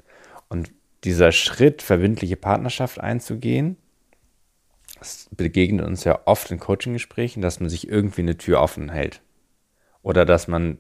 Und 0.49 0.71
dieser 1.03 1.31
Schritt, 1.31 1.81
verbindliche 1.81 2.35
Partnerschaft 2.35 2.99
einzugehen, 2.99 3.77
das 4.99 5.29
begegnet 5.31 5.85
uns 5.85 6.03
ja 6.03 6.19
oft 6.25 6.51
in 6.51 6.59
Coaching-Gesprächen, 6.59 7.41
dass 7.41 7.59
man 7.59 7.69
sich 7.69 7.87
irgendwie 7.87 8.21
eine 8.21 8.37
Tür 8.37 8.61
offen 8.61 8.89
hält. 8.89 9.21
Oder 10.03 10.25
dass 10.25 10.47
man 10.47 10.77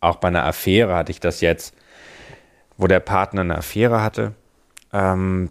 auch 0.00 0.16
bei 0.16 0.28
einer 0.28 0.44
Affäre 0.44 0.94
hatte 0.94 1.12
ich 1.12 1.20
das 1.20 1.40
jetzt, 1.40 1.74
wo 2.76 2.86
der 2.86 3.00
Partner 3.00 3.40
eine 3.40 3.58
Affäre 3.58 4.02
hatte, 4.02 4.34
ähm, 4.92 5.50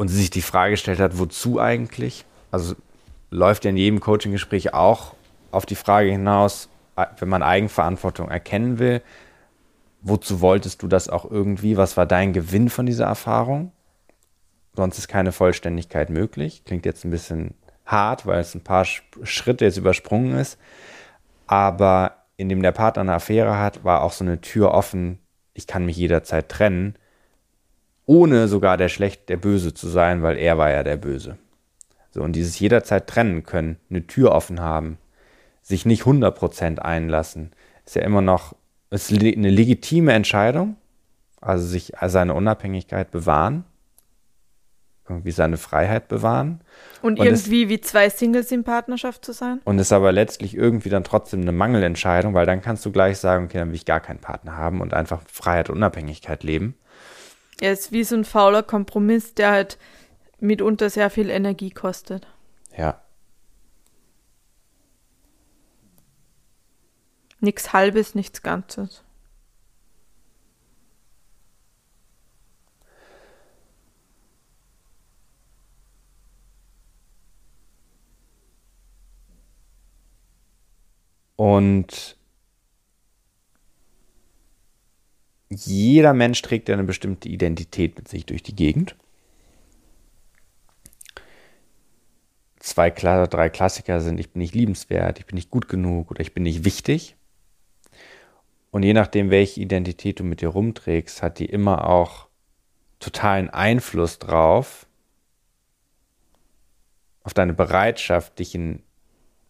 und 0.00 0.08
sie 0.08 0.16
sich 0.16 0.30
die 0.30 0.40
Frage 0.40 0.70
gestellt 0.70 0.98
hat, 0.98 1.18
wozu 1.18 1.60
eigentlich? 1.60 2.24
Also 2.50 2.74
läuft 3.30 3.66
ja 3.66 3.70
in 3.70 3.76
jedem 3.76 4.00
Coaching-Gespräch 4.00 4.72
auch 4.72 5.12
auf 5.50 5.66
die 5.66 5.74
Frage 5.74 6.08
hinaus, 6.08 6.70
wenn 7.18 7.28
man 7.28 7.42
Eigenverantwortung 7.42 8.30
erkennen 8.30 8.78
will, 8.78 9.02
wozu 10.00 10.40
wolltest 10.40 10.80
du 10.82 10.88
das 10.88 11.10
auch 11.10 11.30
irgendwie? 11.30 11.76
Was 11.76 11.98
war 11.98 12.06
dein 12.06 12.32
Gewinn 12.32 12.70
von 12.70 12.86
dieser 12.86 13.04
Erfahrung? 13.04 13.72
Sonst 14.74 14.96
ist 14.96 15.08
keine 15.08 15.32
Vollständigkeit 15.32 16.08
möglich. 16.08 16.64
Klingt 16.64 16.86
jetzt 16.86 17.04
ein 17.04 17.10
bisschen 17.10 17.52
hart, 17.84 18.24
weil 18.24 18.40
es 18.40 18.54
ein 18.54 18.64
paar 18.64 18.86
Schritte 18.86 19.66
jetzt 19.66 19.76
übersprungen 19.76 20.38
ist. 20.38 20.58
Aber 21.46 22.24
indem 22.38 22.62
der 22.62 22.72
Partner 22.72 23.02
eine 23.02 23.12
Affäre 23.12 23.58
hat, 23.58 23.84
war 23.84 24.00
auch 24.00 24.12
so 24.12 24.24
eine 24.24 24.40
Tür 24.40 24.72
offen. 24.72 25.18
Ich 25.52 25.66
kann 25.66 25.84
mich 25.84 25.98
jederzeit 25.98 26.48
trennen 26.48 26.94
ohne 28.10 28.48
sogar 28.48 28.76
der 28.76 28.88
schlecht, 28.88 29.28
der 29.28 29.36
Böse 29.36 29.72
zu 29.72 29.86
sein, 29.88 30.20
weil 30.20 30.36
er 30.36 30.58
war 30.58 30.68
ja 30.68 30.82
der 30.82 30.96
Böse. 30.96 31.38
So, 32.10 32.22
und 32.22 32.32
dieses 32.32 32.58
jederzeit 32.58 33.06
trennen 33.06 33.44
können, 33.44 33.76
eine 33.88 34.04
Tür 34.08 34.32
offen 34.32 34.58
haben, 34.58 34.98
sich 35.62 35.86
nicht 35.86 36.02
100% 36.02 36.80
einlassen, 36.80 37.52
ist 37.86 37.94
ja 37.94 38.02
immer 38.02 38.20
noch 38.20 38.56
ist 38.90 39.12
eine 39.12 39.50
legitime 39.50 40.12
Entscheidung, 40.12 40.74
also 41.40 41.64
sich 41.64 41.92
seine 42.04 42.34
Unabhängigkeit 42.34 43.12
bewahren, 43.12 43.62
irgendwie 45.08 45.30
seine 45.30 45.56
Freiheit 45.56 46.08
bewahren. 46.08 46.62
Und, 47.02 47.20
und 47.20 47.24
irgendwie 47.24 47.68
wie 47.68 47.80
zwei 47.80 48.10
Singles 48.10 48.50
in 48.50 48.64
Partnerschaft 48.64 49.24
zu 49.24 49.32
sein. 49.32 49.60
Und 49.62 49.78
ist 49.78 49.92
aber 49.92 50.10
letztlich 50.10 50.56
irgendwie 50.56 50.88
dann 50.88 51.04
trotzdem 51.04 51.42
eine 51.42 51.52
Mangelentscheidung, 51.52 52.34
weil 52.34 52.46
dann 52.46 52.60
kannst 52.60 52.84
du 52.84 52.90
gleich 52.90 53.18
sagen, 53.18 53.44
okay, 53.44 53.58
dann 53.58 53.68
will 53.68 53.76
ich 53.76 53.86
gar 53.86 54.00
keinen 54.00 54.18
Partner 54.18 54.56
haben 54.56 54.80
und 54.80 54.94
einfach 54.94 55.22
Freiheit 55.30 55.70
und 55.70 55.76
Unabhängigkeit 55.76 56.42
leben. 56.42 56.74
Er 57.60 57.72
ist 57.72 57.92
wie 57.92 58.04
so 58.04 58.16
ein 58.16 58.24
fauler 58.24 58.62
Kompromiss, 58.62 59.34
der 59.34 59.50
halt 59.50 59.78
mitunter 60.38 60.88
sehr 60.88 61.10
viel 61.10 61.28
Energie 61.28 61.70
kostet. 61.70 62.26
Ja. 62.76 63.02
Nichts 67.40 67.72
Halbes, 67.72 68.14
nichts 68.14 68.42
Ganzes. 68.42 69.04
Und 81.36 82.19
jeder 85.50 86.14
Mensch 86.14 86.40
trägt 86.42 86.68
ja 86.68 86.74
eine 86.74 86.84
bestimmte 86.84 87.28
Identität 87.28 87.96
mit 87.96 88.08
sich 88.08 88.24
durch 88.24 88.42
die 88.42 88.54
Gegend. 88.54 88.94
Zwei, 92.60 92.90
drei 92.90 93.48
Klassiker 93.48 94.00
sind, 94.00 94.20
ich 94.20 94.30
bin 94.30 94.40
nicht 94.40 94.54
liebenswert, 94.54 95.18
ich 95.18 95.26
bin 95.26 95.34
nicht 95.34 95.50
gut 95.50 95.68
genug 95.68 96.10
oder 96.10 96.20
ich 96.20 96.34
bin 96.34 96.44
nicht 96.44 96.64
wichtig. 96.64 97.16
Und 98.70 98.84
je 98.84 98.92
nachdem, 98.92 99.30
welche 99.30 99.60
Identität 99.60 100.20
du 100.20 100.24
mit 100.24 100.40
dir 100.40 100.50
rumträgst, 100.50 101.22
hat 101.22 101.40
die 101.40 101.46
immer 101.46 101.88
auch 101.88 102.28
totalen 103.00 103.50
Einfluss 103.50 104.18
drauf, 104.18 104.86
auf 107.24 107.34
deine 107.34 107.54
Bereitschaft, 107.54 108.38
dich 108.38 108.54
in 108.54 108.82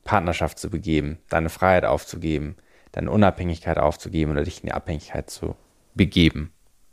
Partnerschaft 0.05 0.59
zu 0.59 0.71
begeben, 0.71 1.19
deine 1.29 1.51
Freiheit 1.51 1.85
aufzugeben, 1.85 2.57
deine 2.93 3.11
Unabhängigkeit 3.11 3.79
aufzugeben 3.79 4.33
oder 4.33 4.45
dich 4.45 4.63
in 4.63 4.69
die 4.69 4.73
Abhängigkeit 4.73 5.29
zu 5.29 5.57
begeben, 5.95 6.53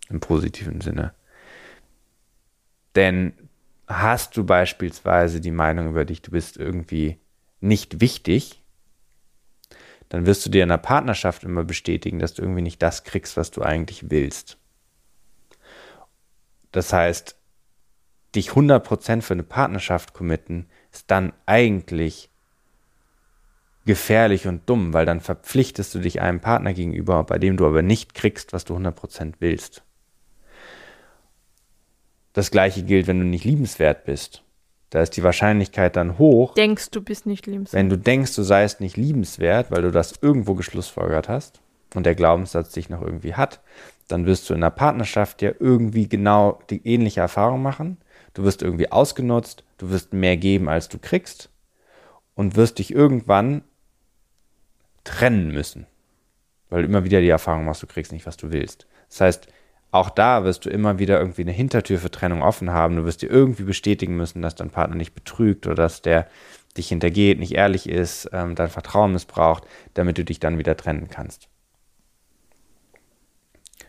im 0.09 0.19
positiven 0.19 0.81
Sinne. 0.81 1.13
Denn 2.95 3.33
hast 3.87 4.35
du 4.35 4.43
beispielsweise 4.43 5.39
die 5.39 5.51
Meinung 5.51 5.89
über 5.89 6.05
dich, 6.05 6.21
du 6.21 6.31
bist 6.31 6.57
irgendwie 6.57 7.19
nicht 7.61 8.01
wichtig, 8.01 8.63
dann 10.09 10.25
wirst 10.25 10.45
du 10.45 10.49
dir 10.49 10.63
in 10.63 10.69
der 10.69 10.77
Partnerschaft 10.77 11.43
immer 11.43 11.63
bestätigen, 11.63 12.19
dass 12.19 12.33
du 12.33 12.41
irgendwie 12.41 12.61
nicht 12.61 12.81
das 12.81 13.03
kriegst, 13.03 13.37
was 13.37 13.51
du 13.51 13.61
eigentlich 13.61 14.09
willst. 14.09 14.57
Das 16.71 16.93
heißt, 16.93 17.37
dich 18.35 18.51
100% 18.51 19.21
für 19.21 19.33
eine 19.33 19.43
Partnerschaft 19.43 20.13
committen, 20.13 20.67
ist 20.91 21.09
dann 21.11 21.33
eigentlich 21.45 22.29
gefährlich 23.87 24.45
und 24.45 24.69
dumm, 24.69 24.93
weil 24.93 25.05
dann 25.05 25.21
verpflichtest 25.21 25.95
du 25.95 25.99
dich 25.99 26.21
einem 26.21 26.39
Partner 26.39 26.73
gegenüber, 26.73 27.23
bei 27.23 27.39
dem 27.39 27.57
du 27.57 27.65
aber 27.65 27.81
nicht 27.81 28.13
kriegst, 28.13 28.53
was 28.53 28.65
du 28.65 28.75
100% 28.77 29.35
willst. 29.39 29.81
Das 32.33 32.51
gleiche 32.51 32.83
gilt, 32.83 33.07
wenn 33.07 33.19
du 33.19 33.25
nicht 33.25 33.45
liebenswert 33.45 34.05
bist. 34.05 34.43
Da 34.91 35.01
ist 35.01 35.17
die 35.17 35.23
Wahrscheinlichkeit 35.23 35.95
dann 35.95 36.17
hoch. 36.17 36.53
Denkst 36.53 36.91
du 36.91 37.01
bist 37.01 37.25
nicht 37.25 37.47
liebenswert. 37.47 37.79
Wenn 37.79 37.89
du 37.89 37.97
denkst, 37.97 38.35
du 38.35 38.43
seist 38.43 38.79
nicht 38.79 38.95
liebenswert, 38.95 39.71
weil 39.71 39.81
du 39.81 39.91
das 39.91 40.13
irgendwo 40.21 40.53
geschlussfolgert 40.53 41.27
hast 41.27 41.61
und 41.95 42.05
der 42.05 42.15
Glaubenssatz 42.15 42.71
dich 42.71 42.89
noch 42.89 43.01
irgendwie 43.01 43.33
hat, 43.33 43.59
dann 44.07 44.25
wirst 44.25 44.49
du 44.49 44.53
in 44.53 44.63
einer 44.63 44.71
Partnerschaft 44.71 45.41
ja 45.41 45.51
irgendwie 45.59 46.07
genau 46.07 46.59
die 46.69 46.85
ähnliche 46.87 47.21
Erfahrung 47.21 47.61
machen. 47.61 47.97
Du 48.33 48.43
wirst 48.43 48.61
irgendwie 48.61 48.91
ausgenutzt, 48.91 49.63
du 49.77 49.89
wirst 49.89 50.13
mehr 50.13 50.37
geben, 50.37 50.69
als 50.69 50.87
du 50.89 50.99
kriegst 50.99 51.49
und 52.35 52.55
wirst 52.55 52.79
dich 52.79 52.93
irgendwann 52.93 53.63
trennen 55.07 55.51
müssen. 55.51 55.87
Weil 56.69 56.81
du 56.81 56.87
immer 56.87 57.05
wieder 57.05 57.21
die 57.21 57.29
Erfahrung 57.29 57.65
machst, 57.65 57.81
du 57.81 57.87
kriegst 57.87 58.11
nicht, 58.11 58.25
was 58.25 58.35
du 58.35 58.51
willst. 58.51 58.87
Das 59.09 59.21
heißt, 59.21 59.47
auch 59.91 60.09
da 60.09 60.43
wirst 60.43 60.65
du 60.65 60.69
immer 60.69 60.99
wieder 60.99 61.19
irgendwie 61.19 61.43
eine 61.43 61.53
Hintertür 61.53 61.97
für 61.97 62.11
Trennung 62.11 62.43
offen 62.43 62.71
haben. 62.71 62.97
Du 62.97 63.05
wirst 63.05 63.21
dir 63.21 63.29
irgendwie 63.29 63.63
bestätigen 63.63 64.17
müssen, 64.17 64.41
dass 64.41 64.55
dein 64.55 64.69
Partner 64.69 64.97
nicht 64.97 65.15
betrügt 65.15 65.65
oder 65.65 65.75
dass 65.75 66.01
der 66.01 66.27
dich 66.75 66.89
hintergeht, 66.89 67.39
nicht 67.39 67.55
ehrlich 67.55 67.87
ist, 67.87 68.29
ähm, 68.33 68.53
dein 68.53 68.69
Vertrauen 68.69 69.13
missbraucht, 69.13 69.63
damit 69.93 70.17
du 70.17 70.25
dich 70.25 70.39
dann 70.39 70.57
wieder 70.57 70.75
trennen 70.75 71.07
kannst. 71.09 71.47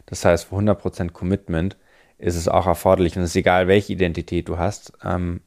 Das 0.07 0.25
heißt, 0.25 0.47
für 0.47 0.57
100% 0.57 1.11
Commitment 1.11 1.77
ist 2.17 2.37
es 2.37 2.49
auch 2.49 2.67
erforderlich, 2.67 3.17
und 3.17 3.23
es 3.23 3.31
ist 3.31 3.37
egal, 3.37 3.69
welche 3.69 3.93
Identität 3.93 4.49
du 4.49 4.57
hast, 4.57 4.93
ähm, 5.05 5.41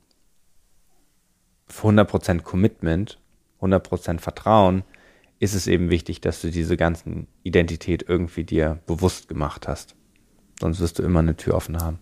für 1.68 1.88
100% 1.88 2.44
Commitment, 2.44 3.20
100% 3.62 4.20
Vertrauen, 4.20 4.84
ist 5.42 5.56
es 5.56 5.66
eben 5.66 5.90
wichtig, 5.90 6.22
dass 6.22 6.40
du 6.40 6.52
diese 6.52 6.78
ganzen 6.78 7.28
Identität 7.42 8.06
irgendwie 8.08 8.44
dir 8.44 8.80
bewusst 8.86 9.28
gemacht 9.28 9.68
hast. 9.68 9.96
Sonst 10.60 10.80
wirst 10.80 11.00
du 11.00 11.04
immer 11.04 11.20
eine 11.20 11.36
Tür 11.36 11.56
offen 11.56 11.82
haben. 11.82 11.98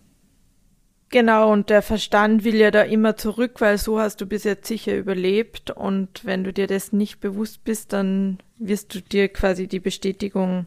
Genau, 1.07 1.49
und 1.51 1.69
der 1.69 1.81
Verstand 1.81 2.43
will 2.43 2.55
ja 2.55 2.69
da 2.69 2.81
immer 2.81 3.15
zurück, 3.15 3.61
weil 3.61 3.77
so 3.77 3.97
hast 3.97 4.19
du 4.19 4.25
bis 4.25 4.43
jetzt 4.43 4.67
sicher 4.67 4.95
überlebt. 4.97 5.71
Und 5.71 6.25
wenn 6.25 6.43
du 6.43 6.51
dir 6.51 6.67
das 6.67 6.91
nicht 6.91 7.21
bewusst 7.21 7.63
bist, 7.63 7.93
dann 7.93 8.39
wirst 8.57 8.93
du 8.93 9.01
dir 9.01 9.29
quasi 9.29 9.67
die 9.67 9.79
Bestätigung 9.79 10.65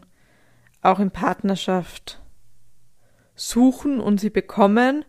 auch 0.81 0.99
in 0.99 1.11
Partnerschaft 1.11 2.23
suchen 3.35 4.01
und 4.01 4.18
sie 4.18 4.31
bekommen. 4.31 5.05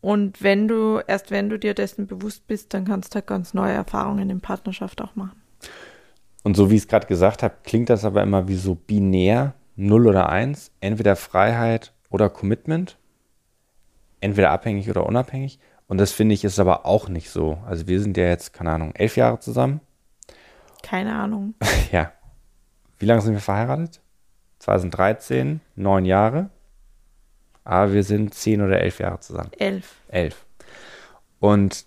Und 0.00 0.44
wenn 0.44 0.68
du, 0.68 1.00
erst 1.04 1.32
wenn 1.32 1.50
du 1.50 1.58
dir 1.58 1.74
dessen 1.74 2.06
bewusst 2.06 2.46
bist, 2.46 2.72
dann 2.72 2.84
kannst 2.84 3.12
du 3.12 3.16
halt 3.16 3.26
ganz 3.26 3.52
neue 3.52 3.72
Erfahrungen 3.72 4.30
in 4.30 4.40
Partnerschaft 4.40 5.02
auch 5.02 5.16
machen. 5.16 5.43
Und 6.44 6.56
so 6.56 6.70
wie 6.70 6.76
ich 6.76 6.82
es 6.82 6.88
gerade 6.88 7.06
gesagt 7.06 7.42
habe, 7.42 7.54
klingt 7.64 7.90
das 7.90 8.04
aber 8.04 8.22
immer 8.22 8.46
wie 8.46 8.54
so 8.54 8.74
binär, 8.74 9.54
0 9.76 10.06
oder 10.06 10.28
1, 10.28 10.70
entweder 10.80 11.16
Freiheit 11.16 11.92
oder 12.10 12.28
Commitment, 12.28 12.98
entweder 14.20 14.50
abhängig 14.50 14.88
oder 14.88 15.06
unabhängig. 15.06 15.58
Und 15.88 15.98
das 15.98 16.12
finde 16.12 16.34
ich 16.34 16.44
ist 16.44 16.60
aber 16.60 16.86
auch 16.86 17.08
nicht 17.08 17.30
so. 17.30 17.58
Also 17.66 17.86
wir 17.86 18.00
sind 18.00 18.16
ja 18.16 18.24
jetzt, 18.24 18.52
keine 18.52 18.72
Ahnung, 18.72 18.92
elf 18.94 19.16
Jahre 19.16 19.40
zusammen. 19.40 19.80
Keine 20.82 21.14
Ahnung. 21.14 21.54
ja. 21.92 22.12
Wie 22.98 23.06
lange 23.06 23.22
sind 23.22 23.32
wir 23.32 23.40
verheiratet? 23.40 24.00
2013, 24.60 25.60
neun 25.76 26.04
Jahre. 26.04 26.50
Aber 27.64 27.94
wir 27.94 28.04
sind 28.04 28.34
zehn 28.34 28.60
oder 28.60 28.80
elf 28.80 29.00
Jahre 29.00 29.20
zusammen. 29.20 29.50
Elf. 29.58 29.94
Elf. 30.08 30.44
Und 31.40 31.86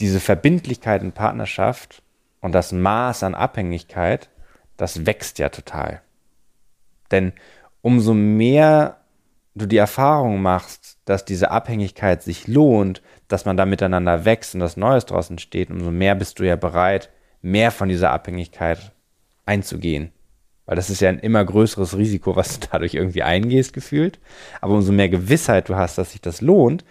diese 0.00 0.20
Verbindlichkeit 0.20 1.02
in 1.02 1.12
Partnerschaft 1.12 2.02
und 2.40 2.52
das 2.52 2.72
Maß 2.72 3.22
an 3.22 3.34
Abhängigkeit, 3.34 4.28
das 4.76 5.06
wächst 5.06 5.38
ja 5.38 5.48
total. 5.48 6.02
Denn 7.10 7.32
umso 7.82 8.14
mehr 8.14 8.98
du 9.54 9.66
die 9.66 9.76
Erfahrung 9.76 10.40
machst, 10.40 10.98
dass 11.04 11.24
diese 11.24 11.50
Abhängigkeit 11.50 12.22
sich 12.22 12.46
lohnt, 12.46 13.02
dass 13.26 13.44
man 13.44 13.56
da 13.56 13.66
miteinander 13.66 14.24
wächst 14.24 14.54
und 14.54 14.60
das 14.60 14.76
Neues 14.76 15.06
draus 15.06 15.30
entsteht, 15.30 15.70
umso 15.70 15.90
mehr 15.90 16.14
bist 16.14 16.38
du 16.38 16.44
ja 16.44 16.56
bereit, 16.56 17.10
mehr 17.42 17.70
von 17.70 17.88
dieser 17.88 18.10
Abhängigkeit 18.10 18.92
einzugehen. 19.46 20.12
Weil 20.66 20.76
das 20.76 20.90
ist 20.90 21.00
ja 21.00 21.08
ein 21.08 21.18
immer 21.18 21.44
größeres 21.44 21.96
Risiko, 21.96 22.36
was 22.36 22.60
du 22.60 22.66
dadurch 22.72 22.94
irgendwie 22.94 23.22
eingehst, 23.22 23.72
gefühlt. 23.72 24.20
Aber 24.60 24.74
umso 24.74 24.92
mehr 24.92 25.08
Gewissheit 25.08 25.68
du 25.68 25.76
hast, 25.76 25.98
dass 25.98 26.12
sich 26.12 26.20
das 26.20 26.40
lohnt, 26.40 26.84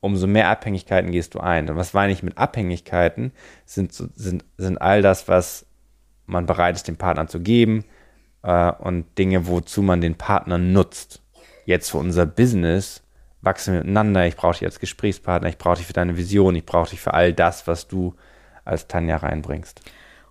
umso 0.00 0.26
mehr 0.26 0.48
Abhängigkeiten 0.48 1.10
gehst 1.10 1.34
du 1.34 1.40
ein. 1.40 1.68
Und 1.68 1.76
was 1.76 1.92
meine 1.92 2.12
ich 2.12 2.22
mit 2.22 2.38
Abhängigkeiten? 2.38 3.32
Sind, 3.64 3.92
sind, 3.92 4.44
sind 4.56 4.80
all 4.80 5.02
das, 5.02 5.28
was 5.28 5.66
man 6.26 6.46
bereit 6.46 6.76
ist, 6.76 6.88
dem 6.88 6.96
Partner 6.96 7.26
zu 7.26 7.40
geben 7.40 7.84
äh, 8.42 8.72
und 8.72 9.18
Dinge, 9.18 9.46
wozu 9.46 9.82
man 9.82 10.00
den 10.00 10.14
Partner 10.14 10.58
nutzt. 10.58 11.22
Jetzt 11.64 11.90
für 11.90 11.98
unser 11.98 12.26
Business 12.26 13.02
wachsen 13.40 13.74
wir 13.74 13.80
miteinander. 13.80 14.26
Ich 14.26 14.36
brauche 14.36 14.54
dich 14.54 14.64
als 14.64 14.80
Gesprächspartner, 14.80 15.48
ich 15.48 15.58
brauche 15.58 15.76
dich 15.76 15.86
für 15.86 15.92
deine 15.92 16.16
Vision, 16.16 16.54
ich 16.54 16.64
brauche 16.66 16.90
dich 16.90 17.00
für 17.00 17.14
all 17.14 17.32
das, 17.32 17.66
was 17.66 17.88
du 17.88 18.14
als 18.64 18.86
Tanja 18.88 19.16
reinbringst. 19.16 19.80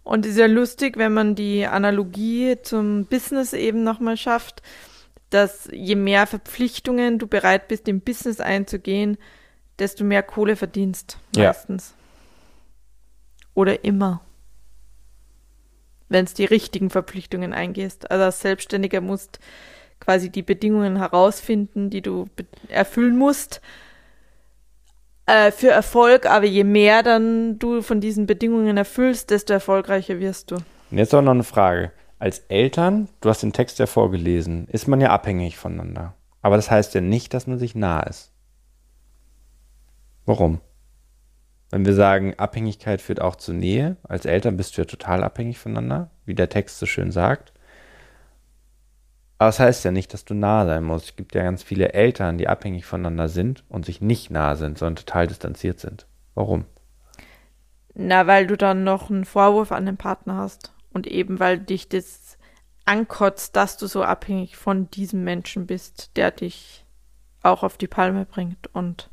Und 0.03 0.25
ist 0.25 0.37
ja 0.37 0.45
lustig, 0.45 0.97
wenn 0.97 1.13
man 1.13 1.35
die 1.35 1.65
Analogie 1.65 2.57
zum 2.61 3.05
Business 3.05 3.53
eben 3.53 3.83
nochmal 3.83 4.15
schafft, 4.15 4.61
dass 5.29 5.67
je 5.73 5.95
mehr 5.95 6.27
Verpflichtungen 6.27 7.19
du 7.19 7.27
bereit 7.27 7.67
bist, 7.67 7.89
im 7.89 7.99
Business 7.99 8.39
einzugehen, 8.39 9.17
desto 9.79 10.03
mehr 10.03 10.23
Kohle 10.23 10.55
verdienst. 10.55 11.17
Meistens. 11.35 11.89
Ja. 11.89 13.47
Oder 13.53 13.83
immer. 13.83 14.21
Wenn 16.09 16.25
es 16.25 16.33
die 16.33 16.45
richtigen 16.45 16.89
Verpflichtungen 16.89 17.53
eingehst. 17.53 18.09
Also 18.11 18.23
als 18.25 18.41
Selbstständiger 18.41 19.01
musst 19.01 19.39
quasi 19.99 20.29
die 20.29 20.43
Bedingungen 20.43 20.97
herausfinden, 20.97 21.89
die 21.89 22.01
du 22.01 22.27
erfüllen 22.69 23.17
musst 23.17 23.61
äh, 25.25 25.51
für 25.51 25.69
Erfolg. 25.69 26.25
Aber 26.25 26.45
je 26.45 26.63
mehr 26.63 27.03
dann 27.03 27.59
du 27.59 27.81
von 27.81 27.99
diesen 27.99 28.25
Bedingungen 28.25 28.77
erfüllst, 28.77 29.31
desto 29.31 29.53
erfolgreicher 29.53 30.19
wirst 30.19 30.51
du. 30.51 30.55
Und 30.89 30.97
jetzt 30.97 31.13
auch 31.13 31.21
noch 31.21 31.31
eine 31.31 31.43
Frage. 31.43 31.91
als 32.19 32.39
Eltern, 32.47 33.09
du 33.21 33.29
hast 33.29 33.43
den 33.43 33.53
Text 33.53 33.79
ja 33.79 33.85
vorgelesen, 33.85 34.67
ist 34.71 34.87
man 34.87 35.01
ja 35.01 35.09
abhängig 35.09 35.57
voneinander. 35.57 36.13
Aber 36.41 36.55
das 36.55 36.71
heißt 36.71 36.95
ja 36.95 37.01
nicht, 37.01 37.33
dass 37.33 37.47
man 37.47 37.59
sich 37.59 37.75
nah 37.75 38.01
ist. 38.01 38.31
Warum? 40.27 40.59
Wenn 41.71 41.85
wir 41.85 41.93
sagen, 41.93 42.35
Abhängigkeit 42.37 43.01
führt 43.01 43.21
auch 43.21 43.37
zur 43.37 43.55
Nähe, 43.55 43.95
als 44.03 44.25
Eltern 44.25 44.57
bist 44.57 44.77
du 44.77 44.81
ja 44.81 44.85
total 44.85 45.23
abhängig 45.23 45.57
voneinander, 45.57 46.11
wie 46.25 46.35
der 46.35 46.49
Text 46.49 46.79
so 46.79 46.85
schön 46.85 47.11
sagt. 47.11 47.53
Aber 49.37 49.47
das 49.47 49.59
heißt 49.59 49.85
ja 49.85 49.91
nicht, 49.91 50.13
dass 50.13 50.25
du 50.25 50.33
nah 50.33 50.65
sein 50.65 50.83
musst. 50.83 51.05
Es 51.05 51.15
gibt 51.15 51.33
ja 51.33 51.43
ganz 51.43 51.63
viele 51.63 51.93
Eltern, 51.93 52.37
die 52.37 52.49
abhängig 52.49 52.85
voneinander 52.85 53.29
sind 53.29 53.63
und 53.69 53.85
sich 53.85 54.01
nicht 54.01 54.29
nah 54.29 54.57
sind, 54.57 54.77
sondern 54.77 54.97
total 54.97 55.27
distanziert 55.27 55.79
sind. 55.79 56.07
Warum? 56.35 56.65
Na, 57.93 58.27
weil 58.27 58.47
du 58.47 58.57
dann 58.57 58.83
noch 58.83 59.09
einen 59.09 59.23
Vorwurf 59.23 59.71
an 59.71 59.85
den 59.85 59.97
Partner 59.97 60.35
hast. 60.35 60.73
Und 60.91 61.07
eben, 61.07 61.39
weil 61.39 61.57
dich 61.57 61.87
das 61.87 62.37
ankotzt, 62.83 63.55
dass 63.55 63.77
du 63.77 63.87
so 63.87 64.03
abhängig 64.03 64.57
von 64.57 64.91
diesem 64.91 65.23
Menschen 65.23 65.67
bist, 65.67 66.17
der 66.17 66.31
dich 66.31 66.85
auch 67.43 67.63
auf 67.63 67.77
die 67.77 67.87
Palme 67.87 68.25
bringt 68.25 68.67
und 68.73 69.09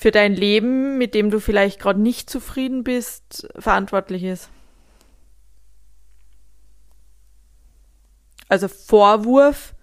für 0.00 0.10
dein 0.10 0.34
Leben, 0.34 0.96
mit 0.96 1.12
dem 1.12 1.30
du 1.30 1.40
vielleicht 1.40 1.78
gerade 1.78 2.00
nicht 2.00 2.30
zufrieden 2.30 2.84
bist, 2.84 3.46
verantwortlich 3.58 4.24
ist. 4.24 4.48
Also 8.48 8.68
Vorwurf 8.68 9.74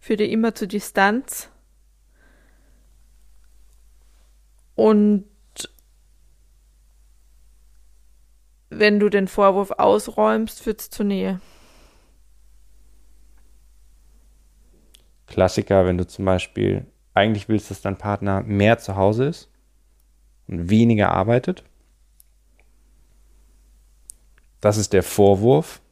führt 0.00 0.18
dir 0.18 0.28
immer 0.28 0.52
zur 0.56 0.66
Distanz. 0.66 1.48
Und 4.74 5.28
wenn 8.68 8.98
du 8.98 9.10
den 9.10 9.28
Vorwurf 9.28 9.70
ausräumst, 9.70 10.60
führt 10.60 10.80
es 10.80 10.90
zur 10.90 11.06
Nähe. 11.06 11.40
Klassiker, 15.28 15.86
wenn 15.86 15.98
du 15.98 16.06
zum 16.08 16.24
Beispiel 16.24 16.84
eigentlich 17.14 17.48
willst, 17.48 17.70
dass 17.70 17.80
dein 17.80 17.96
Partner 17.96 18.42
mehr 18.42 18.78
zu 18.78 18.96
Hause 18.96 19.26
ist 19.26 19.51
und 20.48 20.70
weniger 20.70 21.10
arbeitet. 21.12 21.64
Das 24.60 24.76
ist 24.76 24.92
der 24.92 25.02
Vorwurf 25.02 25.82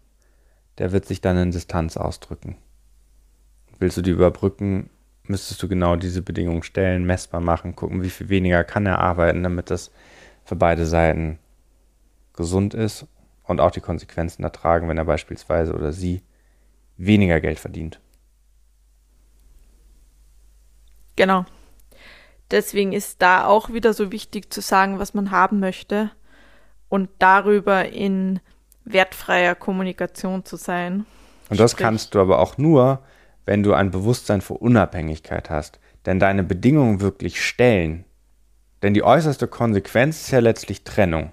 der 0.81 0.93
wird 0.93 1.05
sich 1.05 1.21
dann 1.21 1.37
in 1.37 1.51
Distanz 1.51 1.99
ausdrücken. 1.99 2.57
Willst 3.79 3.99
du 3.99 4.03
die 4.03 4.13
überbrücken, 4.13 4.89
müsstest 5.25 5.63
du 5.63 5.69
genau 5.69 5.95
diese 5.95 6.23
Bedingungen 6.23 6.63
stellen, 6.63 7.05
messbar 7.05 7.43
machen, 7.43 7.77
gucken, 7.77 8.03
wie 8.03 8.09
viel 8.09 8.31
weniger 8.31 8.65
kann 8.65 8.87
er 8.87 8.99
arbeiten, 8.99 9.43
damit 9.43 9.71
das 9.71 9.91
für 10.43 10.57
beide 10.57 10.87
Seiten 10.87 11.39
gesund 12.33 12.73
ist 12.73 13.07
und 13.45 13.61
auch 13.61 13.71
die 13.71 13.83
Konsequenzen 13.83 14.43
ertragen, 14.43 14.89
wenn 14.89 14.97
er 14.97 15.05
beispielsweise 15.05 15.75
oder 15.75 15.93
sie 15.93 16.23
weniger 16.97 17.43
Geld 17.43 17.59
verdient. 17.59 18.01
Genau. 21.15 21.45
Deswegen 22.51 22.93
ist 22.93 23.23
da 23.23 23.47
auch 23.47 23.73
wieder 23.73 23.93
so 23.93 24.11
wichtig 24.11 24.53
zu 24.53 24.61
sagen, 24.61 24.99
was 24.99 25.15
man 25.15 25.31
haben 25.31 25.61
möchte 25.61 26.11
und 26.89 27.09
darüber 27.19 27.89
in 27.89 28.41
wertfreier 28.85 29.55
Kommunikation 29.55 30.45
zu 30.45 30.57
sein. 30.57 31.07
Und 31.49 31.61
das 31.61 31.73
Sprich. 31.73 31.85
kannst 31.85 32.15
du 32.15 32.21
aber 32.21 32.41
auch 32.41 32.59
nur, 32.59 33.01
wenn 33.45 33.63
du 33.63 33.73
ein 33.73 33.91
Bewusstsein 33.91 34.41
für 34.41 34.55
Unabhängigkeit 34.55 35.51
hast. 35.51 35.79
Denn 36.07 36.19
deine 36.19 36.43
Bedingungen 36.43 37.01
wirklich 37.01 37.45
stellen. 37.45 38.05
Denn 38.83 38.95
die 38.95 39.03
äußerste 39.03 39.47
Konsequenz 39.49 40.23
ist 40.23 40.31
ja 40.31 40.39
letztlich 40.39 40.85
Trennung. 40.85 41.33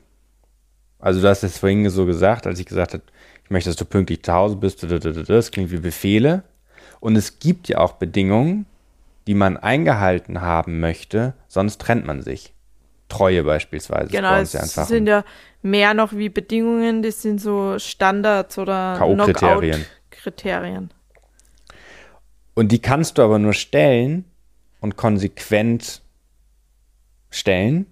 Also 0.99 1.22
du 1.22 1.30
hast 1.30 1.43
es 1.43 1.59
vorhin 1.59 1.89
so 1.89 2.05
gesagt, 2.05 2.47
als 2.47 2.59
ich 2.59 2.65
gesagt 2.65 2.93
habe, 2.93 3.03
ich 3.43 3.49
möchte, 3.49 3.70
dass 3.70 3.78
du 3.78 3.86
pünktlich 3.86 4.24
zu 4.24 4.34
Hause 4.34 4.57
bist, 4.57 4.84
das 4.84 5.51
klingt 5.51 5.72
wie 5.72 5.78
Befehle. 5.78 6.43
Und 6.99 7.15
es 7.15 7.39
gibt 7.39 7.70
ja 7.70 7.78
auch 7.78 7.93
Bedingungen, 7.93 8.65
die 9.28 9.36
man 9.36 9.57
eingehalten 9.57 10.41
haben 10.41 10.80
möchte, 10.80 11.34
sonst 11.47 11.80
trennt 11.82 12.05
man 12.05 12.21
sich. 12.21 12.53
Treue 13.09 13.43
beispielsweise. 13.43 14.11
Genau, 14.11 14.36
es 14.36 14.53
ja 14.53 14.65
sind 14.65 15.07
ja 15.07 15.23
mehr 15.61 15.93
noch 15.93 16.13
wie 16.13 16.30
Bedingungen, 16.30 17.03
das 17.03 17.21
sind 17.21 17.39
so 17.39 17.78
Standards 17.78 18.57
oder 18.57 18.95
K.O.-Kriterien. 18.97 19.86
Kriterien. 20.09 20.89
Und 22.53 22.71
die 22.71 22.80
kannst 22.80 23.17
du 23.17 23.21
aber 23.21 23.38
nur 23.38 23.53
stellen 23.53 24.25
und 24.80 24.97
konsequent 24.97 26.01
stellen, 27.30 27.86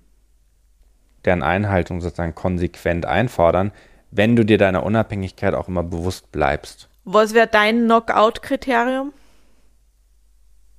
deren 1.23 1.43
Einhaltung 1.43 2.01
sozusagen 2.01 2.36
konsequent 2.36 3.05
einfordern, 3.05 3.71
wenn 4.11 4.36
du 4.36 4.45
dir 4.45 4.57
deiner 4.57 4.83
Unabhängigkeit 4.83 5.53
auch 5.53 5.67
immer 5.67 5.83
bewusst 5.83 6.31
bleibst. 6.31 6.89
Was 7.03 7.33
wäre 7.33 7.47
dein 7.47 7.86
Knockout-Kriterium? 7.86 9.13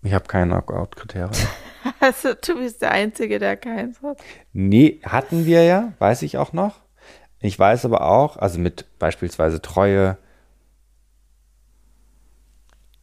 Ich 0.07 0.14
habe 0.14 0.26
kein 0.26 0.48
Knockout-Kriterium. 0.48 1.32
Also 2.00 2.34
du 2.34 2.57
bist 2.57 2.82
der 2.82 2.90
Einzige, 2.90 3.38
der 3.38 3.57
keins 3.57 4.02
hat. 4.02 4.18
Nee, 4.52 5.00
hatten 5.04 5.46
wir 5.46 5.62
ja, 5.62 5.92
weiß 6.00 6.22
ich 6.22 6.36
auch 6.36 6.52
noch. 6.52 6.80
Ich 7.38 7.57
weiß 7.57 7.84
aber 7.84 8.00
auch, 8.09 8.36
also 8.36 8.59
mit 8.59 8.86
beispielsweise 8.98 9.62
Treue 9.62 10.18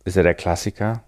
ist 0.04 0.18
ja 0.18 0.24
der 0.24 0.34
Klassiker. 0.34 1.02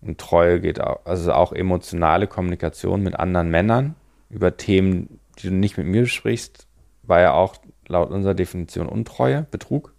Und 0.00 0.18
Treue 0.18 0.60
geht 0.60 0.80
auch, 0.80 1.04
also 1.04 1.32
auch 1.32 1.52
emotionale 1.52 2.28
Kommunikation 2.28 3.02
mit 3.02 3.18
anderen 3.18 3.50
Männern 3.50 3.96
über 4.30 4.56
Themen, 4.56 5.18
die 5.40 5.48
du 5.48 5.54
nicht 5.54 5.76
mit 5.76 5.88
mir 5.88 6.02
besprichst, 6.02 6.68
war 7.02 7.20
ja 7.20 7.32
auch 7.32 7.56
laut 7.88 8.10
unserer 8.10 8.34
Definition 8.34 8.88
Untreue, 8.88 9.42
Betrug. 9.50 9.94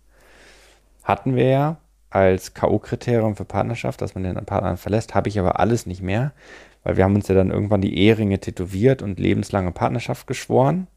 Hatten 1.04 1.36
wir 1.36 1.50
ja 1.50 1.78
als 2.10 2.54
K.O.-Kriterium 2.54 3.36
für 3.36 3.46
Partnerschaft, 3.46 4.02
dass 4.02 4.16
man 4.16 4.24
den 4.24 4.36
Partner 4.46 4.78
verlässt, 4.78 5.16
habe 5.16 5.30
ich 5.30 5.40
aber 5.40 5.60
alles 5.60 5.86
nicht 5.86 6.02
mehr, 6.02 6.32
weil 6.84 6.98
wir 6.98 7.04
haben 7.04 7.16
uns 7.16 7.28
ja 7.28 7.36
dann 7.36 7.52
irgendwann 7.52 7.82
die 7.82 7.98
Eheringe 7.98 8.40
tätowiert 8.40 9.02
und 9.02 9.20
lebenslange 9.20 9.72
Partnerschaft 9.72 10.28
geschworen. 10.28 10.88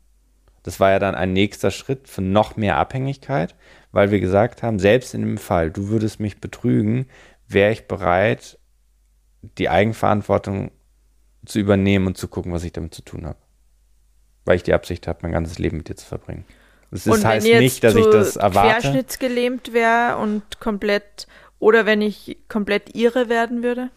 Das 0.62 0.78
war 0.78 0.90
ja 0.90 0.98
dann 0.98 1.14
ein 1.14 1.32
nächster 1.32 1.70
Schritt 1.70 2.06
für 2.06 2.22
noch 2.22 2.56
mehr 2.56 2.76
Abhängigkeit, 2.76 3.54
weil 3.92 4.10
wir 4.10 4.20
gesagt 4.20 4.62
haben, 4.62 4.78
selbst 4.78 5.14
in 5.14 5.22
dem 5.22 5.38
Fall, 5.38 5.70
du 5.70 5.88
würdest 5.88 6.20
mich 6.20 6.40
betrügen, 6.40 7.06
wäre 7.48 7.72
ich 7.72 7.88
bereit, 7.88 8.58
die 9.58 9.68
Eigenverantwortung 9.68 10.70
zu 11.46 11.58
übernehmen 11.58 12.06
und 12.06 12.18
zu 12.18 12.28
gucken, 12.28 12.52
was 12.52 12.64
ich 12.64 12.72
damit 12.72 12.94
zu 12.94 13.02
tun 13.02 13.26
habe. 13.26 13.38
Weil 14.44 14.56
ich 14.56 14.62
die 14.62 14.74
Absicht 14.74 15.08
habe, 15.08 15.20
mein 15.22 15.32
ganzes 15.32 15.58
Leben 15.58 15.78
mit 15.78 15.88
dir 15.88 15.96
zu 15.96 16.06
verbringen. 16.06 16.44
Das 16.90 17.06
ist, 17.06 17.24
heißt 17.24 17.46
nicht, 17.46 17.84
dass 17.84 17.94
ich 17.94 18.06
das 18.06 18.36
erwarte. 18.36 18.80
Querschnittsgelähmt 18.80 19.72
wäre 19.72 20.16
und 20.16 20.58
komplett, 20.58 21.28
oder 21.58 21.86
wenn 21.86 22.02
ich 22.02 22.38
komplett 22.48 22.94
irre 22.96 23.28
werden 23.28 23.62
würde? 23.62 23.90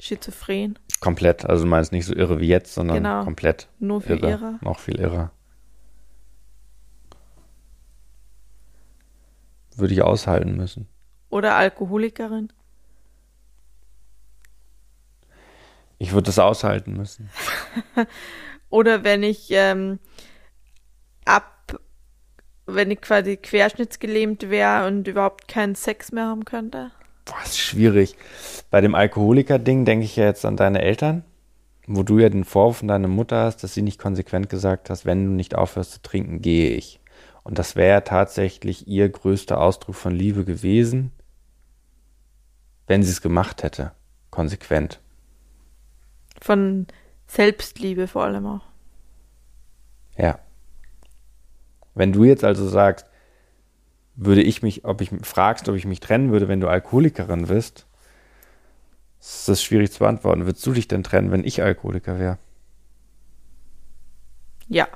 Schizophren? 0.00 0.78
Komplett, 1.00 1.44
also 1.44 1.64
du 1.64 1.70
meinst 1.70 1.90
nicht 1.90 2.06
so 2.06 2.14
irre 2.14 2.40
wie 2.40 2.46
jetzt, 2.46 2.74
sondern 2.74 2.98
genau. 2.98 3.24
komplett. 3.24 3.68
Nur 3.80 4.00
viel 4.00 4.18
irre. 4.18 4.30
irre. 4.30 4.58
Noch 4.62 4.78
viel 4.78 5.00
irre. 5.00 5.30
Würde 9.74 9.94
ich 9.94 10.02
aushalten 10.02 10.56
müssen. 10.56 10.88
Oder 11.30 11.56
Alkoholikerin? 11.56 12.52
Ich 15.98 16.12
würde 16.12 16.26
das 16.26 16.38
aushalten 16.38 16.94
müssen. 16.94 17.28
Oder 18.70 19.02
wenn 19.02 19.22
ich 19.22 19.48
ähm, 19.50 19.98
ab, 21.24 21.57
wenn 22.68 22.90
ich 22.90 23.00
quasi 23.00 23.36
querschnittsgelähmt 23.36 24.50
wäre 24.50 24.86
und 24.86 25.08
überhaupt 25.08 25.48
keinen 25.48 25.74
Sex 25.74 26.12
mehr 26.12 26.26
haben 26.26 26.44
könnte? 26.44 26.90
Boah, 27.24 27.42
ist 27.44 27.58
schwierig. 27.58 28.16
Bei 28.70 28.80
dem 28.80 28.94
Alkoholiker-Ding 28.94 29.84
denke 29.84 30.04
ich 30.04 30.16
ja 30.16 30.24
jetzt 30.24 30.44
an 30.44 30.56
deine 30.56 30.82
Eltern, 30.82 31.24
wo 31.86 32.02
du 32.02 32.18
ja 32.18 32.28
den 32.28 32.44
Vorwurf 32.44 32.78
von 32.78 32.88
deiner 32.88 33.08
Mutter 33.08 33.42
hast, 33.44 33.62
dass 33.62 33.74
sie 33.74 33.82
nicht 33.82 33.98
konsequent 33.98 34.50
gesagt 34.50 34.90
hast, 34.90 35.06
wenn 35.06 35.24
du 35.24 35.30
nicht 35.32 35.54
aufhörst 35.54 35.92
zu 35.92 36.02
trinken, 36.02 36.42
gehe 36.42 36.70
ich. 36.70 37.00
Und 37.42 37.58
das 37.58 37.76
wäre 37.76 38.04
tatsächlich 38.04 38.86
ihr 38.86 39.08
größter 39.08 39.58
Ausdruck 39.60 39.94
von 39.94 40.14
Liebe 40.14 40.44
gewesen, 40.44 41.12
wenn 42.86 43.02
sie 43.02 43.10
es 43.10 43.22
gemacht 43.22 43.62
hätte. 43.62 43.92
Konsequent. 44.30 45.00
Von 46.40 46.86
Selbstliebe 47.26 48.06
vor 48.06 48.24
allem 48.24 48.46
auch. 48.46 48.62
Ja. 50.18 50.38
Wenn 51.98 52.12
du 52.12 52.22
jetzt 52.22 52.44
also 52.44 52.68
sagst, 52.68 53.06
würde 54.14 54.40
ich 54.40 54.62
mich, 54.62 54.84
ob 54.84 55.00
ich 55.00 55.10
fragst, 55.22 55.68
ob 55.68 55.74
ich 55.74 55.84
mich 55.84 55.98
trennen 55.98 56.30
würde, 56.30 56.46
wenn 56.46 56.60
du 56.60 56.68
Alkoholikerin 56.68 57.48
bist, 57.48 57.86
ist 59.20 59.48
das 59.48 59.60
schwierig 59.60 59.90
zu 59.90 59.98
beantworten. 59.98 60.46
Würdest 60.46 60.64
du 60.64 60.72
dich 60.72 60.86
denn 60.86 61.02
trennen, 61.02 61.32
wenn 61.32 61.42
ich 61.42 61.60
Alkoholiker 61.60 62.20
wäre? 62.20 62.38
Ja. 64.68 64.86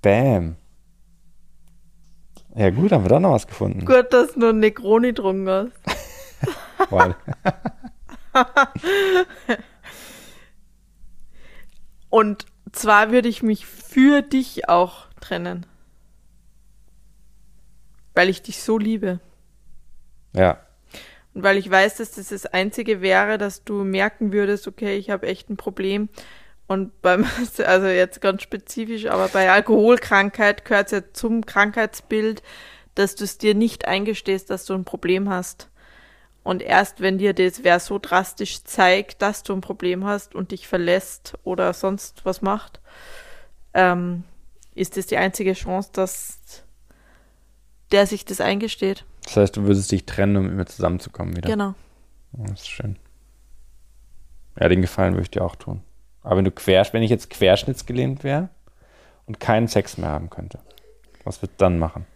Bam. 0.00 0.54
Ja 2.54 2.70
gut, 2.70 2.92
haben 2.92 3.04
wir 3.04 3.08
doch 3.08 3.18
noch 3.18 3.32
was 3.32 3.48
gefunden. 3.48 3.84
Gut, 3.84 4.12
dass 4.12 4.34
du 4.34 4.40
nur 4.40 4.52
Negroni 4.52 5.08
getrunken 5.08 5.48
hast. 5.48 5.72
Und 12.10 12.46
zwar 12.72 13.10
würde 13.10 13.28
ich 13.28 13.42
mich 13.42 13.66
für 13.66 14.22
dich 14.22 14.68
auch 14.68 15.06
trennen. 15.20 15.66
Weil 18.14 18.28
ich 18.28 18.42
dich 18.42 18.62
so 18.62 18.76
liebe. 18.78 19.20
Ja. 20.34 20.60
Und 21.34 21.42
weil 21.42 21.56
ich 21.56 21.70
weiß, 21.70 21.96
dass 21.96 22.12
das 22.12 22.28
das 22.28 22.46
Einzige 22.46 23.00
wäre, 23.00 23.38
dass 23.38 23.64
du 23.64 23.84
merken 23.84 24.32
würdest, 24.32 24.68
okay, 24.68 24.96
ich 24.96 25.08
habe 25.10 25.26
echt 25.26 25.48
ein 25.48 25.56
Problem. 25.56 26.10
Und 26.66 27.00
beim, 27.02 27.26
also 27.64 27.86
jetzt 27.86 28.20
ganz 28.20 28.42
spezifisch, 28.42 29.06
aber 29.06 29.28
bei 29.28 29.50
Alkoholkrankheit 29.50 30.64
gehört 30.64 30.86
es 30.86 30.92
ja 30.92 31.02
zum 31.12 31.46
Krankheitsbild, 31.46 32.42
dass 32.94 33.14
du 33.14 33.24
es 33.24 33.38
dir 33.38 33.54
nicht 33.54 33.86
eingestehst, 33.86 34.50
dass 34.50 34.66
du 34.66 34.74
ein 34.74 34.84
Problem 34.84 35.30
hast. 35.30 35.70
Und 36.42 36.62
erst 36.62 37.00
wenn 37.00 37.18
dir 37.18 37.34
das 37.34 37.62
wer 37.62 37.78
so 37.78 37.98
drastisch 37.98 38.64
zeigt, 38.64 39.22
dass 39.22 39.42
du 39.42 39.52
ein 39.52 39.60
Problem 39.60 40.04
hast 40.04 40.34
und 40.34 40.50
dich 40.50 40.66
verlässt 40.66 41.38
oder 41.44 41.72
sonst 41.72 42.24
was 42.24 42.42
macht, 42.42 42.80
ähm, 43.74 44.24
ist 44.74 44.96
das 44.96 45.06
die 45.06 45.16
einzige 45.16 45.52
Chance, 45.52 45.90
dass 45.92 46.64
der 47.92 48.06
sich 48.06 48.24
das 48.24 48.40
eingesteht. 48.40 49.04
Das 49.24 49.36
heißt, 49.36 49.56
du 49.56 49.62
würdest 49.64 49.92
dich 49.92 50.04
trennen, 50.06 50.36
um 50.36 50.46
mit 50.46 50.54
mir 50.54 50.66
zusammenzukommen 50.66 51.36
wieder. 51.36 51.48
Genau. 51.48 51.74
Oh, 52.32 52.44
das 52.48 52.62
ist 52.62 52.70
schön. 52.70 52.96
Ja, 54.58 54.68
den 54.68 54.82
Gefallen 54.82 55.14
würde 55.14 55.22
ich 55.22 55.30
dir 55.30 55.44
auch 55.44 55.56
tun. 55.56 55.82
Aber 56.22 56.36
wenn 56.36 56.44
du 56.44 56.50
quer, 56.50 56.86
wenn 56.92 57.02
ich 57.02 57.10
jetzt 57.10 57.30
querschnittsgelähmt 57.30 58.24
wäre 58.24 58.48
und 59.26 59.40
keinen 59.40 59.68
Sex 59.68 59.98
mehr 59.98 60.10
haben 60.10 60.30
könnte, 60.30 60.58
was 61.24 61.40
würdest 61.40 61.60
du 61.60 61.64
dann 61.64 61.78
machen? 61.78 62.06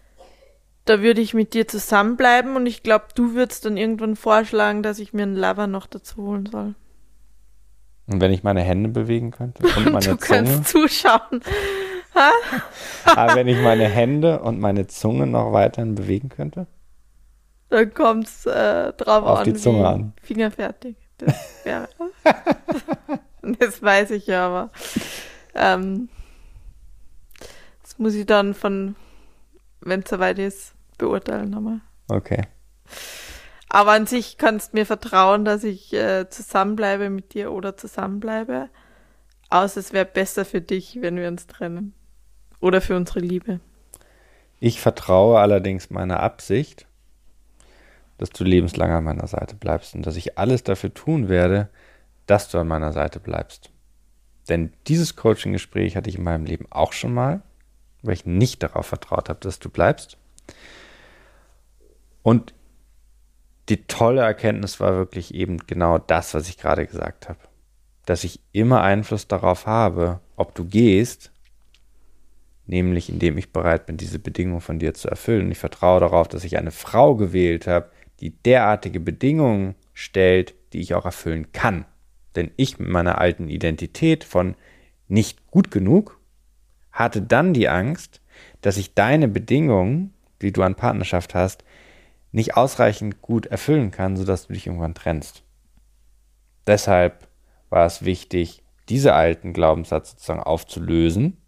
Da 0.87 1.03
würde 1.03 1.21
ich 1.21 1.35
mit 1.35 1.53
dir 1.53 1.69
zusammenbleiben 1.69 2.57
und 2.57 2.65
ich 2.67 2.83
glaube, 2.83 3.07
du 3.15 3.35
würdest 3.35 3.65
dann 3.67 3.77
irgendwann 3.77 4.17
vorschlagen, 4.17 4.83
dass 4.83 4.99
ich 5.01 5.13
mir 5.13 5.25
einen 5.25 5.37
Lover 5.37 5.67
noch 5.67 5.87
dazu 5.87 6.17
holen 6.19 6.47
soll. 6.47 6.75
Und 8.07 8.21
wenn 8.21 8.33
ich 8.33 8.45
meine 8.45 8.61
Hände 8.63 8.89
bewegen 8.89 9.33
könnte 9.33 9.65
und 9.77 9.93
meine 9.93 10.17
du 10.17 10.17
Zunge? 10.17 10.19
kannst 10.19 10.69
zuschauen. 10.69 11.43
Aber 13.05 13.35
wenn 13.35 13.49
ich 13.49 13.59
meine 13.61 13.89
Hände 13.89 14.41
und 14.41 14.61
meine 14.61 14.87
Zunge 14.87 15.27
noch 15.27 15.53
weiterhin 15.53 15.97
bewegen 15.97 16.29
könnte? 16.29 16.67
Dann 17.69 17.93
kommt 17.93 18.29
es 18.29 18.47
äh, 18.47 18.93
drauf 18.93 19.25
Auf 19.25 19.39
an, 19.41 19.45
die 19.45 19.55
Zunge 19.55 19.87
an. 19.89 20.13
fingerfertig. 20.23 20.97
Das 21.19 21.35
wäre. 21.65 21.89
das 23.59 23.83
weiß 23.83 24.13
ich 24.13 24.29
ja, 24.29 24.47
aber 24.47 24.71
ähm, 25.55 26.09
das 27.83 27.99
muss 27.99 28.15
ich 28.15 28.25
dann 28.25 28.55
von, 28.55 28.95
wenn 29.81 30.01
es 30.01 30.11
soweit 30.11 30.39
ist, 30.39 30.76
beurteilen 30.99 31.51
nochmal. 31.51 31.81
Okay. 32.09 32.43
Aber 33.69 33.93
an 33.93 34.07
sich 34.07 34.39
kannst 34.39 34.75
mir 34.75 34.87
vertrauen, 34.87 35.45
dass 35.45 35.65
ich 35.65 35.93
äh, 35.93 36.29
zusammenbleibe 36.31 37.11
mit 37.11 37.35
dir 37.35 37.53
oder 37.53 37.77
zusammenbleibe. 37.77 38.69
Außer 39.51 39.81
es 39.81 39.93
wäre 39.93 40.07
besser 40.07 40.45
für 40.45 40.61
dich, 40.61 40.99
wenn 41.01 41.17
wir 41.17 41.29
uns 41.29 41.47
trennen. 41.47 41.95
Oder 42.61 42.81
für 42.81 42.97
unsere 42.97 43.21
Liebe. 43.21 43.61
Ich 44.61 44.81
vertraue 44.81 45.39
allerdings 45.39 45.91
meiner 45.91 46.21
Absicht, 46.21 46.87
dass 48.19 48.31
du 48.31 48.45
lebenslang 48.45 48.91
an 48.91 49.05
meiner 49.05 49.27
Seite 49.27 49.57
bleibst 49.57 49.95
und 49.95 50.07
dass 50.07 50.17
ich 50.17 50.39
alles 50.39 50.63
dafür 50.63 50.95
tun 50.95 51.29
werde, 51.29 51.69
dass 52.27 52.49
du 52.49 52.59
an 52.59 52.69
meiner 52.69 52.93
Seite 52.93 53.21
bleibst. 53.21 53.71
Denn 54.49 54.73
dieses 54.87 55.17
Coaching-Gespräch 55.17 55.97
hatte 55.97 56.09
ich 56.09 56.17
in 56.17 56.25
meinem 56.25 56.47
Leben 56.47 56.67
auch 56.71 56.93
schon 56.93 57.13
mal, 57.13 57.43
weil 58.03 58.15
ich 58.15 58.27
nicht 58.27 58.63
darauf 58.63 58.87
vertraut 58.87 59.29
habe, 59.29 59.41
dass 59.41 59.59
du 59.59 59.69
bleibst. 59.69 60.17
Und 62.27 62.55
die 63.69 63.87
tolle 63.87 64.23
Erkenntnis 64.23 64.81
war 64.81 64.97
wirklich 64.97 65.33
eben 65.33 65.59
genau 65.69 65.99
das, 65.99 66.35
was 66.35 66.49
ich 66.49 66.59
gerade 66.59 66.85
gesagt 66.85 67.29
habe. 67.29 67.39
Dass 68.05 68.25
ich 68.25 68.41
immer 68.51 68.83
Einfluss 68.83 69.29
darauf 69.29 69.67
habe, 69.67 70.19
ob 70.35 70.53
du 70.57 70.65
gehst, 70.65 71.31
nämlich 72.67 73.11
indem 73.11 73.39
ich 73.39 73.53
bereit 73.53 73.87
bin, 73.87 73.97
diese 73.97 74.19
Bedingungen 74.19 74.61
von 74.61 74.81
dir 74.81 74.93
zu 74.93 75.07
erfüllen. 75.07 75.47
Und 75.47 75.53
ich 75.53 75.59
vertraue 75.59 76.01
darauf, 76.01 76.27
dass 76.27 76.43
ich 76.43 76.59
eine 76.59 76.73
Frau 76.73 77.15
gewählt 77.15 77.69
habe, 77.69 77.93
die 78.19 78.31
derartige 78.31 78.99
Bedingungen 78.99 79.77
stellt, 79.95 80.57
die 80.73 80.81
ich 80.81 80.95
auch 80.95 81.05
erfüllen 81.05 81.53
kann. 81.53 81.85
Denn 82.35 82.51
ich 82.57 82.81
mit 82.81 82.89
meiner 82.89 83.19
alten 83.19 83.49
Identität 83.49 84.25
von 84.25 84.57
nicht 85.07 85.49
gut 85.53 85.71
genug 85.71 86.19
hatte 86.91 87.23
dann 87.23 87.55
die 87.55 87.69
Angst, 87.69 88.21
dass 88.63 88.79
ich 88.79 88.95
deine 88.95 89.29
Bedingungen, 89.29 90.13
die 90.43 90.51
du 90.51 90.63
an 90.63 90.75
Partnerschaft 90.75 91.33
hast, 91.33 91.63
nicht 92.37 92.55
ausreichend 92.55 93.23
gut 93.23 93.47
erfüllen 93.47 93.91
kann, 93.91 94.19
sodass 94.19 94.47
du 94.47 94.53
dich 94.53 94.67
irgendwann 94.67 94.95
trennst. 94.95 95.43
Deshalb 96.67 97.27
war 97.71 97.87
es 97.87 98.05
wichtig, 98.05 98.63
diese 98.91 99.15
alten 99.15 99.55
Glaubenssatz 99.55 100.11
sozusagen 100.11 100.43
aufzulösen 100.43 101.39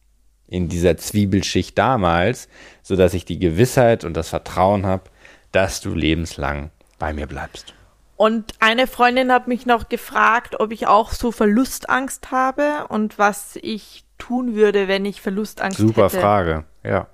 in 0.46 0.70
dieser 0.70 0.96
Zwiebelschicht 0.96 1.76
damals, 1.76 2.48
sodass 2.82 3.12
ich 3.12 3.26
die 3.26 3.38
Gewissheit 3.38 4.04
und 4.04 4.16
das 4.16 4.30
Vertrauen 4.30 4.86
habe, 4.86 5.04
dass 5.52 5.82
du 5.82 5.94
lebenslang 5.94 6.70
bei 6.98 7.12
mir 7.12 7.26
bleibst. 7.26 7.74
Und 8.16 8.54
eine 8.58 8.86
Freundin 8.86 9.30
hat 9.30 9.46
mich 9.46 9.66
noch 9.66 9.90
gefragt, 9.90 10.58
ob 10.58 10.72
ich 10.72 10.86
auch 10.86 11.12
so 11.12 11.32
Verlustangst 11.32 12.30
habe 12.30 12.86
und 12.88 13.18
was 13.18 13.56
ich 13.60 14.04
tun 14.16 14.54
würde, 14.54 14.88
wenn 14.88 15.04
ich 15.04 15.20
Verlustangst 15.20 15.78
Super 15.78 16.06
hätte. 16.06 16.18
Frage, 16.18 16.64
ja. 16.82 17.08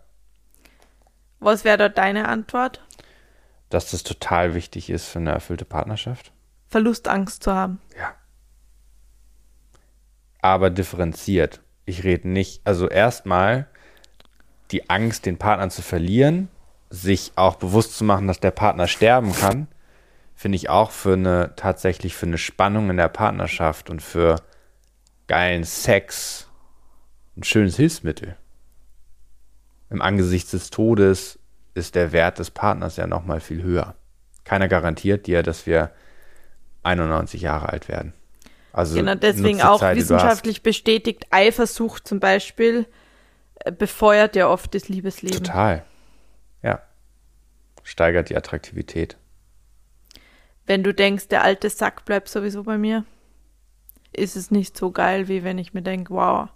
Was 1.40 1.64
wäre 1.64 1.76
dort 1.76 1.98
deine 1.98 2.28
Antwort? 2.28 2.80
Dass 3.74 3.90
das 3.90 4.04
total 4.04 4.54
wichtig 4.54 4.88
ist 4.88 5.08
für 5.08 5.18
eine 5.18 5.32
erfüllte 5.32 5.64
Partnerschaft. 5.64 6.30
Verlustangst 6.68 7.42
zu 7.42 7.52
haben. 7.52 7.80
Ja. 7.98 8.14
Aber 10.40 10.70
differenziert. 10.70 11.60
Ich 11.84 12.04
rede 12.04 12.28
nicht, 12.28 12.60
also 12.64 12.88
erstmal 12.88 13.66
die 14.70 14.88
Angst, 14.90 15.26
den 15.26 15.38
Partner 15.38 15.70
zu 15.70 15.82
verlieren, 15.82 16.50
sich 16.88 17.32
auch 17.34 17.56
bewusst 17.56 17.96
zu 17.96 18.04
machen, 18.04 18.28
dass 18.28 18.38
der 18.38 18.52
Partner 18.52 18.86
sterben 18.86 19.32
kann, 19.34 19.66
finde 20.36 20.54
ich 20.54 20.68
auch 20.68 20.92
für 20.92 21.14
eine 21.14 21.54
tatsächlich 21.56 22.14
für 22.14 22.26
eine 22.26 22.38
Spannung 22.38 22.90
in 22.90 22.96
der 22.96 23.08
Partnerschaft 23.08 23.90
und 23.90 24.02
für 24.02 24.36
geilen 25.26 25.64
Sex 25.64 26.48
ein 27.36 27.42
schönes 27.42 27.74
Hilfsmittel. 27.74 28.36
Im 29.90 30.00
Angesicht 30.00 30.52
des 30.52 30.70
Todes 30.70 31.40
ist 31.74 31.94
der 31.94 32.12
Wert 32.12 32.38
des 32.38 32.50
Partners 32.50 32.96
ja 32.96 33.06
noch 33.06 33.24
mal 33.24 33.40
viel 33.40 33.62
höher. 33.62 33.94
Keiner 34.44 34.68
garantiert 34.68 35.26
dir, 35.26 35.42
dass 35.42 35.66
wir 35.66 35.90
91 36.82 37.40
Jahre 37.42 37.68
alt 37.70 37.88
werden. 37.88 38.12
Also 38.72 38.96
Genau, 38.96 39.14
deswegen 39.14 39.62
auch 39.62 39.80
Zeit, 39.80 39.96
wissenschaftlich 39.96 40.62
bestätigt, 40.62 41.26
Eifersucht 41.30 42.06
zum 42.06 42.20
Beispiel 42.20 42.86
äh, 43.56 43.72
befeuert 43.72 44.36
ja 44.36 44.48
oft 44.48 44.74
das. 44.74 44.88
Liebesleben. 44.88 45.44
Total. 45.44 45.84
Ja. 46.62 46.82
Steigert 47.82 48.30
die 48.30 48.36
Attraktivität. 48.36 49.16
Wenn 50.66 50.82
du 50.82 50.92
denkst, 50.94 51.28
der 51.28 51.44
alte 51.44 51.70
Sack 51.70 52.04
bleibt 52.04 52.28
sowieso 52.28 52.62
bei 52.62 52.78
mir, 52.78 53.04
ist 54.12 54.36
es 54.36 54.50
nicht 54.50 54.76
so 54.76 54.90
geil, 54.90 55.28
wie 55.28 55.44
wenn 55.44 55.58
ich 55.58 55.74
mir 55.74 55.82
denke, 55.82 56.14
wow, 56.14 56.48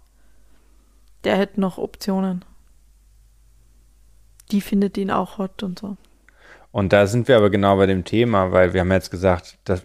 der 1.23 1.37
hätte 1.37 1.61
noch 1.61 1.77
Optionen. 1.77 2.43
Die 4.51 4.61
findet 4.61 4.97
ihn 4.97 5.11
auch 5.11 5.37
hot 5.37 5.63
und 5.63 5.79
so. 5.79 5.97
Und 6.71 6.93
da 6.93 7.07
sind 7.07 7.27
wir 7.27 7.37
aber 7.37 7.49
genau 7.49 7.77
bei 7.77 7.85
dem 7.85 8.03
Thema, 8.03 8.51
weil 8.51 8.73
wir 8.73 8.81
haben 8.81 8.91
jetzt 8.91 9.11
gesagt, 9.11 9.57
dass 9.63 9.83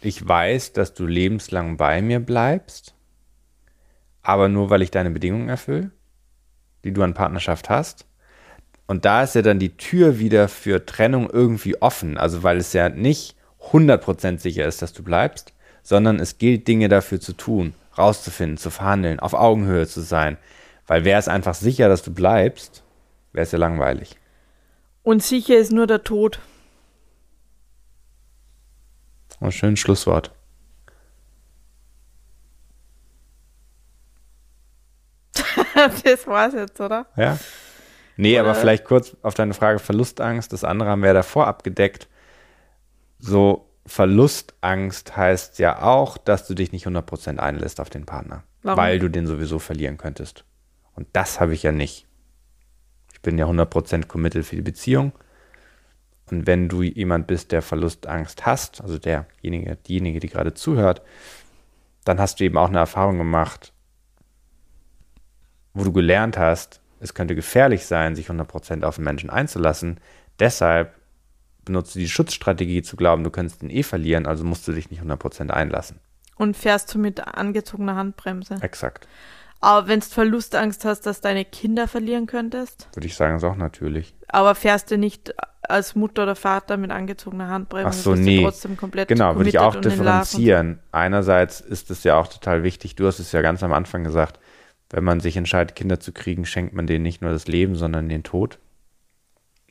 ich 0.00 0.26
weiß, 0.26 0.72
dass 0.72 0.94
du 0.94 1.06
lebenslang 1.06 1.76
bei 1.76 2.02
mir 2.02 2.20
bleibst, 2.20 2.94
aber 4.22 4.48
nur 4.48 4.70
weil 4.70 4.82
ich 4.82 4.90
deine 4.90 5.10
Bedingungen 5.10 5.48
erfülle, 5.48 5.90
die 6.84 6.92
du 6.92 7.02
an 7.02 7.14
Partnerschaft 7.14 7.70
hast. 7.70 8.06
Und 8.86 9.04
da 9.04 9.22
ist 9.22 9.34
ja 9.34 9.42
dann 9.42 9.58
die 9.58 9.76
Tür 9.76 10.18
wieder 10.18 10.48
für 10.48 10.84
Trennung 10.84 11.30
irgendwie 11.30 11.80
offen. 11.80 12.18
Also 12.18 12.42
weil 12.42 12.58
es 12.58 12.72
ja 12.74 12.90
nicht 12.90 13.36
100% 13.70 14.38
sicher 14.38 14.66
ist, 14.66 14.82
dass 14.82 14.92
du 14.92 15.02
bleibst, 15.02 15.54
sondern 15.82 16.20
es 16.20 16.38
gilt, 16.38 16.68
Dinge 16.68 16.88
dafür 16.88 17.20
zu 17.20 17.32
tun, 17.32 17.74
rauszufinden, 17.96 18.58
zu 18.58 18.70
verhandeln, 18.70 19.20
auf 19.20 19.34
Augenhöhe 19.34 19.86
zu 19.86 20.02
sein. 20.02 20.36
Weil 20.86 21.04
wäre 21.04 21.18
es 21.18 21.28
einfach 21.28 21.54
sicher, 21.54 21.88
dass 21.88 22.02
du 22.02 22.12
bleibst, 22.12 22.83
wäre 23.34 23.42
es 23.42 23.52
ja 23.52 23.58
langweilig. 23.58 24.16
Und 25.02 25.22
sicher 25.22 25.56
ist 25.58 25.70
nur 25.72 25.86
der 25.86 26.02
Tod. 26.02 26.40
Ein 29.40 29.52
schönes 29.52 29.80
Schlusswort. 29.80 30.32
das 36.04 36.26
war's 36.26 36.54
jetzt, 36.54 36.80
oder? 36.80 37.06
Ja. 37.16 37.38
Nee, 38.16 38.34
Oder- 38.34 38.50
aber 38.50 38.54
vielleicht 38.54 38.84
kurz 38.84 39.16
auf 39.22 39.34
deine 39.34 39.54
Frage 39.54 39.78
Verlustangst. 39.78 40.52
Das 40.52 40.64
andere 40.64 40.88
haben 40.90 41.02
wir 41.02 41.08
ja 41.08 41.14
davor 41.14 41.46
abgedeckt. 41.46 42.08
So, 43.18 43.68
Verlustangst 43.86 45.16
heißt 45.16 45.58
ja 45.58 45.82
auch, 45.82 46.16
dass 46.16 46.46
du 46.46 46.54
dich 46.54 46.72
nicht 46.72 46.86
100% 46.86 47.38
einlässt 47.38 47.80
auf 47.80 47.90
den 47.90 48.06
Partner. 48.06 48.44
Warum? 48.62 48.78
Weil 48.78 48.98
du 48.98 49.08
den 49.10 49.26
sowieso 49.26 49.58
verlieren 49.58 49.98
könntest. 49.98 50.44
Und 50.94 51.08
das 51.12 51.40
habe 51.40 51.52
ich 51.52 51.62
ja 51.64 51.72
nicht. 51.72 52.06
Ich 53.24 53.26
bin 53.26 53.38
ja 53.38 53.46
100% 53.46 54.06
committed 54.06 54.44
für 54.44 54.56
die 54.56 54.60
Beziehung. 54.60 55.12
Und 56.30 56.46
wenn 56.46 56.68
du 56.68 56.82
jemand 56.82 57.26
bist, 57.26 57.52
der 57.52 57.62
Verlustangst 57.62 58.44
hast, 58.44 58.82
also 58.82 58.98
derjenige, 58.98 59.76
diejenige, 59.76 60.20
die 60.20 60.28
gerade 60.28 60.52
zuhört, 60.52 61.00
dann 62.04 62.20
hast 62.20 62.38
du 62.38 62.44
eben 62.44 62.58
auch 62.58 62.68
eine 62.68 62.80
Erfahrung 62.80 63.16
gemacht, 63.16 63.72
wo 65.72 65.84
du 65.84 65.92
gelernt 65.92 66.36
hast, 66.36 66.82
es 67.00 67.14
könnte 67.14 67.34
gefährlich 67.34 67.86
sein, 67.86 68.14
sich 68.14 68.28
100% 68.28 68.84
auf 68.84 68.98
einen 68.98 69.06
Menschen 69.06 69.30
einzulassen. 69.30 70.00
Deshalb 70.38 70.94
benutzt 71.64 71.94
du 71.94 72.00
die 72.00 72.10
Schutzstrategie 72.10 72.82
zu 72.82 72.94
glauben, 72.94 73.24
du 73.24 73.30
könntest 73.30 73.62
ihn 73.62 73.70
eh 73.70 73.84
verlieren, 73.84 74.26
also 74.26 74.44
musst 74.44 74.68
du 74.68 74.72
dich 74.72 74.90
nicht 74.90 75.00
100% 75.02 75.48
einlassen. 75.48 75.98
Und 76.36 76.58
fährst 76.58 76.92
du 76.92 76.98
mit 76.98 77.26
angezogener 77.26 77.96
Handbremse? 77.96 78.58
Exakt. 78.60 79.08
Aber 79.64 79.88
wenn 79.88 80.00
du 80.00 80.06
Verlustangst 80.06 80.84
hast, 80.84 81.06
dass 81.06 81.22
deine 81.22 81.46
Kinder 81.46 81.88
verlieren 81.88 82.26
könntest? 82.26 82.86
Würde 82.94 83.06
ich 83.06 83.16
sagen, 83.16 83.36
ist 83.36 83.44
auch 83.44 83.56
natürlich. 83.56 84.14
Aber 84.28 84.54
fährst 84.54 84.90
du 84.90 84.98
nicht 84.98 85.34
als 85.62 85.94
Mutter 85.94 86.24
oder 86.24 86.36
Vater 86.36 86.76
mit 86.76 86.90
angezogener 86.90 87.48
Handbremse? 87.48 87.88
Ach 87.88 87.92
so, 87.94 88.14
nee. 88.14 88.42
Trotzdem 88.42 88.76
komplett 88.76 89.08
genau, 89.08 89.36
würde 89.36 89.48
ich 89.48 89.58
auch 89.58 89.74
differenzieren. 89.74 90.80
Einerseits 90.92 91.62
ist 91.62 91.90
es 91.90 92.04
ja 92.04 92.18
auch 92.18 92.28
total 92.28 92.62
wichtig, 92.62 92.94
du 92.94 93.06
hast 93.06 93.20
es 93.20 93.32
ja 93.32 93.40
ganz 93.40 93.62
am 93.62 93.72
Anfang 93.72 94.04
gesagt, 94.04 94.38
wenn 94.90 95.02
man 95.02 95.20
sich 95.20 95.38
entscheidet, 95.38 95.74
Kinder 95.74 95.98
zu 95.98 96.12
kriegen, 96.12 96.44
schenkt 96.44 96.74
man 96.74 96.86
denen 96.86 97.02
nicht 97.02 97.22
nur 97.22 97.30
das 97.30 97.46
Leben, 97.46 97.74
sondern 97.74 98.10
den 98.10 98.22
Tod 98.22 98.58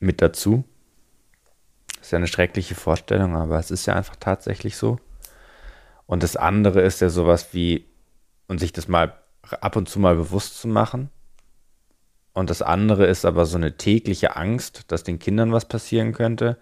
mit 0.00 0.20
dazu. 0.20 0.64
Das 1.98 2.06
ist 2.06 2.10
ja 2.10 2.18
eine 2.18 2.26
schreckliche 2.26 2.74
Vorstellung, 2.74 3.36
aber 3.36 3.60
es 3.60 3.70
ist 3.70 3.86
ja 3.86 3.94
einfach 3.94 4.16
tatsächlich 4.16 4.76
so. 4.76 4.98
Und 6.06 6.24
das 6.24 6.34
andere 6.34 6.80
ist 6.80 7.00
ja 7.00 7.10
sowas 7.10 7.50
wie, 7.52 7.86
und 8.48 8.58
sich 8.58 8.72
das 8.72 8.88
mal 8.88 9.14
ab 9.60 9.76
und 9.76 9.88
zu 9.88 9.98
mal 9.98 10.16
bewusst 10.16 10.58
zu 10.60 10.68
machen. 10.68 11.10
Und 12.32 12.50
das 12.50 12.62
andere 12.62 13.06
ist 13.06 13.24
aber 13.24 13.46
so 13.46 13.56
eine 13.56 13.76
tägliche 13.76 14.36
Angst, 14.36 14.90
dass 14.90 15.04
den 15.04 15.18
Kindern 15.18 15.52
was 15.52 15.66
passieren 15.66 16.12
könnte. 16.12 16.58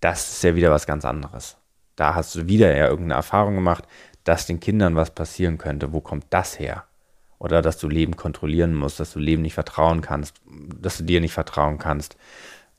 Das 0.00 0.32
ist 0.32 0.42
ja 0.42 0.54
wieder 0.56 0.70
was 0.70 0.86
ganz 0.86 1.04
anderes. 1.04 1.58
Da 1.96 2.14
hast 2.14 2.34
du 2.34 2.46
wieder 2.48 2.74
ja 2.74 2.86
irgendeine 2.86 3.14
Erfahrung 3.14 3.54
gemacht, 3.54 3.86
dass 4.24 4.46
den 4.46 4.60
Kindern 4.60 4.96
was 4.96 5.10
passieren 5.10 5.58
könnte. 5.58 5.92
Wo 5.92 6.00
kommt 6.00 6.26
das 6.30 6.58
her? 6.58 6.84
Oder 7.38 7.60
dass 7.60 7.78
du 7.78 7.88
Leben 7.88 8.16
kontrollieren 8.16 8.74
musst, 8.74 9.00
dass 9.00 9.12
du 9.12 9.18
Leben 9.18 9.42
nicht 9.42 9.54
vertrauen 9.54 10.00
kannst, 10.00 10.40
dass 10.80 10.98
du 10.98 11.04
dir 11.04 11.20
nicht 11.20 11.34
vertrauen 11.34 11.78
kannst. 11.78 12.16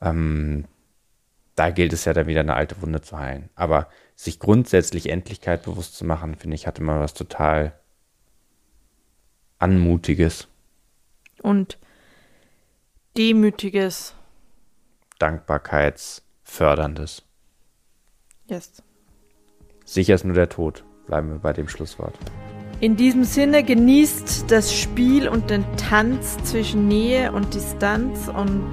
Ähm, 0.00 0.64
da 1.54 1.70
gilt 1.70 1.92
es 1.92 2.04
ja 2.04 2.12
dann 2.12 2.26
wieder 2.26 2.40
eine 2.40 2.54
alte 2.54 2.80
Wunde 2.82 3.00
zu 3.00 3.18
heilen. 3.18 3.50
Aber 3.54 3.88
sich 4.16 4.40
grundsätzlich 4.40 5.08
Endlichkeit 5.08 5.62
bewusst 5.62 5.96
zu 5.96 6.04
machen, 6.04 6.34
finde 6.34 6.56
ich, 6.56 6.66
hatte 6.66 6.82
mal 6.82 7.00
was 7.00 7.14
total 7.14 7.78
Anmutiges. 9.64 10.46
Und 11.40 11.78
Demütiges. 13.16 14.14
Dankbarkeitsförderndes. 15.18 17.22
Yes. 18.46 18.82
Sicher 19.86 20.16
ist 20.16 20.26
nur 20.26 20.34
der 20.34 20.50
Tod. 20.50 20.84
Bleiben 21.06 21.30
wir 21.30 21.38
bei 21.38 21.54
dem 21.54 21.68
Schlusswort. 21.68 22.14
In 22.80 22.96
diesem 22.96 23.24
Sinne 23.24 23.64
genießt 23.64 24.50
das 24.50 24.74
Spiel 24.74 25.28
und 25.28 25.48
den 25.48 25.64
Tanz 25.78 26.36
zwischen 26.44 26.86
Nähe 26.86 27.32
und 27.32 27.54
Distanz 27.54 28.28
und 28.28 28.70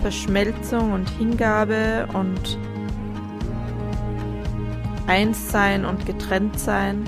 Verschmelzung 0.00 0.94
und 0.94 1.10
Hingabe 1.18 2.08
und 2.14 2.58
Einssein 5.06 5.84
und 5.84 6.06
Getrenntsein. 6.06 7.04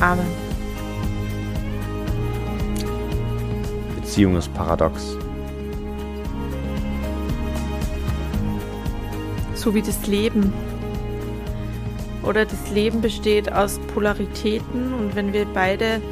Amen. 0.00 0.51
Beziehung 4.12 4.36
ist 4.36 4.52
paradox. 4.52 5.16
So 9.54 9.74
wie 9.74 9.80
das 9.80 10.06
Leben. 10.06 10.52
Oder 12.22 12.44
das 12.44 12.70
Leben 12.72 13.00
besteht 13.00 13.50
aus 13.50 13.78
Polaritäten 13.94 14.92
und 14.92 15.16
wenn 15.16 15.32
wir 15.32 15.46
beide 15.54 16.02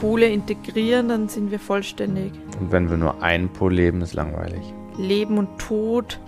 Pole 0.00 0.26
integrieren, 0.30 1.10
dann 1.10 1.28
sind 1.28 1.50
wir 1.50 1.58
vollständig. 1.58 2.32
Und 2.58 2.72
wenn 2.72 2.88
wir 2.88 2.96
nur 2.96 3.22
einen 3.22 3.50
Pol 3.50 3.74
leben, 3.74 4.00
ist 4.00 4.14
langweilig. 4.14 4.62
Leben 4.96 5.36
und 5.36 5.58
Tod, 5.58 6.18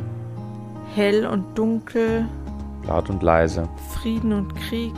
hell 0.94 1.26
und 1.26 1.56
dunkel, 1.56 2.28
laut 2.86 3.08
und 3.08 3.22
leise, 3.22 3.66
Frieden 3.94 4.34
und 4.34 4.54
Krieg. 4.54 4.92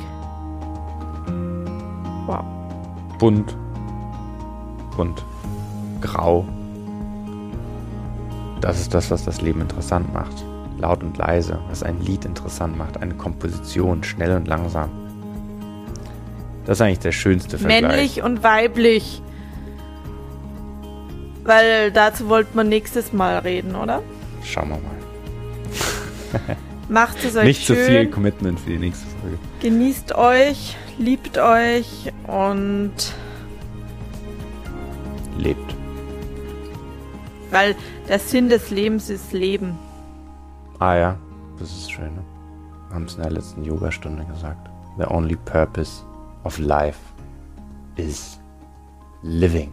Wow. 2.27 2.45
Bunt 3.21 3.57
und 4.97 5.28
grau. 6.01 6.47
Das 8.61 8.81
ist 8.81 8.93
das, 8.95 9.11
was 9.11 9.25
das 9.25 9.41
Leben 9.41 9.61
interessant 9.61 10.13
macht. 10.13 10.45
Laut 10.79 11.03
und 11.03 11.17
leise, 11.17 11.59
was 11.69 11.83
ein 11.83 12.01
Lied 12.01 12.25
interessant 12.25 12.77
macht, 12.77 13.01
eine 13.01 13.15
Komposition, 13.15 14.05
schnell 14.05 14.37
und 14.37 14.47
langsam. 14.47 14.91
Das 16.65 16.79
ist 16.79 16.83
eigentlich 16.83 16.99
der 17.01 17.13
schönste 17.13 17.59
Vergleich. 17.59 17.83
Männlich 17.83 18.23
und 18.23 18.43
weiblich. 18.43 19.23
Weil 21.45 21.91
dazu 21.93 22.29
wollte 22.29 22.51
man 22.55 22.69
nächstes 22.69 23.13
Mal 23.13 23.39
reden, 23.39 23.75
oder? 23.75 24.03
Schauen 24.45 24.69
wir 24.69 24.77
mal. 24.77 26.57
Macht 26.89 27.25
es 27.25 27.37
euch 27.37 27.45
Nicht 27.45 27.65
schön. 27.65 27.77
zu 27.77 27.85
viel 27.85 28.07
Commitment 28.11 28.61
für 28.61 28.71
die 28.71 28.79
nächste 28.79 29.07
Folge. 29.21 29.39
Genießt 29.61 30.15
euch, 30.15 30.77
liebt 30.99 31.39
euch 31.39 32.13
und 32.27 32.93
Lebt. 35.39 35.68
Weil 37.51 37.75
der 38.09 38.19
Sinn 38.19 38.49
des 38.49 38.71
Lebens 38.71 39.11
ist 39.11 39.33
Leben. 39.33 39.79
Ah 40.79 40.95
ja, 40.95 41.19
das 41.59 41.71
ist 41.71 41.91
schön. 41.91 42.15
Ne? 42.15 42.23
Haben 42.93 43.05
es 43.05 43.17
in 43.17 43.23
der 43.23 43.33
letzten 43.33 43.65
Yoga-Stunde 43.65 44.25
gesagt. 44.25 44.69
The 44.99 45.07
only 45.07 45.37
purpose 45.37 46.03
of 46.45 46.59
life 46.59 46.99
is 47.97 48.39
living. 49.23 49.73